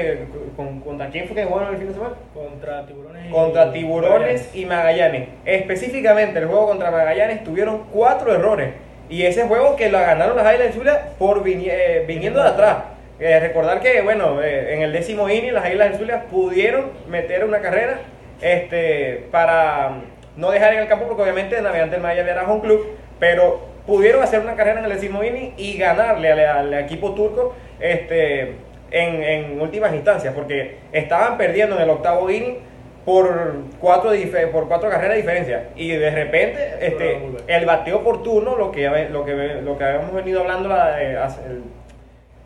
con- 0.56 0.80
contra 0.80 1.08
quién 1.08 1.26
fue 1.26 1.34
que 1.36 1.44
jugaron 1.44 1.72
el 1.72 1.78
fin 1.78 1.88
de 1.88 1.94
semana. 1.94 2.14
Contra 2.32 2.86
tiburones 2.86 3.26
y- 3.26 3.30
Contra 3.32 3.72
Tiburones 3.72 4.50
y 4.54 4.64
Magallanes. 4.66 5.28
Específicamente 5.44 6.38
el 6.38 6.46
juego 6.46 6.66
contra 6.66 6.90
Magallanes 6.92 7.42
tuvieron 7.42 7.84
cuatro 7.92 8.32
errores. 8.32 8.70
Y 9.08 9.24
ese 9.26 9.44
juego 9.44 9.76
que 9.76 9.90
lo 9.90 9.98
ganaron 9.98 10.36
las 10.36 10.46
Águilas 10.46 10.68
del 10.68 10.76
Zulia 10.76 11.08
por 11.18 11.42
vini- 11.44 11.68
eh, 11.70 12.04
viniendo 12.06 12.42
de 12.42 12.48
atrás. 12.48 12.76
Eh, 13.20 13.38
recordar 13.38 13.80
que, 13.80 14.00
bueno, 14.02 14.42
eh, 14.42 14.74
en 14.74 14.82
el 14.82 14.92
décimo 14.92 15.28
inning 15.28 15.52
las 15.52 15.64
Águilas 15.64 15.90
del 15.90 15.98
Zulia 15.98 16.22
pudieron 16.30 16.90
meter 17.08 17.44
una 17.44 17.60
carrera 17.60 18.00
este, 18.40 19.26
para 19.30 19.98
no 20.36 20.50
dejar 20.50 20.74
en 20.74 20.80
el 20.80 20.88
campo, 20.88 21.06
porque 21.06 21.22
obviamente 21.22 21.60
Navegante 21.60 21.92
del 21.96 22.02
Magallanes 22.02 22.32
era 22.32 22.42
un 22.44 22.60
club, 22.60 22.96
pero 23.20 23.60
pudieron 23.86 24.22
hacer 24.22 24.40
una 24.40 24.56
carrera 24.56 24.80
en 24.80 24.86
el 24.86 24.92
décimo 24.92 25.22
inning 25.22 25.52
y 25.56 25.78
ganarle 25.78 26.32
al, 26.32 26.40
al 26.40 26.74
equipo 26.74 27.14
turco 27.14 27.54
este, 27.78 28.54
en, 28.90 29.22
en 29.22 29.60
últimas 29.60 29.94
instancias, 29.94 30.34
porque 30.34 30.76
estaban 30.92 31.36
perdiendo 31.38 31.76
en 31.76 31.82
el 31.82 31.90
octavo 31.90 32.28
inning 32.30 32.56
por 33.04 33.54
cuatro, 33.80 34.10
por 34.52 34.68
cuatro 34.68 34.88
carreras 34.88 35.10
de 35.16 35.22
diferencia. 35.22 35.68
Y 35.76 35.90
de 35.90 36.10
repente, 36.10 36.74
este, 36.80 37.18
el 37.46 37.66
bateo 37.66 37.98
oportuno, 37.98 38.56
lo 38.56 38.70
que, 38.72 38.88
lo 39.10 39.24
que, 39.24 39.34
lo 39.62 39.76
que 39.76 39.84
habíamos 39.84 40.12
venido 40.12 40.40
hablando 40.40 40.68
la- 40.68 41.02
eh, 41.02 41.18
el- 41.46 41.62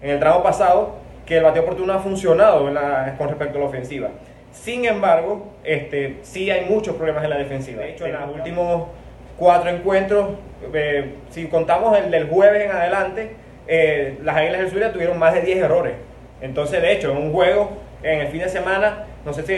en 0.02 0.10
el 0.10 0.18
tramo 0.18 0.42
pasado, 0.42 0.96
que 1.26 1.36
el 1.36 1.44
bateo 1.44 1.62
oportuno 1.62 1.92
ha 1.92 1.98
funcionado 1.98 2.68
en 2.68 2.74
la- 2.74 3.14
con 3.18 3.28
respecto 3.28 3.58
a 3.58 3.60
la 3.60 3.66
ofensiva. 3.68 4.08
Sin 4.52 4.84
embargo, 4.84 5.52
este, 5.62 6.16
sí 6.22 6.50
hay 6.50 6.64
muchos 6.64 6.96
problemas 6.96 7.22
en 7.24 7.30
la 7.30 7.36
defensiva. 7.38 7.82
De 7.82 7.90
hecho, 7.90 8.06
en 8.06 8.14
los 8.14 8.34
últimos 8.34 8.88
cuatro 9.36 9.70
encuentros, 9.70 10.30
eh, 10.72 11.14
si 11.30 11.46
contamos 11.46 11.96
el 11.98 12.10
del 12.10 12.28
jueves 12.28 12.64
en 12.64 12.72
adelante, 12.72 13.30
eh, 13.68 14.18
las 14.24 14.36
Águilas 14.36 14.60
del 14.62 14.70
Zulia 14.70 14.92
tuvieron 14.92 15.18
más 15.18 15.34
de 15.34 15.42
10 15.42 15.58
errores. 15.58 15.92
Entonces, 16.40 16.80
de 16.82 16.92
hecho, 16.92 17.12
en 17.12 17.18
un 17.18 17.32
juego, 17.32 17.70
en 18.02 18.20
el 18.20 18.28
fin 18.28 18.40
de 18.40 18.48
semana, 18.48 19.04
no 19.24 19.32
sé 19.32 19.42
si 19.42 19.54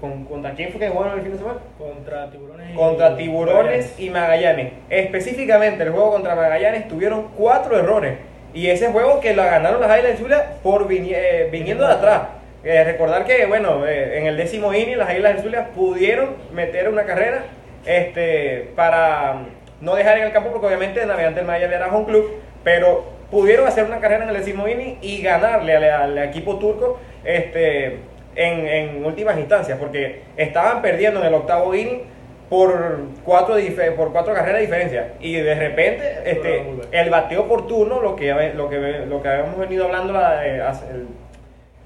con- 0.00 0.24
contra 0.24 0.52
quién 0.52 0.70
fue 0.70 0.80
que 0.80 0.88
jugaron 0.88 1.18
el 1.18 1.22
fin 1.22 1.32
de 1.32 1.38
semana. 1.38 1.58
Contra 1.78 2.30
tiburones 2.30 2.70
y- 2.70 2.74
Contra 2.76 3.16
Tiburones 3.16 3.94
y 3.98 4.10
Magallanes. 4.10 4.72
Específicamente 4.88 5.82
el 5.82 5.90
juego 5.90 6.12
contra 6.12 6.34
Magallanes 6.34 6.86
tuvieron 6.88 7.28
cuatro 7.36 7.78
errores. 7.78 8.14
Y 8.52 8.68
ese 8.68 8.88
juego 8.88 9.20
que 9.20 9.34
lo 9.34 9.42
ganaron 9.44 9.80
las 9.80 9.90
Águilas 9.90 10.18
Zulia 10.18 10.44
por 10.62 10.86
vini- 10.88 11.12
eh, 11.14 11.48
viniendo 11.52 11.86
de 11.86 11.92
atrás. 11.94 12.22
Eh, 12.64 12.84
recordar 12.84 13.24
que, 13.24 13.46
bueno, 13.46 13.86
eh, 13.86 14.18
en 14.18 14.26
el 14.26 14.36
décimo 14.36 14.74
inning 14.74 14.98
las 14.98 15.08
Águilas 15.08 15.40
Zulia 15.42 15.68
pudieron 15.74 16.30
meter 16.52 16.88
una 16.88 17.04
carrera 17.04 17.44
este, 17.86 18.70
para 18.76 19.42
no 19.80 19.94
dejar 19.94 20.18
en 20.18 20.24
el 20.24 20.32
campo, 20.32 20.50
porque 20.50 20.66
obviamente 20.66 21.04
Navegante 21.06 21.40
del 21.40 21.46
Magallanes 21.46 21.76
era 21.76 21.88
un 21.88 22.04
club, 22.04 22.30
pero 22.62 23.04
pudieron 23.30 23.66
hacer 23.66 23.84
una 23.84 24.00
carrera 24.00 24.24
en 24.24 24.30
el 24.30 24.36
décimo 24.36 24.68
inning 24.68 24.98
y 25.00 25.22
ganarle 25.22 25.74
al, 25.76 25.84
al 25.84 26.18
equipo 26.18 26.58
turco 26.58 26.98
este, 27.24 27.98
en, 28.40 28.66
en 28.66 29.04
últimas 29.04 29.38
instancias, 29.38 29.78
porque 29.78 30.22
estaban 30.36 30.80
perdiendo 30.80 31.20
en 31.20 31.26
el 31.26 31.34
octavo 31.34 31.74
inning 31.74 32.02
por 32.48 33.00
cuatro, 33.24 33.54
por 33.96 34.12
cuatro 34.12 34.34
carreras 34.34 34.56
de 34.56 34.62
diferencia. 34.62 35.12
Y 35.20 35.34
de 35.34 35.54
repente, 35.54 36.18
este, 36.24 36.64
el 36.90 37.10
bateo 37.10 37.42
oportuno, 37.42 38.00
lo 38.00 38.16
que, 38.16 38.32
lo 38.54 38.68
que, 38.68 38.78
lo 39.08 39.22
que 39.22 39.28
habíamos 39.28 39.58
venido 39.58 39.84
hablando 39.84 40.12
la- 40.14 40.46
eh, 40.46 40.62
el- 40.90 41.06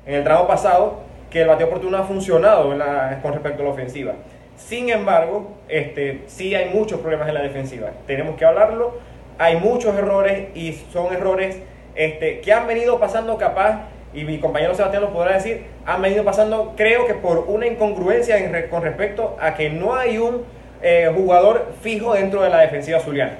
en 0.06 0.14
el 0.14 0.24
tramo 0.24 0.46
pasado, 0.46 1.00
que 1.30 1.42
el 1.42 1.48
bateo 1.48 1.66
oportuno 1.66 1.98
ha 1.98 2.04
funcionado 2.04 2.72
en 2.72 2.78
la- 2.78 3.18
con 3.20 3.32
respecto 3.32 3.62
a 3.62 3.64
la 3.66 3.72
ofensiva. 3.72 4.12
Sin 4.56 4.88
embargo, 4.88 5.50
este, 5.68 6.22
sí 6.26 6.54
hay 6.54 6.70
muchos 6.72 7.00
problemas 7.00 7.28
en 7.28 7.34
la 7.34 7.42
defensiva. 7.42 7.88
Tenemos 8.06 8.36
que 8.36 8.44
hablarlo. 8.44 8.94
Hay 9.38 9.56
muchos 9.56 9.96
errores 9.98 10.48
y 10.54 10.72
son 10.92 11.12
errores 11.12 11.58
este, 11.96 12.40
que 12.40 12.52
han 12.52 12.66
venido 12.66 12.98
pasando 12.98 13.36
capaz, 13.36 13.82
y 14.14 14.24
mi 14.24 14.38
compañero 14.38 14.74
Sebastián 14.74 15.02
lo 15.02 15.12
podrá 15.12 15.34
decir, 15.34 15.64
han 15.84 16.00
venido 16.00 16.24
pasando 16.24 16.74
creo 16.76 17.06
que 17.06 17.14
por 17.14 17.38
una 17.48 17.66
incongruencia 17.66 18.36
con 18.70 18.82
respecto 18.82 19.36
a 19.40 19.54
que 19.54 19.70
no 19.70 19.94
hay 19.94 20.18
un 20.18 20.42
eh, 20.82 21.10
jugador 21.14 21.72
fijo 21.82 22.14
dentro 22.14 22.42
de 22.42 22.50
la 22.50 22.60
defensiva 22.60 23.00
zuliana. 23.00 23.36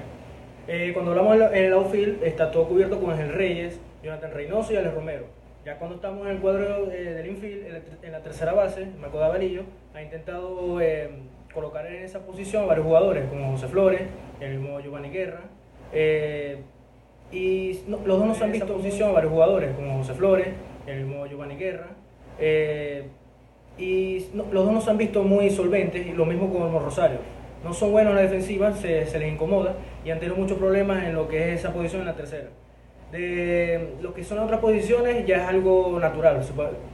Eh, 0.67 0.91
cuando 0.95 1.11
hablamos 1.13 1.37
en 1.37 1.43
el- 1.43 1.65
el 1.67 1.73
outfield, 1.75 2.23
está 2.25 2.51
todo 2.51 2.67
cubierto 2.69 2.99
con 2.99 3.11
Ángel 3.11 3.33
Reyes, 3.35 3.79
Jonathan 4.03 4.33
Reynoso 4.33 4.73
y 4.73 4.77
Alex 4.77 4.95
Romero. 4.95 5.25
Ya 5.65 5.77
cuando 5.77 5.97
estamos 5.97 6.27
en 6.27 6.33
el 6.33 6.39
cuadro 6.41 6.91
eh, 6.91 7.05
del 7.15 7.27
infield, 7.27 7.67
en 8.03 8.13
la, 8.13 8.21
tercera 8.21 8.53
base, 8.53 8.87
Marco 9.01 9.19
Davalillo 9.19 9.63
ha 9.95 10.03
intentado 10.03 10.81
eh, 10.81 11.09
colocar 11.55 11.87
en 11.87 12.03
esa 12.03 12.21
posición 12.21 12.65
a 12.65 12.67
varios 12.67 12.87
jugadores, 12.87 13.25
como 13.29 13.51
José 13.53 13.69
Flores, 13.69 14.03
el 14.41 14.59
mismo 14.59 14.81
Giovanni 14.81 15.11
Guerra. 15.11 15.41
Y 17.35 17.81
no- 17.89 17.99
los 18.07 18.19
dos 18.19 18.27
no 18.29 18.35
se 18.35 18.45
han 18.45 18.53
visto 18.53 18.69
en 18.73 18.79
posición 18.79 19.13
varios 19.13 19.33
jugadores, 19.33 19.75
como 19.75 19.99
José 19.99 20.15
Flores, 20.15 20.49
el 20.87 21.05
mismo 21.05 21.27
Giovanni 21.27 21.57
Guerra. 21.57 21.89
eh, 22.41 23.05
y 23.79 24.27
no- 24.35 24.45
los 24.53 24.65
dos 24.65 24.73
no 24.75 24.81
se 24.81 24.91
han 24.91 24.99
visto 24.99 25.23
muy 25.23 25.51
solventes, 25.51 26.07
y 26.07 26.13
lo 26.13 26.25
mismo 26.27 26.53
con 26.53 26.73
Rosario. 26.83 27.19
No 27.65 27.73
son 27.73 27.93
buenos 27.93 28.11
en 28.11 28.17
la 28.17 28.23
defensiva, 28.23 28.73
se, 28.73 29.07
se 29.07 29.19
les 29.19 29.33
incomoda 29.33 29.75
y 30.05 30.11
han 30.11 30.19
tenido 30.21 30.37
muchos 30.37 30.59
problemas 30.59 31.05
en 31.05 31.15
lo 31.15 31.29
que 31.29 31.53
es 31.53 31.61
esa 31.61 31.73
posición 31.73 32.01
en 32.03 32.07
la 32.09 32.15
tercera. 32.15 32.49
De 33.13 33.95
lo 34.03 34.13
que 34.15 34.25
son 34.25 34.39
las 34.39 34.47
otras 34.47 34.61
posiciones 34.61 35.25
ya 35.27 35.37
es 35.45 35.49
algo 35.49 35.99
natural, 36.01 36.41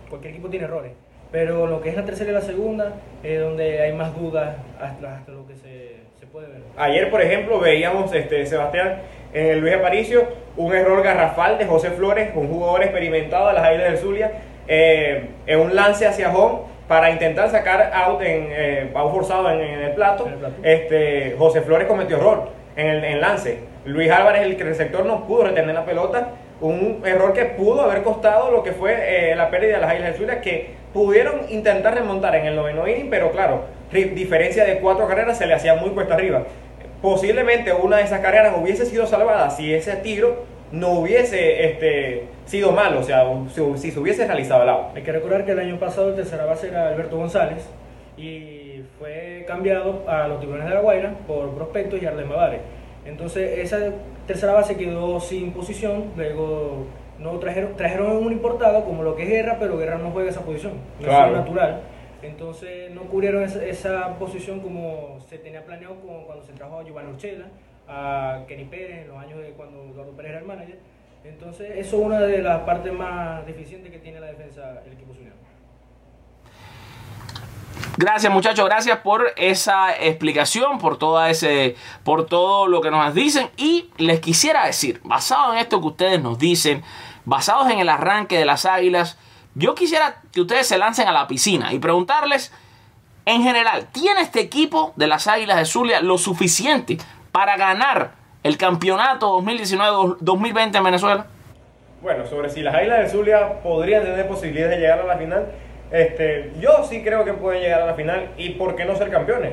cualquier 0.08 0.34
equipo 0.34 0.48
tiene 0.48 0.66
errores. 0.66 0.92
Pero 1.32 1.66
lo 1.66 1.80
que 1.80 1.88
es 1.90 1.96
la 1.96 2.04
tercera 2.04 2.30
y 2.30 2.34
la 2.34 2.40
segunda 2.40 2.94
es 3.22 3.40
donde 3.40 3.80
hay 3.80 3.92
más 3.92 4.14
dudas 4.18 4.56
hasta, 4.80 5.16
hasta 5.16 5.32
lo 5.32 5.46
que 5.46 5.54
se, 5.54 5.96
se 6.18 6.26
puede 6.26 6.48
ver. 6.48 6.62
Ayer, 6.76 7.10
por 7.10 7.22
ejemplo, 7.22 7.60
veíamos, 7.60 8.12
este, 8.14 8.44
Sebastián, 8.46 9.00
en 9.32 9.46
el 9.46 9.60
Luis 9.60 9.74
Aparicio, 9.74 10.24
un 10.56 10.74
error 10.74 11.02
garrafal 11.02 11.58
de 11.58 11.66
José 11.66 11.90
Flores, 11.90 12.30
un 12.34 12.48
jugador 12.48 12.82
experimentado 12.82 13.48
de 13.48 13.54
las 13.54 13.64
Águilas 13.64 13.92
del 13.92 13.98
Zulia, 13.98 14.32
eh, 14.66 15.30
en 15.46 15.60
un 15.60 15.74
lance 15.74 16.06
hacia 16.06 16.32
home 16.32 16.60
para 16.88 17.10
intentar 17.10 17.50
sacar 17.50 17.92
out, 17.94 18.20
en, 18.22 18.48
eh, 18.50 18.90
out 18.94 19.12
forzado 19.12 19.50
en, 19.50 19.60
en 19.60 19.80
el 19.80 19.92
plato. 19.92 20.26
En 20.26 20.32
el 20.32 20.38
plato. 20.38 20.54
Este, 20.62 21.36
José 21.38 21.60
Flores 21.60 21.86
cometió 21.86 22.16
error 22.16 22.48
en 22.76 22.86
el 22.86 23.04
en 23.04 23.20
lance. 23.20 23.58
Luis 23.84 24.10
Álvarez, 24.10 24.42
el 24.42 24.58
receptor, 24.58 25.06
no 25.06 25.26
pudo 25.26 25.44
retener 25.44 25.74
la 25.74 25.84
pelota. 25.84 26.28
Un 26.60 27.02
error 27.06 27.32
que 27.32 27.46
pudo 27.46 27.82
haber 27.82 28.02
costado 28.02 28.50
lo 28.50 28.62
que 28.62 28.72
fue 28.72 29.30
eh, 29.30 29.34
la 29.34 29.48
pérdida 29.50 29.76
de 29.76 29.80
las 29.80 29.90
Águilas 29.90 30.10
del 30.10 30.18
Zulia, 30.18 30.40
que 30.40 30.74
pudieron 30.92 31.42
intentar 31.48 31.94
remontar 31.94 32.34
en 32.34 32.46
el 32.46 32.56
noveno 32.56 32.86
inning, 32.86 33.08
pero 33.08 33.30
claro, 33.30 33.64
diferencia 33.92 34.64
de 34.64 34.78
cuatro 34.78 35.06
carreras 35.06 35.38
se 35.38 35.46
le 35.46 35.54
hacía 35.54 35.74
muy 35.74 35.90
cuesta 35.90 36.14
arriba. 36.14 36.42
Posiblemente 37.02 37.72
una 37.72 37.96
de 37.98 38.02
esas 38.04 38.20
carreras 38.20 38.54
hubiese 38.60 38.84
sido 38.84 39.06
salvada 39.06 39.50
si 39.50 39.72
ese 39.72 39.96
tiro 39.96 40.44
no 40.70 40.90
hubiese 40.92 41.64
este, 41.66 42.24
sido 42.44 42.72
malo, 42.72 43.00
o 43.00 43.02
sea, 43.02 43.24
si, 43.52 43.62
si 43.78 43.90
se 43.90 43.98
hubiese 43.98 44.26
realizado 44.26 44.62
el 44.62 44.68
out. 44.68 44.96
Hay 44.96 45.02
que 45.02 45.12
recordar 45.12 45.44
que 45.44 45.52
el 45.52 45.58
año 45.58 45.78
pasado 45.78 46.10
el 46.10 46.14
tercera 46.14 46.44
base 46.44 46.68
era 46.68 46.88
Alberto 46.88 47.16
González 47.16 47.68
y 48.16 48.82
fue 48.98 49.44
cambiado 49.48 50.04
a 50.06 50.28
los 50.28 50.40
Tiburones 50.40 50.68
de 50.68 50.74
la 50.74 50.80
Guaira 50.80 51.14
por 51.26 51.50
Prospectos 51.54 52.00
y 52.02 52.06
Arlen 52.06 52.28
Bavare. 52.28 52.60
Entonces 53.06 53.58
esa 53.58 53.78
tercera 54.26 54.52
base 54.52 54.76
quedó 54.76 55.18
sin 55.20 55.52
posición, 55.52 56.04
luego 56.16 56.84
no 57.18 57.32
trajeron, 57.38 57.74
trajeron 57.76 58.18
un 58.18 58.30
importado 58.32 58.84
como 58.84 59.02
lo 59.02 59.16
que 59.16 59.22
es 59.24 59.28
Guerra, 59.30 59.56
pero 59.58 59.76
Guerra 59.78 59.96
no 59.98 60.10
juega 60.10 60.30
esa 60.30 60.42
posición, 60.42 60.74
no 61.00 61.06
Claro. 61.06 61.32
es 61.32 61.38
natural. 61.38 61.80
Entonces 62.22 62.90
no 62.90 63.02
cubrieron 63.02 63.42
esa, 63.42 63.64
esa 63.64 64.18
posición 64.18 64.60
como 64.60 65.18
se 65.28 65.38
tenía 65.38 65.64
planeado 65.64 66.00
como 66.00 66.26
cuando 66.26 66.44
se 66.44 66.52
trajo 66.52 66.78
a 66.78 66.84
Giovanni 66.84 67.12
Urchela, 67.12 67.46
a 67.88 68.44
Kenny 68.46 68.64
Pérez 68.64 69.02
en 69.02 69.08
los 69.08 69.18
años 69.18 69.38
de 69.38 69.50
cuando 69.52 69.84
Eduardo 69.84 70.12
Pérez 70.12 70.30
era 70.30 70.40
el 70.40 70.46
manager. 70.46 70.78
Entonces 71.24 71.72
eso 71.76 71.96
es 71.98 72.06
una 72.06 72.20
de 72.20 72.42
las 72.42 72.60
partes 72.60 72.92
más 72.92 73.44
deficientes 73.46 73.90
que 73.90 73.98
tiene 73.98 74.20
la 74.20 74.28
defensa 74.28 74.80
del 74.82 74.94
equipo 74.94 75.14
zuliano. 75.14 75.36
Gracias 77.96 78.32
muchachos, 78.32 78.64
gracias 78.64 78.98
por 79.00 79.26
esa 79.36 79.94
explicación, 79.94 80.78
por 80.78 80.96
toda 80.96 81.28
ese, 81.28 81.76
por 82.04 82.24
todo 82.24 82.66
lo 82.66 82.80
que 82.80 82.90
nos 82.90 83.14
dicen 83.14 83.50
y 83.56 83.90
les 83.98 84.20
quisiera 84.20 84.64
decir, 84.64 85.00
basado 85.04 85.52
en 85.52 85.58
esto 85.58 85.80
que 85.80 85.86
ustedes 85.88 86.22
nos 86.22 86.38
dicen, 86.38 86.82
basados 87.24 87.70
en 87.70 87.78
el 87.78 87.88
arranque 87.90 88.38
de 88.38 88.46
las 88.46 88.64
Águilas, 88.64 89.18
yo 89.54 89.74
quisiera 89.74 90.22
que 90.32 90.40
ustedes 90.40 90.66
se 90.66 90.78
lancen 90.78 91.08
a 91.08 91.12
la 91.12 91.26
piscina 91.26 91.72
y 91.72 91.78
preguntarles, 91.78 92.52
en 93.26 93.42
general, 93.42 93.86
¿tiene 93.92 94.22
este 94.22 94.40
equipo 94.40 94.92
de 94.96 95.06
las 95.06 95.26
Águilas 95.26 95.58
de 95.58 95.64
Zulia 95.64 96.00
lo 96.00 96.18
suficiente 96.18 96.98
para 97.32 97.56
ganar 97.56 98.12
el 98.42 98.56
campeonato 98.56 99.38
2019-2020 99.40 100.76
en 100.76 100.84
Venezuela? 100.84 101.26
Bueno, 102.02 102.26
sobre 102.26 102.48
si 102.48 102.62
las 102.62 102.74
Águilas 102.74 103.00
del 103.00 103.10
Zulia 103.10 103.60
podrían 103.62 104.02
tener 104.04 104.26
posibilidades 104.26 104.76
de 104.76 104.80
llegar 104.80 105.00
a 105.00 105.04
la 105.04 105.18
final, 105.18 105.52
este, 105.90 106.52
yo 106.58 106.84
sí 106.88 107.02
creo 107.02 107.24
que 107.24 107.34
pueden 107.34 107.62
llegar 107.62 107.82
a 107.82 107.86
la 107.86 107.94
final 107.94 108.30
y 108.38 108.50
por 108.50 108.74
qué 108.76 108.84
no 108.84 108.96
ser 108.96 109.10
campeones. 109.10 109.52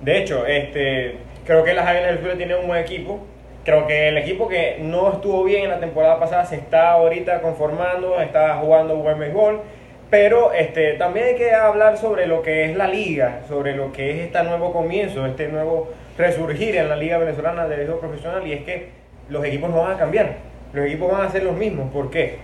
De 0.00 0.18
hecho, 0.20 0.44
este, 0.46 1.18
creo 1.46 1.62
que 1.62 1.72
las 1.72 1.86
Águilas 1.86 2.08
del 2.08 2.18
Zulia 2.18 2.36
tienen 2.36 2.58
un 2.58 2.66
buen 2.66 2.82
equipo. 2.82 3.24
Creo 3.64 3.86
que 3.86 4.08
el 4.08 4.18
equipo 4.18 4.46
que 4.46 4.76
no 4.80 5.10
estuvo 5.10 5.42
bien 5.42 5.64
en 5.64 5.70
la 5.70 5.80
temporada 5.80 6.20
pasada 6.20 6.44
se 6.44 6.56
está 6.56 6.92
ahorita 6.92 7.40
conformando, 7.40 8.20
está 8.20 8.56
jugando 8.56 8.96
buen 8.96 9.18
béisbol. 9.18 9.62
Pero 10.10 10.52
este, 10.52 10.92
también 10.94 11.26
hay 11.26 11.34
que 11.36 11.54
hablar 11.54 11.96
sobre 11.96 12.26
lo 12.26 12.42
que 12.42 12.66
es 12.66 12.76
la 12.76 12.86
liga, 12.86 13.40
sobre 13.48 13.74
lo 13.74 13.90
que 13.90 14.10
es 14.10 14.26
este 14.26 14.42
nuevo 14.42 14.70
comienzo, 14.72 15.26
este 15.26 15.48
nuevo 15.48 15.88
resurgir 16.18 16.76
en 16.76 16.90
la 16.90 16.96
liga 16.96 17.16
venezolana 17.16 17.66
de 17.66 17.76
béisbol 17.76 18.00
profesional. 18.00 18.46
Y 18.46 18.52
es 18.52 18.64
que 18.64 18.90
los 19.30 19.42
equipos 19.44 19.70
no 19.70 19.78
van 19.78 19.92
a 19.92 19.98
cambiar, 19.98 20.34
los 20.74 20.86
equipos 20.86 21.10
van 21.10 21.22
a 21.22 21.30
ser 21.30 21.42
los 21.42 21.56
mismos. 21.56 21.90
¿Por 21.90 22.10
qué? 22.10 22.36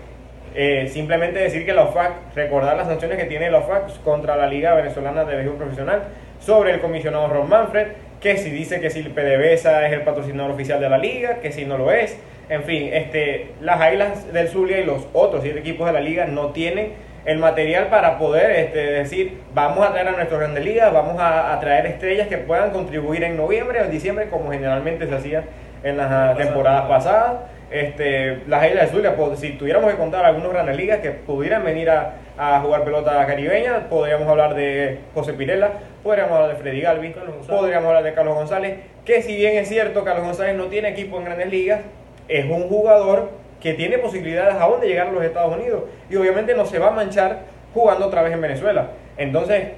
Eh, 0.55 0.89
simplemente 0.91 1.39
decir 1.39 1.65
que 1.65 1.73
la 1.73 1.83
OFAC, 1.83 2.35
recordar 2.35 2.75
las 2.75 2.87
sanciones 2.87 3.17
que 3.17 3.25
tiene 3.25 3.51
la 3.51 3.59
OFAC 3.59 4.01
contra 4.03 4.35
la 4.35 4.47
Liga 4.47 4.73
Venezolana 4.73 5.23
de 5.23 5.35
Béisbol 5.35 5.57
Profesional 5.57 6.01
sobre 6.39 6.73
el 6.73 6.81
comisionado 6.81 7.27
Ron 7.27 7.47
Manfred, 7.47 7.87
que 8.21 8.37
si 8.37 8.49
dice 8.51 8.79
que 8.79 8.89
si 8.89 8.99
el 8.99 9.09
PDVSA 9.09 9.87
es 9.87 9.93
el 9.93 10.01
patrocinador 10.01 10.51
oficial 10.51 10.79
de 10.79 10.89
la 10.89 10.97
liga, 10.97 11.39
que 11.41 11.51
si 11.51 11.65
no 11.65 11.77
lo 11.77 11.91
es, 11.91 12.17
en 12.49 12.63
fin, 12.63 12.89
este, 12.93 13.51
las 13.61 13.81
Águilas 13.81 14.31
del 14.31 14.47
Zulia 14.47 14.79
y 14.79 14.85
los 14.85 15.07
otros 15.13 15.41
siete 15.41 15.59
equipos 15.59 15.87
de 15.87 15.93
la 15.93 16.01
liga 16.01 16.25
no 16.25 16.51
tienen 16.51 16.93
el 17.25 17.37
material 17.39 17.87
para 17.87 18.17
poder 18.17 18.51
este, 18.51 18.79
decir, 18.79 19.39
vamos 19.53 19.85
a 19.85 19.91
traer 19.91 20.07
a 20.07 20.11
nuestras 20.11 20.39
grandes 20.39 20.63
ligas, 20.63 20.91
vamos 20.93 21.19
a, 21.19 21.53
a 21.53 21.59
traer 21.59 21.85
estrellas 21.85 22.27
que 22.27 22.37
puedan 22.37 22.71
contribuir 22.71 23.23
en 23.23 23.37
noviembre 23.37 23.81
o 23.81 23.85
en 23.85 23.91
diciembre, 23.91 24.27
como 24.29 24.51
generalmente 24.51 25.07
se 25.07 25.15
hacía 25.15 25.43
en 25.83 25.97
las 25.97 26.37
temporadas 26.37 26.87
pasadas. 26.87 27.33
Este, 27.71 28.39
las 28.47 28.63
Águilas 28.63 28.91
de 28.91 28.97
Zulia, 28.97 29.15
pues, 29.15 29.39
si 29.39 29.51
tuviéramos 29.51 29.89
que 29.89 29.97
contar 29.97 30.25
algunos 30.25 30.51
grandes 30.51 30.75
ligas 30.75 30.99
que 30.99 31.11
pudieran 31.11 31.63
venir 31.63 31.89
a, 31.89 32.15
a 32.37 32.59
jugar 32.59 32.83
pelota 32.83 33.25
caribeña, 33.25 33.87
podríamos 33.89 34.27
hablar 34.27 34.55
de 34.55 34.99
José 35.13 35.33
Pirela, 35.33 35.71
podríamos 36.03 36.33
hablar 36.33 36.49
de 36.49 36.55
Freddy 36.61 36.81
Galvi, 36.81 37.13
Carlos 37.13 37.35
González. 37.35 37.59
podríamos 37.59 37.87
hablar 37.87 38.03
de 38.03 38.13
Carlos 38.13 38.35
González, 38.35 38.79
que 39.05 39.21
si 39.21 39.37
bien 39.37 39.55
es 39.55 39.69
cierto, 39.69 40.03
Carlos 40.03 40.25
González 40.25 40.55
no 40.55 40.65
tiene 40.65 40.89
equipo 40.89 41.17
en 41.17 41.23
grandes 41.23 41.49
ligas, 41.49 41.81
es 42.27 42.45
un 42.45 42.67
jugador 42.67 43.29
que 43.61 43.73
tiene 43.73 43.99
posibilidades 43.99 44.55
aún 44.55 44.81
de 44.81 44.87
llegar 44.87 45.07
a 45.07 45.11
los 45.11 45.23
Estados 45.23 45.55
Unidos 45.55 45.83
y 46.09 46.15
obviamente 46.17 46.55
no 46.55 46.65
se 46.65 46.79
va 46.79 46.87
a 46.87 46.91
manchar 46.91 47.39
jugando 47.73 48.07
otra 48.07 48.21
vez 48.21 48.33
en 48.33 48.41
Venezuela. 48.41 48.89
Entonces, 49.17 49.69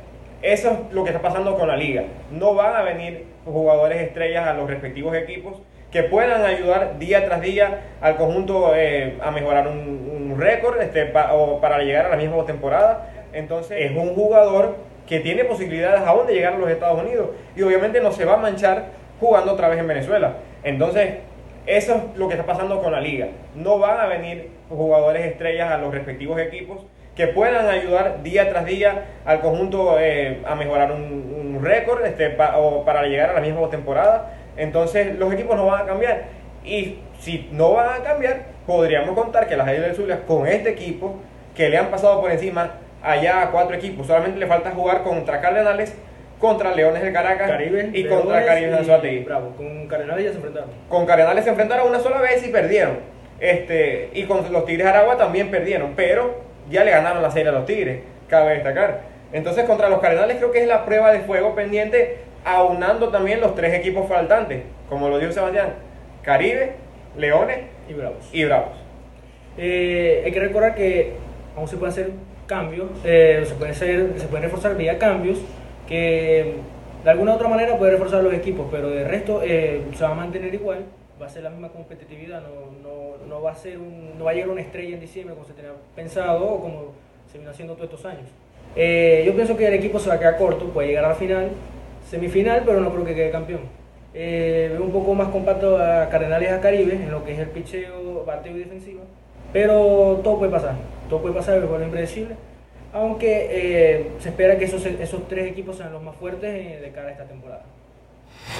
eso 0.41 0.71
es 0.71 0.93
lo 0.93 1.03
que 1.03 1.11
está 1.11 1.21
pasando 1.21 1.57
con 1.57 1.67
la 1.67 1.77
liga. 1.77 2.03
No 2.31 2.55
van 2.55 2.75
a 2.75 2.81
venir 2.81 3.25
jugadores 3.45 4.01
estrellas 4.01 4.47
a 4.47 4.53
los 4.53 4.69
respectivos 4.69 5.15
equipos 5.15 5.61
que 5.93 6.01
puedan 6.01 6.43
ayudar 6.43 6.97
día 6.97 7.23
tras 7.23 7.39
día 7.39 7.81
al 8.01 8.17
conjunto 8.17 8.73
eh, 8.75 9.19
a 9.21 9.29
mejorar 9.29 9.67
un, 9.67 10.35
récord 10.35 10.81
este, 10.81 11.13
o 11.31 11.61
para 11.61 11.77
llegar 11.83 12.07
a 12.07 12.09
la 12.09 12.15
misma 12.15 12.43
temporada. 12.43 13.07
Entonces, 13.31 13.77
es 13.79 13.95
un 13.95 14.15
jugador 14.15 14.77
que 15.07 15.19
tiene 15.19 15.45
posibilidades 15.45 16.01
aún 16.01 16.25
de 16.25 16.33
llegar 16.33 16.53
a 16.53 16.57
los 16.57 16.71
Estados 16.71 16.99
Unidos 16.99 17.29
y 17.55 17.61
obviamente 17.61 18.01
no 18.01 18.11
se 18.11 18.25
va 18.25 18.33
a 18.33 18.37
manchar 18.37 18.85
jugando 19.19 19.53
otra 19.53 19.69
vez 19.69 19.77
en 19.77 19.87
Venezuela. 19.87 20.37
Entonces, 20.63 21.17
eso 21.67 21.95
es 21.95 22.17
lo 22.17 22.27
que 22.27 22.33
está 22.33 22.47
pasando 22.47 22.81
con 22.81 22.91
la 22.91 22.99
liga. 22.99 23.27
No 23.53 23.77
van 23.77 23.99
a 23.99 24.07
venir 24.07 24.49
jugadores 24.69 25.23
estrellas 25.23 25.71
a 25.71 25.77
los 25.77 25.93
respectivos 25.93 26.39
equipos 26.39 26.79
que 27.15 27.27
puedan 27.27 27.67
ayudar 27.67 28.23
día 28.23 28.49
tras 28.49 28.65
día 28.65 29.05
al 29.25 29.41
conjunto 29.41 29.97
eh, 29.99 30.41
a 30.47 30.55
mejorar 30.55 30.91
un, 30.91 31.23
récord 31.61 32.03
este, 32.03 32.35
o 32.57 32.83
para 32.83 33.03
llegar 33.03 33.29
a 33.29 33.33
la 33.33 33.39
misma 33.41 33.69
temporada. 33.69 34.33
Entonces 34.57 35.17
los 35.17 35.33
equipos 35.33 35.55
no 35.55 35.67
van 35.67 35.83
a 35.83 35.85
cambiar. 35.85 36.23
Y 36.63 36.99
si 37.19 37.49
no 37.51 37.73
van 37.73 38.01
a 38.01 38.03
cambiar, 38.03 38.43
podríamos 38.65 39.15
contar 39.15 39.47
que 39.47 39.57
las 39.57 39.67
Águilas 39.67 39.87
del 39.87 39.95
Zulia 39.95 40.25
con 40.25 40.47
este 40.47 40.69
equipo 40.69 41.15
que 41.55 41.69
le 41.69 41.77
han 41.77 41.87
pasado 41.87 42.21
por 42.21 42.31
encima 42.31 42.71
allá 43.03 43.41
a 43.41 43.51
cuatro 43.51 43.75
equipos, 43.75 44.07
solamente 44.07 44.39
le 44.39 44.47
falta 44.47 44.71
jugar 44.71 45.03
contra 45.03 45.41
Cardenales, 45.41 45.93
contra 46.39 46.73
Leones 46.73 47.03
del 47.03 47.13
Caracas 47.13 47.49
Caribe, 47.49 47.89
y 47.93 48.05
contra 48.05 48.39
Leones 48.39 48.45
Caribe 48.47 48.71
y 48.71 48.73
Anzoátegui 48.73 49.19
Bravo, 49.19 49.53
con 49.57 49.87
Cardenales 49.87 50.25
ya 50.25 50.31
se 50.31 50.37
enfrentaron. 50.37 50.69
con 50.89 51.05
Cardenales 51.05 51.43
se 51.43 51.49
enfrentaron 51.49 51.89
una 51.89 51.99
sola 51.99 52.19
vez 52.21 52.45
y 52.45 52.49
perdieron. 52.49 53.13
Este, 53.39 54.09
y 54.13 54.23
con 54.23 54.51
los 54.53 54.65
Tigres 54.65 54.85
de 54.85 54.89
Aragua 54.89 55.17
también 55.17 55.51
perdieron, 55.51 55.93
pero 55.95 56.41
ya 56.69 56.85
le 56.85 56.91
ganaron 56.91 57.21
la 57.21 57.29
serie 57.29 57.49
a 57.49 57.51
los 57.51 57.65
Tigres, 57.65 57.99
cabe 58.29 58.53
destacar. 58.53 59.01
Entonces 59.33 59.65
contra 59.65 59.89
los 59.89 59.99
Cardenales 59.99 60.37
creo 60.37 60.51
que 60.51 60.61
es 60.61 60.67
la 60.67 60.85
prueba 60.85 61.11
de 61.11 61.19
fuego 61.19 61.55
pendiente, 61.55 62.19
aunando 62.45 63.09
también 63.09 63.41
los 63.41 63.55
tres 63.55 63.73
equipos 63.73 64.07
faltantes, 64.07 64.63
como 64.89 65.09
lo 65.09 65.19
dijo 65.19 65.31
Sebastián, 65.31 65.73
Caribe, 66.21 66.73
Leones 67.17 67.59
Y 67.89 67.93
Bravos. 67.93 68.29
y 68.31 68.45
Bravos. 68.45 68.77
Eh, 69.57 70.23
hay 70.25 70.31
que 70.31 70.39
recordar 70.39 70.75
que 70.75 71.13
aún 71.55 71.67
se 71.67 71.77
pueden 71.77 71.91
hacer 71.91 72.11
cambios, 72.47 72.89
eh, 73.03 73.43
se, 73.45 73.53
pueden 73.55 73.73
hacer, 73.73 74.13
se 74.17 74.27
pueden 74.27 74.43
reforzar 74.43 74.75
vía 74.75 74.97
cambios 74.97 75.39
que 75.87 76.55
de 77.03 77.09
alguna 77.09 77.33
u 77.33 77.35
otra 77.35 77.47
manera 77.47 77.77
puede 77.77 77.91
reforzar 77.91 78.23
los 78.23 78.33
equipos, 78.33 78.67
pero 78.71 78.89
de 78.89 79.03
resto 79.03 79.41
eh, 79.43 79.81
se 79.95 80.03
va 80.03 80.11
a 80.11 80.15
mantener 80.15 80.53
igual 80.53 80.79
va 81.21 81.27
a 81.27 81.29
ser 81.29 81.43
la 81.43 81.51
misma 81.51 81.69
competitividad, 81.69 82.41
no, 82.41 82.49
no, 82.81 83.25
no 83.27 83.41
va 83.41 83.51
a 83.51 83.55
ser 83.55 83.77
un, 83.77 84.17
no 84.17 84.25
va 84.25 84.31
a 84.31 84.33
llegar 84.33 84.49
una 84.49 84.61
estrella 84.61 84.95
en 84.95 84.99
diciembre 84.99 85.35
como 85.35 85.45
se 85.45 85.53
tenía 85.53 85.71
pensado 85.95 86.43
o 86.45 86.59
como 86.59 86.93
se 87.31 87.37
vino 87.37 87.51
haciendo 87.51 87.75
todos 87.75 87.89
estos 87.91 88.05
años. 88.05 88.29
Yo 88.75 89.33
pienso 89.35 89.55
que 89.55 89.67
el 89.67 89.75
equipo 89.75 89.99
se 89.99 90.09
va 90.09 90.15
a 90.15 90.19
quedar 90.19 90.37
corto, 90.37 90.65
puede 90.69 90.89
llegar 90.89 91.05
a 91.05 91.09
la 91.09 91.15
final, 91.15 91.51
semifinal, 92.09 92.63
pero 92.65 92.81
no 92.81 92.91
creo 92.91 93.05
que 93.05 93.15
quede 93.15 93.31
campeón. 93.31 93.61
Eh, 94.13 94.69
veo 94.71 94.83
un 94.83 94.91
poco 94.91 95.15
más 95.15 95.29
compacto 95.29 95.77
a 95.77 96.07
Cardenales 96.09 96.51
a 96.51 96.61
Caribe 96.61 96.93
en 96.93 97.11
lo 97.11 97.25
que 97.25 97.33
es 97.33 97.39
el 97.39 97.47
picheo, 97.47 98.23
bateo 98.25 98.55
y 98.55 98.59
defensiva, 98.59 99.01
pero 99.51 100.21
todo 100.23 100.37
puede 100.37 100.51
pasar, 100.51 100.75
todo 101.09 101.21
puede 101.21 101.33
pasar, 101.33 101.57
es 101.57 101.63
lo 101.63 101.83
impredecible, 101.83 102.35
aunque 102.93 103.47
eh, 103.49 104.11
se 104.19 104.29
espera 104.29 104.57
que 104.59 104.65
esos, 104.65 104.85
esos 104.85 105.27
tres 105.27 105.49
equipos 105.49 105.77
sean 105.77 105.91
los 105.91 106.03
más 106.03 106.15
fuertes 106.15 106.53
eh, 106.53 106.79
de 106.79 106.91
cara 106.91 107.07
a 107.07 107.11
esta 107.11 107.25
temporada. 107.25 107.63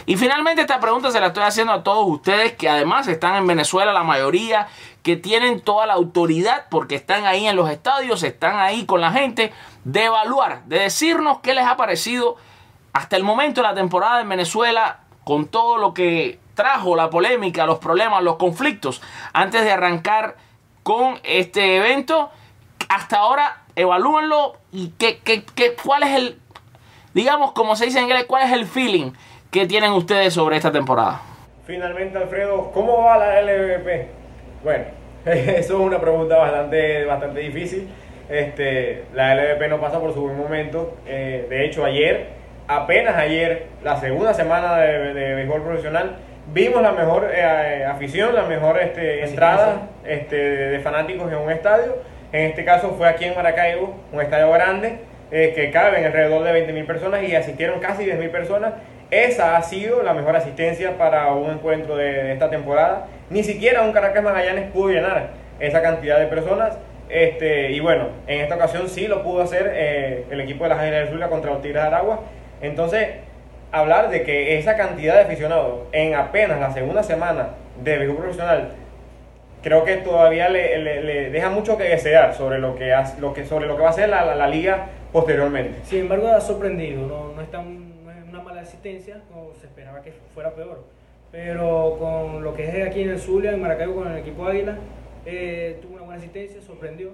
Y 0.05 0.15
finalmente 0.17 0.61
esta 0.61 0.79
pregunta 0.79 1.11
se 1.11 1.19
la 1.19 1.27
estoy 1.27 1.43
haciendo 1.43 1.73
a 1.73 1.83
todos 1.83 2.07
ustedes 2.07 2.53
que 2.53 2.69
además 2.69 3.07
están 3.07 3.35
en 3.35 3.45
Venezuela, 3.45 3.93
la 3.93 4.03
mayoría 4.03 4.67
que 5.03 5.17
tienen 5.17 5.61
toda 5.61 5.85
la 5.85 5.93
autoridad 5.93 6.65
porque 6.69 6.95
están 6.95 7.25
ahí 7.25 7.45
en 7.45 7.55
los 7.55 7.69
estadios, 7.69 8.23
están 8.23 8.57
ahí 8.57 8.85
con 8.85 9.01
la 9.01 9.11
gente, 9.11 9.51
de 9.83 10.05
evaluar, 10.05 10.63
de 10.65 10.79
decirnos 10.79 11.39
qué 11.39 11.53
les 11.53 11.65
ha 11.65 11.77
parecido 11.77 12.37
hasta 12.93 13.15
el 13.15 13.23
momento 13.23 13.61
de 13.61 13.67
la 13.67 13.73
temporada 13.73 14.21
en 14.21 14.29
Venezuela 14.29 14.99
con 15.23 15.47
todo 15.47 15.77
lo 15.77 15.93
que 15.93 16.39
trajo 16.55 16.95
la 16.95 17.09
polémica, 17.09 17.65
los 17.65 17.79
problemas, 17.79 18.23
los 18.23 18.37
conflictos 18.37 19.01
antes 19.33 19.63
de 19.63 19.71
arrancar 19.71 20.35
con 20.83 21.19
este 21.23 21.77
evento. 21.77 22.29
Hasta 22.89 23.17
ahora, 23.17 23.63
evalúenlo 23.75 24.57
y 24.71 24.89
qué, 24.99 25.19
qué, 25.23 25.43
qué, 25.55 25.75
cuál 25.83 26.03
es 26.03 26.15
el, 26.15 26.39
digamos, 27.13 27.53
como 27.53 27.75
se 27.75 27.85
dice 27.85 27.97
en 27.97 28.05
inglés, 28.05 28.25
cuál 28.27 28.43
es 28.43 28.51
el 28.51 28.65
feeling 28.65 29.11
que 29.49 29.65
tienen 29.65 29.91
ustedes 29.91 30.33
sobre 30.33 30.57
esta 30.57 30.71
temporada. 30.71 31.21
Finalmente, 31.65 32.17
Alfredo, 32.17 32.71
¿cómo 32.71 33.03
va 33.03 33.17
la 33.17 33.41
LVP? 33.41 34.07
Bueno, 34.63 34.85
eso 35.25 35.73
es 35.73 35.79
una 35.79 35.99
pregunta 35.99 36.37
bastante, 36.37 37.05
bastante 37.05 37.39
difícil. 37.39 37.87
Este, 38.29 39.05
la 39.13 39.35
LVP 39.35 39.67
no 39.69 39.79
pasa 39.79 39.99
por 39.99 40.13
su 40.13 40.21
buen 40.21 40.37
momento. 40.37 40.97
Eh, 41.05 41.47
de 41.49 41.65
hecho, 41.65 41.85
ayer, 41.85 42.42
apenas 42.67 43.15
ayer, 43.15 43.67
la 43.83 43.99
segunda 43.99 44.33
semana 44.33 44.77
de, 44.77 45.13
de 45.13 45.35
béisbol 45.35 45.63
profesional, 45.63 46.17
vimos 46.51 46.81
la 46.81 46.91
mejor 46.91 47.29
eh, 47.33 47.85
afición, 47.85 48.35
la 48.35 48.43
mejor 48.43 48.79
este, 48.79 49.23
entrada 49.23 49.89
este, 50.05 50.35
de 50.35 50.79
fanáticos 50.79 51.31
en 51.31 51.37
un 51.37 51.51
estadio. 51.51 51.97
En 52.31 52.49
este 52.49 52.65
caso 52.65 52.95
fue 52.97 53.07
aquí 53.07 53.25
en 53.25 53.35
Maracaibo, 53.35 53.95
un 54.11 54.21
estadio 54.21 54.51
grande 54.51 54.99
eh, 55.31 55.53
que 55.55 55.71
caben 55.71 56.05
alrededor 56.05 56.43
de 56.43 56.67
20.000 56.67 56.85
personas 56.85 57.23
y 57.23 57.35
asistieron 57.35 57.79
casi 57.79 58.05
10.000 58.05 58.31
personas. 58.31 58.73
Esa 59.11 59.57
ha 59.57 59.61
sido 59.61 60.01
la 60.01 60.13
mejor 60.13 60.35
asistencia 60.35 60.97
para 60.97 61.31
un 61.33 61.51
encuentro 61.51 61.95
de, 61.95 62.23
de, 62.23 62.33
esta 62.33 62.49
temporada. 62.49 63.05
Ni 63.29 63.43
siquiera 63.43 63.83
un 63.83 63.91
Caracas 63.91 64.23
Magallanes 64.23 64.71
pudo 64.71 64.89
llenar 64.89 65.29
esa 65.59 65.81
cantidad 65.81 66.19
de 66.19 66.25
personas. 66.25 66.77
Este, 67.09 67.71
y 67.71 67.79
bueno, 67.79 68.07
en 68.25 68.41
esta 68.41 68.55
ocasión 68.55 68.89
sí 68.89 69.07
lo 69.07 69.21
pudo 69.21 69.43
hacer 69.43 69.71
eh, 69.75 70.25
el 70.31 70.41
equipo 70.41 70.63
de 70.63 70.71
las 70.71 70.79
Águilas 70.79 71.01
del 71.01 71.09
Zulia 71.09 71.27
contra 71.27 71.51
los 71.51 71.61
Tigres 71.61 71.83
de 71.83 71.87
Aragua. 71.87 72.21
Entonces, 72.63 73.09
hablar 73.71 74.09
de 74.09 74.23
que 74.23 74.57
esa 74.57 74.75
cantidad 74.75 75.15
de 75.15 75.21
aficionados 75.21 75.81
en 75.91 76.15
apenas 76.15 76.59
la 76.59 76.73
segunda 76.73 77.03
semana 77.03 77.49
de 77.83 77.97
béisbol 77.97 78.17
profesional 78.17 78.71
creo 79.61 79.83
que 79.83 79.97
todavía 79.97 80.49
le, 80.49 80.77
le, 80.79 81.01
le, 81.01 81.29
deja 81.29 81.49
mucho 81.49 81.77
que 81.77 81.83
desear 81.83 82.35
sobre 82.35 82.59
lo 82.59 82.75
que, 82.75 82.93
hace, 82.93 83.19
lo 83.19 83.33
que, 83.33 83.45
sobre 83.45 83.65
lo 83.65 83.75
que 83.77 83.83
va 83.83 83.89
a 83.89 83.93
ser 83.93 84.09
la, 84.09 84.25
la, 84.25 84.35
la 84.35 84.47
liga 84.47 84.87
posteriormente. 85.11 85.79
Sin 85.83 85.99
embargo, 85.99 86.27
ha 86.27 86.41
sorprendido, 86.41 87.07
no, 87.07 87.33
no, 87.33 87.41
es 87.41 87.49
tan, 87.49 88.03
no 88.05 88.11
es 88.11 88.23
una 88.27 88.41
mala 88.41 88.61
asistencia 88.61 89.21
como 89.31 89.53
se 89.53 89.67
esperaba 89.67 90.01
que 90.01 90.11
fuera 90.33 90.51
peor. 90.51 90.83
Pero 91.31 91.97
con 91.97 92.43
lo 92.43 92.53
que 92.53 92.67
es 92.67 92.87
aquí 92.87 93.01
en 93.01 93.09
el 93.09 93.19
Zulia, 93.19 93.51
en 93.51 93.61
Maracaibo, 93.61 93.95
con 93.95 94.11
el 94.11 94.17
equipo 94.19 94.45
Águila, 94.45 94.77
eh, 95.25 95.79
tuvo 95.81 95.95
una 95.95 96.03
buena 96.03 96.19
asistencia, 96.19 96.61
sorprendió. 96.61 97.11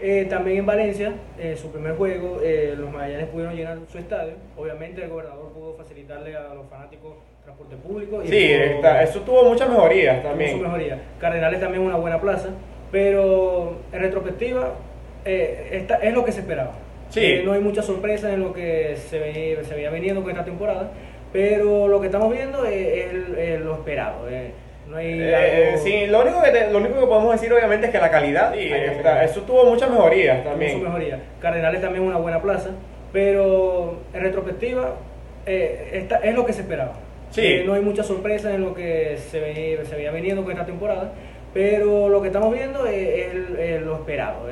Eh, 0.00 0.26
también 0.28 0.58
en 0.58 0.66
Valencia, 0.66 1.12
eh, 1.38 1.56
su 1.56 1.70
primer 1.70 1.96
juego, 1.96 2.40
eh, 2.42 2.74
los 2.76 2.90
Magallanes 2.90 3.28
pudieron 3.28 3.56
llenar 3.56 3.78
su 3.90 3.98
estadio. 3.98 4.34
Obviamente 4.56 5.02
el 5.02 5.08
gobernador 5.08 5.52
pudo 5.52 5.74
facilitarle 5.74 6.36
a 6.36 6.52
los 6.54 6.68
fanáticos 6.68 7.14
transporte 7.42 7.76
público. 7.76 8.22
Y 8.22 8.28
sí, 8.28 8.52
está, 8.52 9.02
eso 9.02 9.20
tuvo 9.20 9.44
muchas 9.44 9.70
mejorías 9.70 10.22
también. 10.22 10.50
Tuvo 10.50 10.60
su 10.60 10.64
mejoría. 10.66 11.00
Cardenales 11.18 11.60
también 11.60 11.82
una 11.82 11.96
buena 11.96 12.20
plaza, 12.20 12.50
pero 12.92 13.78
en 13.92 14.00
retrospectiva 14.00 14.74
esta, 15.24 15.96
es 15.96 16.12
lo 16.12 16.24
que 16.24 16.32
se 16.32 16.40
esperaba. 16.40 16.72
Sí. 17.08 17.40
no 17.44 17.52
hay 17.52 17.60
mucha 17.60 17.82
sorpresa 17.82 18.32
en 18.32 18.40
lo 18.40 18.52
que 18.52 18.96
se 18.96 19.18
veía, 19.20 19.62
se 19.62 19.74
veía 19.74 19.90
veniendo 19.90 20.22
con 20.22 20.30
esta 20.30 20.44
temporada, 20.44 20.90
pero 21.32 21.86
lo 21.86 22.00
que 22.00 22.06
estamos 22.06 22.32
viendo 22.32 22.64
es, 22.64 22.74
es, 22.74 23.38
es 23.38 23.60
lo 23.60 23.74
esperado. 23.74 24.26
No 24.88 24.96
hay 24.96 25.20
eh, 25.20 25.66
algo... 25.70 25.82
sí, 25.82 26.06
lo 26.06 26.22
único, 26.22 26.42
que 26.42 26.50
te, 26.50 26.70
lo 26.70 26.78
único 26.78 27.00
que 27.00 27.06
podemos 27.06 27.32
decir 27.32 27.52
obviamente 27.52 27.86
es 27.86 27.92
que 27.92 27.98
la 27.98 28.10
calidad, 28.10 28.56
está, 28.56 29.24
eso 29.24 29.42
tuvo 29.42 29.64
muchas 29.64 29.90
mejorías 29.90 30.44
también. 30.44 30.82
Cardenales 31.40 31.80
también 31.80 32.04
una 32.04 32.18
buena 32.18 32.40
plaza, 32.40 32.70
pero 33.12 33.98
en 34.14 34.20
retrospectiva 34.20 34.94
eh, 35.44 35.90
esta, 35.92 36.18
es 36.18 36.34
lo 36.34 36.46
que 36.46 36.52
se 36.52 36.62
esperaba. 36.62 36.94
Sí. 37.30 37.44
Eh, 37.44 37.64
no 37.66 37.74
hay 37.74 37.80
mucha 37.80 38.04
sorpresa 38.04 38.54
en 38.54 38.62
lo 38.62 38.74
que 38.74 39.18
se 39.30 39.40
veía, 39.40 39.84
se 39.84 39.96
veía 39.96 40.12
veniendo 40.12 40.42
con 40.44 40.52
esta 40.52 40.64
temporada, 40.64 41.12
pero 41.52 42.08
lo 42.08 42.22
que 42.22 42.28
estamos 42.28 42.52
viendo 42.54 42.86
es, 42.86 43.34
es 43.58 43.82
lo 43.82 43.96
esperado. 43.96 44.48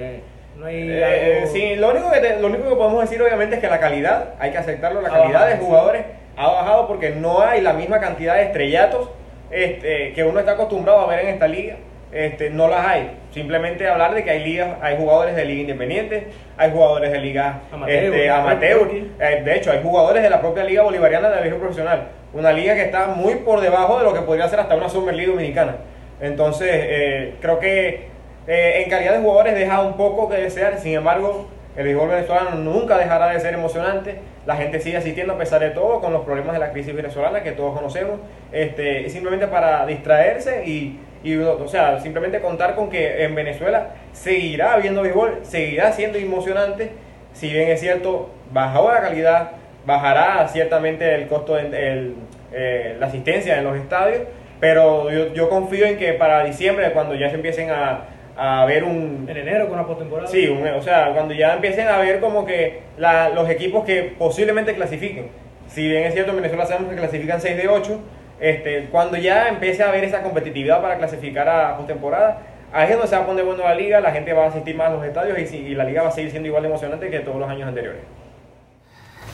No 0.56 0.66
hay 0.66 1.02
algo... 1.02 1.46
sí, 1.46 1.76
lo 1.76 1.90
único, 1.90 2.10
que 2.10 2.20
te, 2.20 2.40
lo 2.40 2.48
único 2.48 2.68
que 2.68 2.74
podemos 2.74 3.00
decir 3.02 3.22
obviamente 3.22 3.56
es 3.56 3.60
que 3.60 3.68
la 3.68 3.78
calidad, 3.78 4.34
hay 4.40 4.50
que 4.50 4.58
aceptarlo, 4.58 5.00
la 5.00 5.10
calidad 5.10 5.48
de 5.48 5.56
jugadores 5.58 6.02
sí. 6.02 6.12
ha 6.36 6.48
bajado 6.48 6.88
porque 6.88 7.10
no 7.10 7.40
hay 7.40 7.60
la 7.60 7.72
misma 7.72 8.00
cantidad 8.00 8.34
de 8.34 8.44
estrellatos 8.44 9.10
este, 9.50 10.12
que 10.12 10.24
uno 10.24 10.40
está 10.40 10.52
acostumbrado 10.52 11.00
a 11.00 11.06
ver 11.06 11.20
en 11.20 11.28
esta 11.28 11.46
liga, 11.46 11.76
este, 12.14 12.50
no 12.50 12.68
las 12.68 12.86
hay. 12.86 13.10
Simplemente 13.32 13.88
hablar 13.88 14.14
de 14.14 14.22
que 14.22 14.30
hay 14.30 14.44
ligas, 14.44 14.76
hay 14.80 14.96
jugadores 14.96 15.34
de 15.34 15.44
liga 15.44 15.62
independiente, 15.62 16.28
hay 16.56 16.70
jugadores 16.70 17.10
de 17.10 17.18
liga 17.18 17.62
amateur. 17.72 18.04
Este, 18.04 18.30
amateur. 18.30 18.88
Eh, 19.18 19.42
de 19.44 19.56
hecho, 19.56 19.72
hay 19.72 19.82
jugadores 19.82 20.22
de 20.22 20.30
la 20.30 20.40
propia 20.40 20.62
liga 20.62 20.82
bolivariana 20.82 21.28
de 21.28 21.36
la 21.36 21.42
liga 21.42 21.56
profesional. 21.56 22.08
Una 22.32 22.52
liga 22.52 22.74
que 22.74 22.82
está 22.82 23.08
muy 23.08 23.34
por 23.36 23.60
debajo 23.60 23.98
de 23.98 24.04
lo 24.04 24.14
que 24.14 24.20
podría 24.20 24.48
ser 24.48 24.60
hasta 24.60 24.76
una 24.76 24.88
Summer 24.88 25.14
League 25.14 25.30
dominicana. 25.30 25.76
Entonces, 26.20 26.68
eh, 26.70 27.34
creo 27.40 27.58
que 27.58 28.08
eh, 28.46 28.82
en 28.84 28.90
calidad 28.90 29.14
de 29.14 29.18
jugadores 29.18 29.54
deja 29.56 29.80
un 29.82 29.96
poco 29.96 30.28
que 30.28 30.36
desear. 30.36 30.78
Sin 30.78 30.94
embargo, 30.94 31.48
el 31.76 31.84
béisbol 31.84 32.08
venezolano 32.08 32.56
nunca 32.56 32.96
dejará 32.96 33.30
de 33.30 33.40
ser 33.40 33.54
emocionante. 33.54 34.20
La 34.46 34.56
gente 34.56 34.78
sigue 34.78 34.96
asistiendo 34.96 35.32
a 35.32 35.38
pesar 35.38 35.60
de 35.60 35.70
todo, 35.70 36.00
con 36.00 36.12
los 36.12 36.24
problemas 36.24 36.52
de 36.52 36.60
la 36.60 36.70
crisis 36.70 36.94
venezolana 36.94 37.42
que 37.42 37.52
todos 37.52 37.76
conocemos. 37.76 38.20
Este, 38.52 39.08
simplemente 39.10 39.48
para 39.48 39.84
distraerse 39.84 40.64
y, 40.66 41.00
y, 41.24 41.36
o 41.36 41.66
sea, 41.66 41.98
simplemente 41.98 42.40
contar 42.40 42.76
con 42.76 42.90
que 42.90 43.24
en 43.24 43.34
Venezuela 43.34 43.94
seguirá 44.12 44.74
habiendo 44.74 45.02
béisbol, 45.02 45.40
seguirá 45.42 45.92
siendo 45.92 46.18
emocionante. 46.18 46.92
Si 47.32 47.50
bien 47.50 47.68
es 47.68 47.80
cierto, 47.80 48.30
bajó 48.52 48.92
la 48.92 49.00
calidad, 49.00 49.52
bajará 49.84 50.46
ciertamente 50.46 51.12
el 51.16 51.26
costo 51.26 51.56
de 51.56 52.12
eh, 52.52 52.96
la 53.00 53.06
asistencia 53.06 53.58
en 53.58 53.64
los 53.64 53.76
estadios. 53.76 54.22
Pero 54.60 55.10
yo, 55.10 55.34
yo 55.34 55.48
confío 55.48 55.86
en 55.86 55.98
que 55.98 56.12
para 56.12 56.44
diciembre, 56.44 56.92
cuando 56.92 57.16
ya 57.16 57.28
se 57.28 57.34
empiecen 57.34 57.70
a, 57.70 58.04
a 58.36 58.64
ver 58.66 58.84
un... 58.84 59.26
En 59.28 59.36
enero 59.36 59.68
con 59.68 59.76
la 59.76 59.86
postemporada. 59.86 60.28
Sí, 60.28 60.48
un, 60.48 60.66
o 60.66 60.82
sea, 60.82 61.12
cuando 61.12 61.34
ya 61.34 61.54
empiecen 61.54 61.88
a 61.88 61.98
ver 61.98 62.20
como 62.20 62.44
que 62.44 62.80
la, 62.98 63.28
los 63.30 63.48
equipos 63.48 63.84
que 63.84 64.14
posiblemente 64.18 64.74
clasifiquen. 64.74 65.28
Si 65.68 65.88
bien 65.88 66.04
es 66.04 66.14
cierto, 66.14 66.30
en 66.30 66.36
Venezuela 66.36 66.66
sabemos 66.66 66.90
que 66.90 66.96
clasifican 66.96 67.40
6 67.40 67.56
de 67.56 67.68
8, 67.68 68.00
este, 68.40 68.86
cuando 68.90 69.16
ya 69.16 69.48
empiece 69.48 69.82
a 69.82 69.88
haber 69.88 70.04
esa 70.04 70.22
competitividad 70.22 70.82
para 70.82 70.98
clasificar 70.98 71.48
a 71.48 71.76
postemporada, 71.76 72.42
ahí 72.72 72.84
es 72.84 72.92
donde 72.92 73.08
se 73.08 73.16
va 73.16 73.22
a 73.22 73.26
poner 73.26 73.44
bueno 73.44 73.62
la 73.62 73.74
liga, 73.74 74.00
la 74.00 74.12
gente 74.12 74.32
va 74.32 74.44
a 74.44 74.48
asistir 74.48 74.76
más 74.76 74.88
a 74.88 74.94
los 74.94 75.04
estadios 75.04 75.38
y, 75.52 75.56
y 75.56 75.74
la 75.74 75.84
liga 75.84 76.02
va 76.02 76.08
a 76.08 76.12
seguir 76.12 76.30
siendo 76.30 76.48
igual 76.48 76.62
de 76.62 76.68
emocionante 76.68 77.10
que 77.10 77.20
todos 77.20 77.38
los 77.38 77.48
años 77.48 77.68
anteriores. 77.68 78.02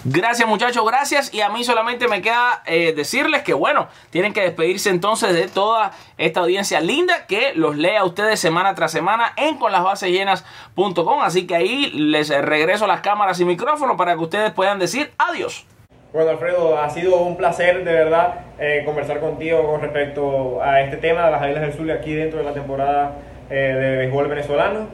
Gracias 0.05 0.49
muchachos, 0.49 0.82
gracias. 0.86 1.34
Y 1.34 1.43
a 1.43 1.51
mí 1.51 1.62
solamente 1.62 2.09
me 2.09 2.22
queda 2.22 2.62
eh, 2.64 2.95
decirles 2.97 3.43
que 3.43 3.53
bueno, 3.53 3.88
tienen 4.09 4.32
que 4.32 4.41
despedirse 4.41 4.88
entonces 4.88 5.34
de 5.34 5.47
toda 5.47 5.93
esta 6.16 6.41
audiencia 6.41 6.80
linda 6.80 7.26
que 7.26 7.53
los 7.55 7.76
lea 7.76 8.01
a 8.01 8.05
ustedes 8.05 8.41
semana 8.41 8.74
tras 8.74 8.93
semana 8.93 9.34
en 9.36 9.59
conlasbasesllenas.com. 9.59 11.20
Así 11.20 11.47
que 11.47 11.55
ahí 11.55 11.91
les 11.91 12.30
regreso 12.30 12.86
las 12.86 13.03
cámaras 13.03 13.41
y 13.41 13.45
micrófonos 13.45 13.99
para 13.99 14.14
que 14.14 14.20
ustedes 14.20 14.53
puedan 14.53 14.78
decir 14.78 15.11
adiós. 15.18 15.66
Bueno, 16.14 16.30
Alfredo, 16.30 16.78
ha 16.78 16.88
sido 16.88 17.18
un 17.18 17.36
placer 17.36 17.84
de 17.84 17.93
verdad 17.93 18.47
eh, 18.59 18.82
conversar 18.86 19.20
contigo 19.20 19.70
con 19.70 19.82
respecto 19.82 20.62
a 20.62 20.80
este 20.80 20.97
tema 20.97 21.26
de 21.26 21.30
las 21.30 21.43
Águilas 21.43 21.61
del 21.62 21.74
Zulia 21.74 21.97
aquí 21.97 22.14
dentro 22.14 22.38
de 22.38 22.47
la 22.47 22.55
temporada 22.55 23.18
eh, 23.51 23.55
de 23.55 23.97
béisbol 23.99 24.28
venezolano. 24.28 24.88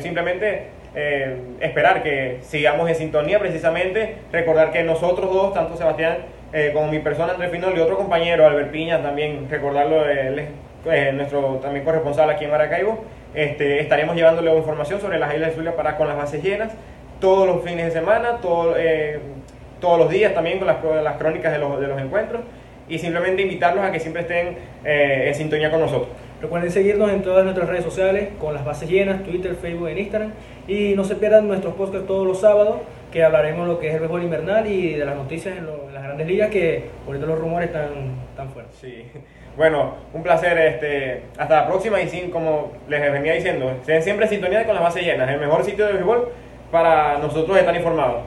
Simplemente 0.00 0.77
eh, 1.00 1.36
esperar 1.60 2.02
que 2.02 2.38
sigamos 2.42 2.88
en 2.88 2.96
sintonía 2.96 3.38
precisamente, 3.38 4.16
recordar 4.32 4.72
que 4.72 4.82
nosotros 4.82 5.32
dos, 5.32 5.54
tanto 5.54 5.76
Sebastián 5.76 6.16
eh, 6.52 6.72
como 6.74 6.88
mi 6.88 6.98
persona 6.98 7.34
Andrés 7.34 7.52
Finol 7.52 7.76
y 7.76 7.80
otro 7.80 7.96
compañero 7.96 8.44
Albert 8.44 8.72
Piña, 8.72 9.00
también 9.00 9.46
recordarlo, 9.48 10.04
él 10.08 10.40
es 10.40 10.48
eh, 10.90 11.12
nuestro 11.12 11.60
también 11.62 11.84
corresponsal 11.84 12.28
aquí 12.30 12.46
en 12.46 12.50
Maracaibo, 12.50 13.04
este, 13.32 13.78
estaremos 13.78 14.16
llevándole 14.16 14.52
información 14.56 15.00
sobre 15.00 15.20
las 15.20 15.32
Islas 15.32 15.50
de 15.50 15.54
Zulia 15.54 15.76
para 15.76 15.96
con 15.96 16.08
las 16.08 16.16
bases 16.16 16.42
llenas 16.42 16.72
todos 17.20 17.46
los 17.46 17.62
fines 17.62 17.84
de 17.86 17.92
semana, 17.92 18.38
todo, 18.42 18.74
todos 19.80 19.98
los 20.00 20.10
días 20.10 20.34
también 20.34 20.58
con 20.58 20.66
las, 20.66 20.82
las 20.82 21.16
crónicas 21.16 21.52
de 21.52 21.60
los, 21.60 21.80
de 21.80 21.86
los 21.86 22.00
encuentros 22.00 22.40
y 22.88 22.98
simplemente 22.98 23.42
invitarlos 23.42 23.84
a 23.84 23.92
que 23.92 24.00
siempre 24.00 24.22
estén 24.22 24.56
eh, 24.84 25.24
en 25.28 25.34
sintonía 25.34 25.70
con 25.70 25.80
nosotros. 25.80 26.08
Recuerden 26.40 26.70
seguirnos 26.70 27.10
en 27.10 27.22
todas 27.22 27.42
nuestras 27.44 27.68
redes 27.68 27.84
sociales 27.84 28.28
con 28.38 28.54
las 28.54 28.64
bases 28.64 28.88
llenas, 28.88 29.24
Twitter, 29.24 29.54
Facebook 29.56 29.88
e 29.88 30.00
Instagram. 30.00 30.30
Y 30.68 30.94
no 30.94 31.02
se 31.04 31.16
pierdan 31.16 31.48
nuestros 31.48 31.74
podcasts 31.74 32.06
todos 32.06 32.26
los 32.26 32.40
sábados, 32.40 32.76
que 33.12 33.24
hablaremos 33.24 33.66
lo 33.66 33.78
que 33.80 33.88
es 33.88 33.94
el 33.94 34.00
béisbol 34.00 34.22
invernal 34.22 34.66
y 34.70 34.94
de 34.94 35.04
las 35.04 35.16
noticias 35.16 35.56
en, 35.56 35.66
lo- 35.66 35.88
en 35.88 35.94
las 35.94 36.02
grandes 36.04 36.26
ligas, 36.26 36.50
que 36.50 36.84
ahorita 37.06 37.26
los 37.26 37.38
rumores 37.38 37.68
están 37.68 37.88
tan 38.36 38.50
fuertes. 38.50 38.76
Sí. 38.80 39.04
Bueno, 39.58 39.94
un 40.14 40.22
placer. 40.22 40.56
Este, 40.56 41.22
hasta 41.36 41.62
la 41.62 41.66
próxima 41.66 42.00
y 42.00 42.08
sin, 42.08 42.30
como 42.30 42.70
les 42.88 43.10
venía 43.12 43.32
diciendo, 43.32 43.68
estén 43.72 44.00
siempre 44.04 44.26
en 44.26 44.30
sintonía 44.30 44.64
con 44.64 44.72
las 44.76 44.84
bases 44.84 45.02
llenas, 45.02 45.28
el 45.28 45.40
mejor 45.40 45.64
sitio 45.64 45.84
de 45.84 45.94
béisbol 45.94 46.28
para 46.70 47.18
nosotros 47.18 47.58
estar 47.58 47.74
informados. 47.74 48.22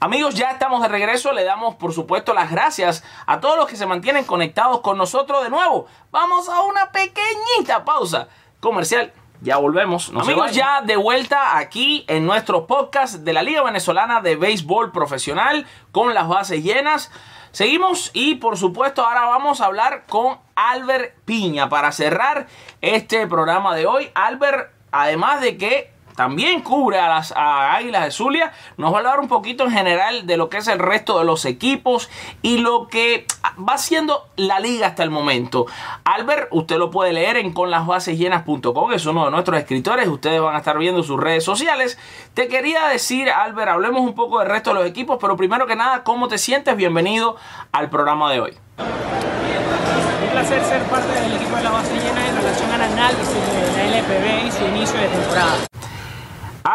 Amigos, 0.00 0.36
ya 0.36 0.52
estamos 0.52 0.80
de 0.80 0.88
regreso. 0.88 1.32
Le 1.32 1.42
damos, 1.42 1.74
por 1.74 1.92
supuesto, 1.92 2.32
las 2.32 2.52
gracias 2.52 3.02
a 3.26 3.40
todos 3.40 3.56
los 3.56 3.66
que 3.66 3.74
se 3.74 3.86
mantienen 3.86 4.24
conectados 4.24 4.80
con 4.80 4.96
nosotros 4.96 5.42
de 5.42 5.50
nuevo. 5.50 5.86
Vamos 6.12 6.48
a 6.48 6.60
una 6.62 6.92
pequeñita 6.92 7.84
pausa 7.84 8.28
comercial. 8.60 9.12
Ya 9.40 9.56
volvemos. 9.56 10.12
No 10.12 10.20
Amigos, 10.20 10.52
ya 10.52 10.82
de 10.82 10.96
vuelta 10.96 11.58
aquí 11.58 12.04
en 12.08 12.26
nuestro 12.26 12.66
podcast 12.66 13.16
de 13.16 13.32
la 13.32 13.42
Liga 13.42 13.64
Venezolana 13.64 14.20
de 14.20 14.36
Béisbol 14.36 14.92
Profesional 14.92 15.66
con 15.90 16.14
las 16.14 16.28
bases 16.28 16.62
llenas. 16.62 17.10
Seguimos 17.50 18.10
y 18.14 18.36
por 18.36 18.56
supuesto 18.56 19.04
ahora 19.04 19.22
vamos 19.26 19.60
a 19.60 19.66
hablar 19.66 20.04
con 20.08 20.38
Albert 20.54 21.16
Piña 21.24 21.68
para 21.68 21.90
cerrar 21.90 22.46
este 22.82 23.26
programa 23.26 23.74
de 23.74 23.86
hoy. 23.86 24.10
Albert, 24.14 24.70
además 24.92 25.40
de 25.40 25.56
que 25.56 25.97
también 26.18 26.62
cubre 26.62 26.98
a 26.98 27.08
las 27.08 27.32
Águilas 27.36 28.06
de 28.06 28.10
Zulia. 28.10 28.52
Nos 28.76 28.90
va 28.90 28.96
a 28.96 28.98
hablar 28.98 29.20
un 29.20 29.28
poquito 29.28 29.62
en 29.62 29.70
general 29.70 30.26
de 30.26 30.36
lo 30.36 30.48
que 30.48 30.56
es 30.56 30.66
el 30.66 30.80
resto 30.80 31.16
de 31.20 31.24
los 31.24 31.44
equipos 31.44 32.10
y 32.42 32.58
lo 32.58 32.88
que 32.88 33.24
va 33.56 33.78
siendo 33.78 34.26
la 34.34 34.58
liga 34.58 34.88
hasta 34.88 35.04
el 35.04 35.10
momento. 35.10 35.66
Albert, 36.02 36.48
usted 36.50 36.76
lo 36.76 36.90
puede 36.90 37.12
leer 37.12 37.36
en 37.36 37.52
conlasbasesllenas.com, 37.52 38.92
es 38.92 39.06
uno 39.06 39.26
de 39.26 39.30
nuestros 39.30 39.60
escritores. 39.60 40.08
Ustedes 40.08 40.40
van 40.40 40.56
a 40.56 40.58
estar 40.58 40.76
viendo 40.76 41.04
sus 41.04 41.20
redes 41.20 41.44
sociales. 41.44 41.96
Te 42.34 42.48
quería 42.48 42.88
decir, 42.88 43.30
Albert, 43.30 43.70
hablemos 43.70 44.00
un 44.00 44.16
poco 44.16 44.40
del 44.40 44.48
resto 44.48 44.70
de 44.70 44.80
los 44.80 44.86
equipos, 44.86 45.18
pero 45.20 45.36
primero 45.36 45.68
que 45.68 45.76
nada, 45.76 46.02
¿cómo 46.02 46.26
te 46.26 46.38
sientes? 46.38 46.74
Bienvenido 46.76 47.36
al 47.70 47.90
programa 47.90 48.32
de 48.32 48.40
hoy. 48.40 48.58
Un 48.78 50.30
placer 50.32 50.64
ser 50.64 50.82
parte 50.82 51.12
del 51.12 51.36
equipo 51.36 51.54
de 51.54 51.62
la 51.62 51.70
base 51.70 51.94
llena 51.94 52.28
en 52.28 52.34
relación 52.34 52.72
al 52.72 52.82
análisis 52.82 53.28
de 53.76 53.88
la 53.88 53.98
LPB 54.00 54.46
y 54.48 54.50
su 54.50 54.66
inicio 54.66 54.98
de 54.98 55.06
temporada. 55.06 55.77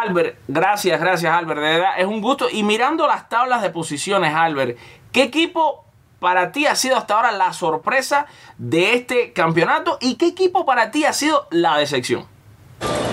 Albert, 0.01 0.39
gracias, 0.47 0.99
gracias 0.99 1.33
Albert, 1.33 1.61
de 1.61 1.69
verdad 1.69 1.93
es 1.97 2.05
un 2.05 2.21
gusto. 2.21 2.47
Y 2.51 2.63
mirando 2.63 3.07
las 3.07 3.29
tablas 3.29 3.61
de 3.61 3.69
posiciones, 3.69 4.33
Albert, 4.33 4.77
¿qué 5.11 5.23
equipo 5.23 5.85
para 6.19 6.51
ti 6.51 6.65
ha 6.65 6.75
sido 6.75 6.97
hasta 6.97 7.15
ahora 7.15 7.31
la 7.31 7.53
sorpresa 7.53 8.25
de 8.57 8.93
este 8.93 9.33
campeonato 9.33 9.97
y 10.01 10.15
qué 10.15 10.27
equipo 10.27 10.65
para 10.65 10.91
ti 10.91 11.05
ha 11.05 11.13
sido 11.13 11.47
la 11.51 11.77
decepción? 11.77 12.32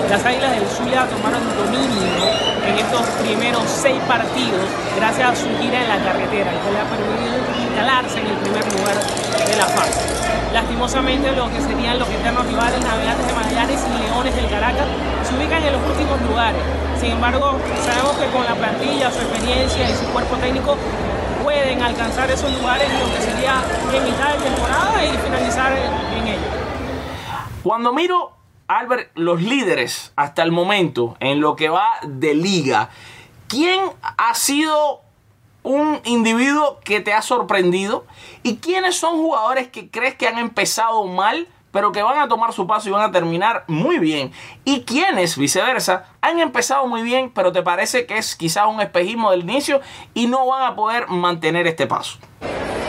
Las 0.09 0.25
Águilas 0.25 0.51
del 0.53 0.67
Zulia 0.67 1.07
tomaron 1.07 1.43
dominio 1.57 2.25
en 2.67 2.79
estos 2.79 3.03
primeros 3.23 3.63
seis 3.67 4.01
partidos 4.09 4.65
gracias 4.97 5.31
a 5.31 5.37
su 5.37 5.47
gira 5.61 5.83
en 5.83 5.89
la 5.89 5.99
carretera, 5.99 6.51
que 6.51 6.71
le 6.73 6.79
ha 6.81 6.87
permitido 6.89 7.37
instalarse 7.61 8.21
en 8.21 8.27
el 8.27 8.37
primer 8.39 8.65
lugar 8.73 8.97
de 8.97 9.57
la 9.57 9.67
fase. 9.67 10.01
Lastimosamente, 10.53 11.31
lo 11.33 11.51
que 11.51 11.61
serían 11.61 11.99
los 11.99 12.09
eternos 12.09 12.47
rivales 12.47 12.81
Navegantes 12.83 13.27
de 13.27 13.33
Magallanes 13.35 13.81
y 13.87 14.03
Leones 14.03 14.35
del 14.35 14.49
Caracas 14.49 14.87
se 15.23 15.35
ubican 15.37 15.63
en 15.63 15.73
los 15.73 15.83
últimos 15.87 16.21
lugares. 16.23 16.63
Sin 16.99 17.13
embargo, 17.13 17.59
sabemos 17.85 18.17
que 18.17 18.27
con 18.35 18.45
la 18.45 18.55
plantilla, 18.55 19.11
su 19.11 19.21
experiencia 19.21 19.91
y 19.91 19.95
su 19.95 20.07
cuerpo 20.07 20.37
técnico 20.37 20.77
pueden 21.43 21.83
alcanzar 21.83 22.31
esos 22.31 22.53
lugares 22.53 22.89
lo 22.99 23.07
que 23.15 23.21
sería 23.23 23.63
en 23.95 24.05
mitad 24.05 24.35
de 24.35 24.39
temporada 24.43 25.05
y 25.05 25.17
finalizar 25.19 25.73
en 25.73 26.27
ello. 26.27 26.51
Cuando 27.63 27.93
miro, 27.93 28.39
Albert, 28.71 29.11
los 29.16 29.43
líderes 29.43 30.12
hasta 30.14 30.45
el 30.45 30.53
momento 30.53 31.16
en 31.18 31.41
lo 31.41 31.57
que 31.57 31.68
va 31.68 31.91
de 32.05 32.35
liga, 32.35 32.91
¿quién 33.49 33.81
ha 34.01 34.33
sido 34.37 35.01
un 35.64 36.01
individuo 36.05 36.79
que 36.85 37.01
te 37.01 37.12
ha 37.12 37.21
sorprendido? 37.21 38.07
¿Y 38.45 38.59
quiénes 38.59 38.97
son 38.97 39.16
jugadores 39.16 39.68
que 39.68 39.91
crees 39.91 40.14
que 40.14 40.29
han 40.29 40.39
empezado 40.39 41.05
mal, 41.09 41.49
pero 41.73 41.91
que 41.91 42.05
van 42.05 42.21
a 42.21 42.29
tomar 42.29 42.53
su 42.53 42.68
paso 42.68 42.89
y 42.89 42.93
van 42.93 43.03
a 43.03 43.11
terminar 43.11 43.64
muy 43.66 43.99
bien? 43.99 44.31
¿Y 44.64 44.83
quiénes, 44.83 45.37
viceversa, 45.37 46.05
han 46.21 46.39
empezado 46.39 46.87
muy 46.87 47.03
bien, 47.03 47.33
pero 47.35 47.51
te 47.51 47.64
parece 47.64 48.07
que 48.07 48.18
es 48.18 48.37
quizás 48.37 48.68
un 48.68 48.81
espejismo 48.81 49.33
del 49.33 49.41
inicio 49.41 49.81
y 50.14 50.29
no 50.29 50.47
van 50.47 50.62
a 50.62 50.77
poder 50.77 51.09
mantener 51.09 51.66
este 51.66 51.89
paso? 51.89 52.21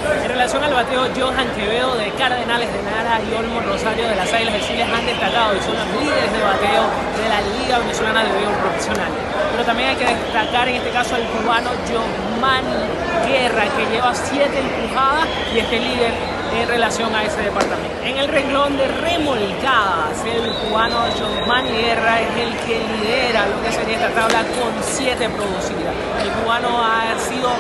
En 0.01 0.27
relación 0.27 0.63
al 0.63 0.73
bateo, 0.73 1.05
Johan 1.15 1.47
Quevedo 1.55 1.95
de 1.95 2.09
Cardenales 2.17 2.73
de 2.73 2.81
Nara 2.81 3.21
y 3.21 3.35
Olmo 3.35 3.59
Rosario 3.61 4.07
de 4.07 4.15
las 4.15 4.33
Águilas 4.33 4.53
del 4.53 4.63
Zulia 4.63 4.85
han 4.85 5.05
destacado 5.05 5.55
y 5.55 5.61
son 5.61 5.75
los 5.77 5.87
líderes 6.01 6.33
de 6.33 6.41
bateo 6.41 6.83
de 7.21 7.29
la 7.29 7.41
Liga 7.53 7.77
Venezolana 7.79 8.23
de 8.23 8.31
Béisbol 8.33 8.57
Profesional. 8.57 9.11
Pero 9.51 9.63
también 9.63 9.89
hay 9.89 9.95
que 9.95 10.05
destacar 10.05 10.67
en 10.67 10.75
este 10.75 10.89
caso 10.89 11.15
al 11.15 11.23
cubano 11.29 11.69
Giovanni 11.85 12.81
Guerra, 13.29 13.63
que 13.77 13.85
lleva 13.93 14.15
siete 14.15 14.57
empujadas 14.57 15.27
y 15.53 15.59
este 15.59 15.79
líder 15.79 16.13
en 16.57 16.67
relación 16.67 17.13
a 17.13 17.23
ese 17.23 17.41
departamento. 17.41 18.03
En 18.03 18.17
el 18.17 18.27
renglón 18.27 18.77
de 18.77 18.87
remolcadas, 18.87 20.17
el 20.25 20.51
cubano 20.65 21.05
Giovanni 21.15 21.77
Guerra 21.77 22.21
es 22.21 22.37
el 22.41 22.57
que 22.65 22.79
lidera 22.79 23.45
lo 23.45 23.61
que 23.61 23.71
sería 23.71 23.97
esta 23.97 24.09
tabla 24.09 24.39
con 24.57 24.73
siete 24.81 25.29
producidas. 25.29 25.93
El 26.23 26.31
cubano 26.41 26.81
ha 26.83 27.17
sido 27.19 27.51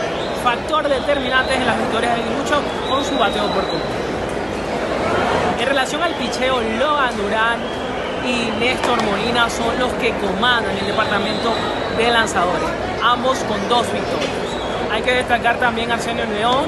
factor 0.43 0.87
determinante 0.89 1.53
en 1.53 1.65
las 1.65 1.77
victorias 1.77 2.15
del 2.15 2.25
Lucho 2.37 2.61
con 2.89 3.05
su 3.05 3.17
bateo 3.17 3.45
por 3.47 3.63
turno. 3.63 3.85
En 5.59 5.67
relación 5.67 6.01
al 6.01 6.13
picheo, 6.15 6.59
Logan 6.79 7.15
Durán 7.17 7.59
y 8.25 8.59
Néstor 8.59 9.03
Molina 9.03 9.49
son 9.49 9.77
los 9.79 9.91
que 9.93 10.11
comandan 10.15 10.77
el 10.77 10.87
departamento 10.87 11.53
de 11.97 12.11
lanzadores, 12.11 12.69
ambos 13.03 13.37
con 13.39 13.57
dos 13.69 13.85
victorias. 13.91 14.31
Hay 14.91 15.01
que 15.03 15.13
destacar 15.13 15.57
también 15.57 15.91
a 15.91 15.95
Arsenio 15.95 16.25
León, 16.25 16.65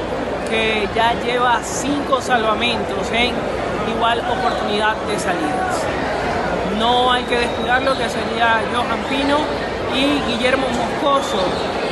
que 0.49 0.87
ya 0.95 1.13
lleva 1.23 1.59
cinco 1.63 2.21
salvamentos 2.21 3.09
en 3.11 3.33
igual 3.95 4.19
oportunidad 4.19 4.95
de 5.07 5.19
salidas. 5.19 5.81
No 6.77 7.11
hay 7.11 7.23
que 7.23 7.39
descuidar 7.39 7.81
lo 7.81 7.97
que 7.97 8.07
sería 8.09 8.61
Johan 8.73 8.99
Pino 9.09 9.37
y 9.95 10.31
Guillermo 10.31 10.67
Moscoso, 10.69 11.39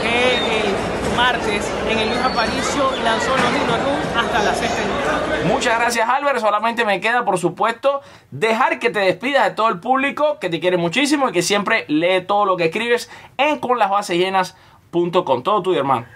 que 0.01 0.61
el 0.61 1.01
martes 1.22 1.72
en 1.88 1.99
el 1.99 2.09
Luis 2.09 2.19
Aparicio 2.19 2.89
lanzó 3.03 3.30
los 3.30 3.45
Run 3.45 4.17
hasta 4.17 4.41
la 4.41 4.55
sexta 4.55 4.82
entrada. 4.82 5.45
Muchas 5.45 5.80
gracias 5.80 6.09
Albert, 6.09 6.39
solamente 6.39 6.84
me 6.84 6.99
queda 6.99 7.24
por 7.24 7.38
supuesto 7.38 8.01
dejar 8.32 8.80
que 8.80 8.89
te 8.89 9.01
despidas 9.01 9.43
de 9.45 9.51
todo 9.51 9.69
el 9.69 9.80
público 9.80 10.39
que 10.39 10.49
te 10.49 10.59
quiere 10.59 10.78
muchísimo 10.78 11.30
y 11.30 11.32
que 11.32 11.43
siempre 11.43 11.86
lee 11.89 12.22
todo 12.22 12.45
lo 12.45 12.57
que 12.57 12.65
escribes 12.65 13.07
en 13.38 13.59
conlasbasesllenas.com. 13.59 15.43
Todo 15.43 15.61
tuyo 15.61 15.82
hermano. 15.82 16.07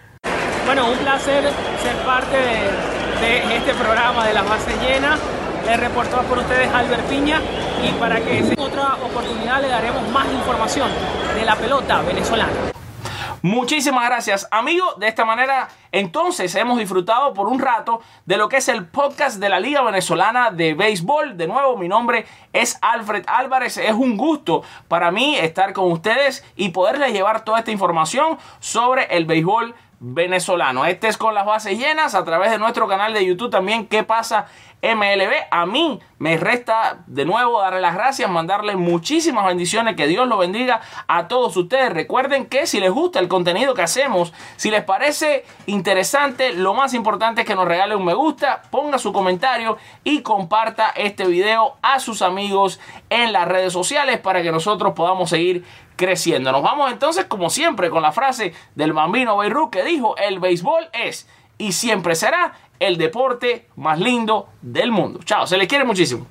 Bueno, 0.66 0.89
un 0.89 0.97
placer 0.97 1.43
ser 1.84 1.95
parte 2.03 2.36
de, 2.36 3.47
de 3.47 3.58
este 3.58 3.76
programa 3.76 4.26
de 4.26 4.34
las 4.34 4.49
bases 4.49 4.74
llenas. 4.82 5.20
Le 5.68 5.78
reportó 5.78 6.18
por 6.24 6.39
ustedes 6.39 6.68
Albert 6.74 7.03
Piña 7.03 7.39
y 7.84 7.91
para 7.99 8.20
que 8.22 8.39
en 8.39 8.60
otra 8.60 8.95
oportunidad 9.03 9.62
le 9.62 9.68
daremos 9.68 10.08
más 10.10 10.26
información 10.32 10.89
de 11.36 11.45
la 11.45 11.56
pelota 11.56 12.01
venezolana. 12.01 12.76
Muchísimas 13.46 14.06
gracias, 14.06 14.48
amigos. 14.50 14.98
De 14.98 15.08
esta 15.08 15.24
manera, 15.24 15.68
entonces 15.91 16.56
hemos 16.56 16.80
disfrutado 16.80 17.32
por 17.36 17.48
un 17.48 17.60
rato 17.60 18.02
de 18.26 18.38
lo 18.38 18.50
que 18.50 18.58
es 18.58 18.68
el 18.70 18.88
podcast 18.88 19.38
de 19.38 19.50
la 19.50 19.60
Liga 19.60 19.84
Venezolana 19.84 20.50
de 20.50 20.74
Béisbol. 20.74 21.38
De 21.38 21.46
nuevo, 21.46 21.78
mi 21.78 21.88
nombre 21.88 22.26
es 22.54 22.80
Alfred 22.82 23.24
Álvarez. 23.28 23.78
Es 23.78 23.93
un 23.93 24.18
gusto 24.18 24.64
para 24.88 25.12
mí 25.12 25.36
estar 25.36 25.74
con 25.74 25.91
ustedes 25.91 26.43
y 26.56 26.70
poderles 26.70 27.14
llevar 27.14 27.46
toda 27.46 27.60
esta 27.60 27.70
información 27.70 28.39
sobre 28.60 29.16
el 29.16 29.26
béisbol 29.26 29.76
venezolano. 30.00 30.86
Este 30.86 31.08
es 31.08 31.18
con 31.18 31.34
las 31.34 31.46
bases 31.46 31.78
llenas 31.78 32.16
a 32.16 32.24
través 32.26 32.52
de 32.52 32.58
nuestro 32.58 32.88
canal 32.88 33.14
de 33.14 33.26
YouTube 33.26 33.50
también. 33.50 33.88
¿Qué 33.88 34.04
pasa? 34.04 34.48
MLB. 34.82 35.48
A 35.50 35.66
mí 35.66 36.00
me 36.20 36.38
resta 36.38 37.00
de 37.08 37.26
nuevo 37.26 37.60
darle 37.60 37.82
las 37.82 37.96
gracias, 37.96 38.30
mandarle 38.30 38.76
muchísimas 38.76 39.46
bendiciones, 39.46 39.96
que 39.96 40.06
Dios 40.06 40.28
lo 40.28 40.38
bendiga 40.38 40.82
a 41.08 41.28
todos 41.28 41.58
ustedes. 41.58 41.91
Recuerden 41.91 42.46
que 42.46 42.68
si 42.68 42.80
les 42.80 42.91
gusta 42.91 43.20
el 43.20 43.28
contenido 43.28 43.74
que 43.74 43.82
hacemos, 43.82 44.34
si 44.58 44.70
les 44.70 44.84
parece 44.84 45.43
interesante, 45.66 46.54
lo 46.54 46.74
más 46.74 46.93
importante 46.93 47.41
es 47.41 47.48
que 47.48 47.56
nos 47.56 47.68
regale 47.68 47.96
un 47.96 48.06
me 48.06 48.14
gusta, 48.14 48.62
ponga 48.70 49.00
su 49.00 49.12
comentario 49.12 49.78
y 50.04 50.22
comparta 50.22 50.89
este 50.89 51.26
video 51.26 51.78
a 51.82 52.00
sus 52.00 52.22
amigos 52.22 52.80
en 53.10 53.34
las 53.34 53.48
redes 53.48 53.74
sociales 53.74 54.20
para 54.20 54.43
que 54.43 54.52
nosotros 54.52 54.93
podamos 54.93 55.30
seguir 55.32 55.66
creciendo. 55.96 56.52
Nos 56.52 56.62
vamos 56.62 56.91
entonces, 56.91 57.26
como 57.26 57.50
siempre, 57.50 57.89
con 57.89 58.02
la 58.02 58.12
frase 58.12 58.54
del 58.76 58.93
bambino 58.93 59.38
Beirut 59.38 59.72
que 59.72 59.84
dijo, 59.84 60.16
el 60.18 60.39
béisbol 60.39 60.89
es 60.93 61.28
y 61.58 61.72
siempre 61.72 62.16
será 62.16 62.54
el 62.80 62.98
deporte 62.98 63.68
más 63.76 64.00
lindo 64.00 64.50
del 64.62 64.91
mundo. 64.91 65.20
Chao, 65.24 65.48
se 65.48 65.58
les 65.58 65.68
quiere 65.68 65.86
muchísimo. 65.86 66.28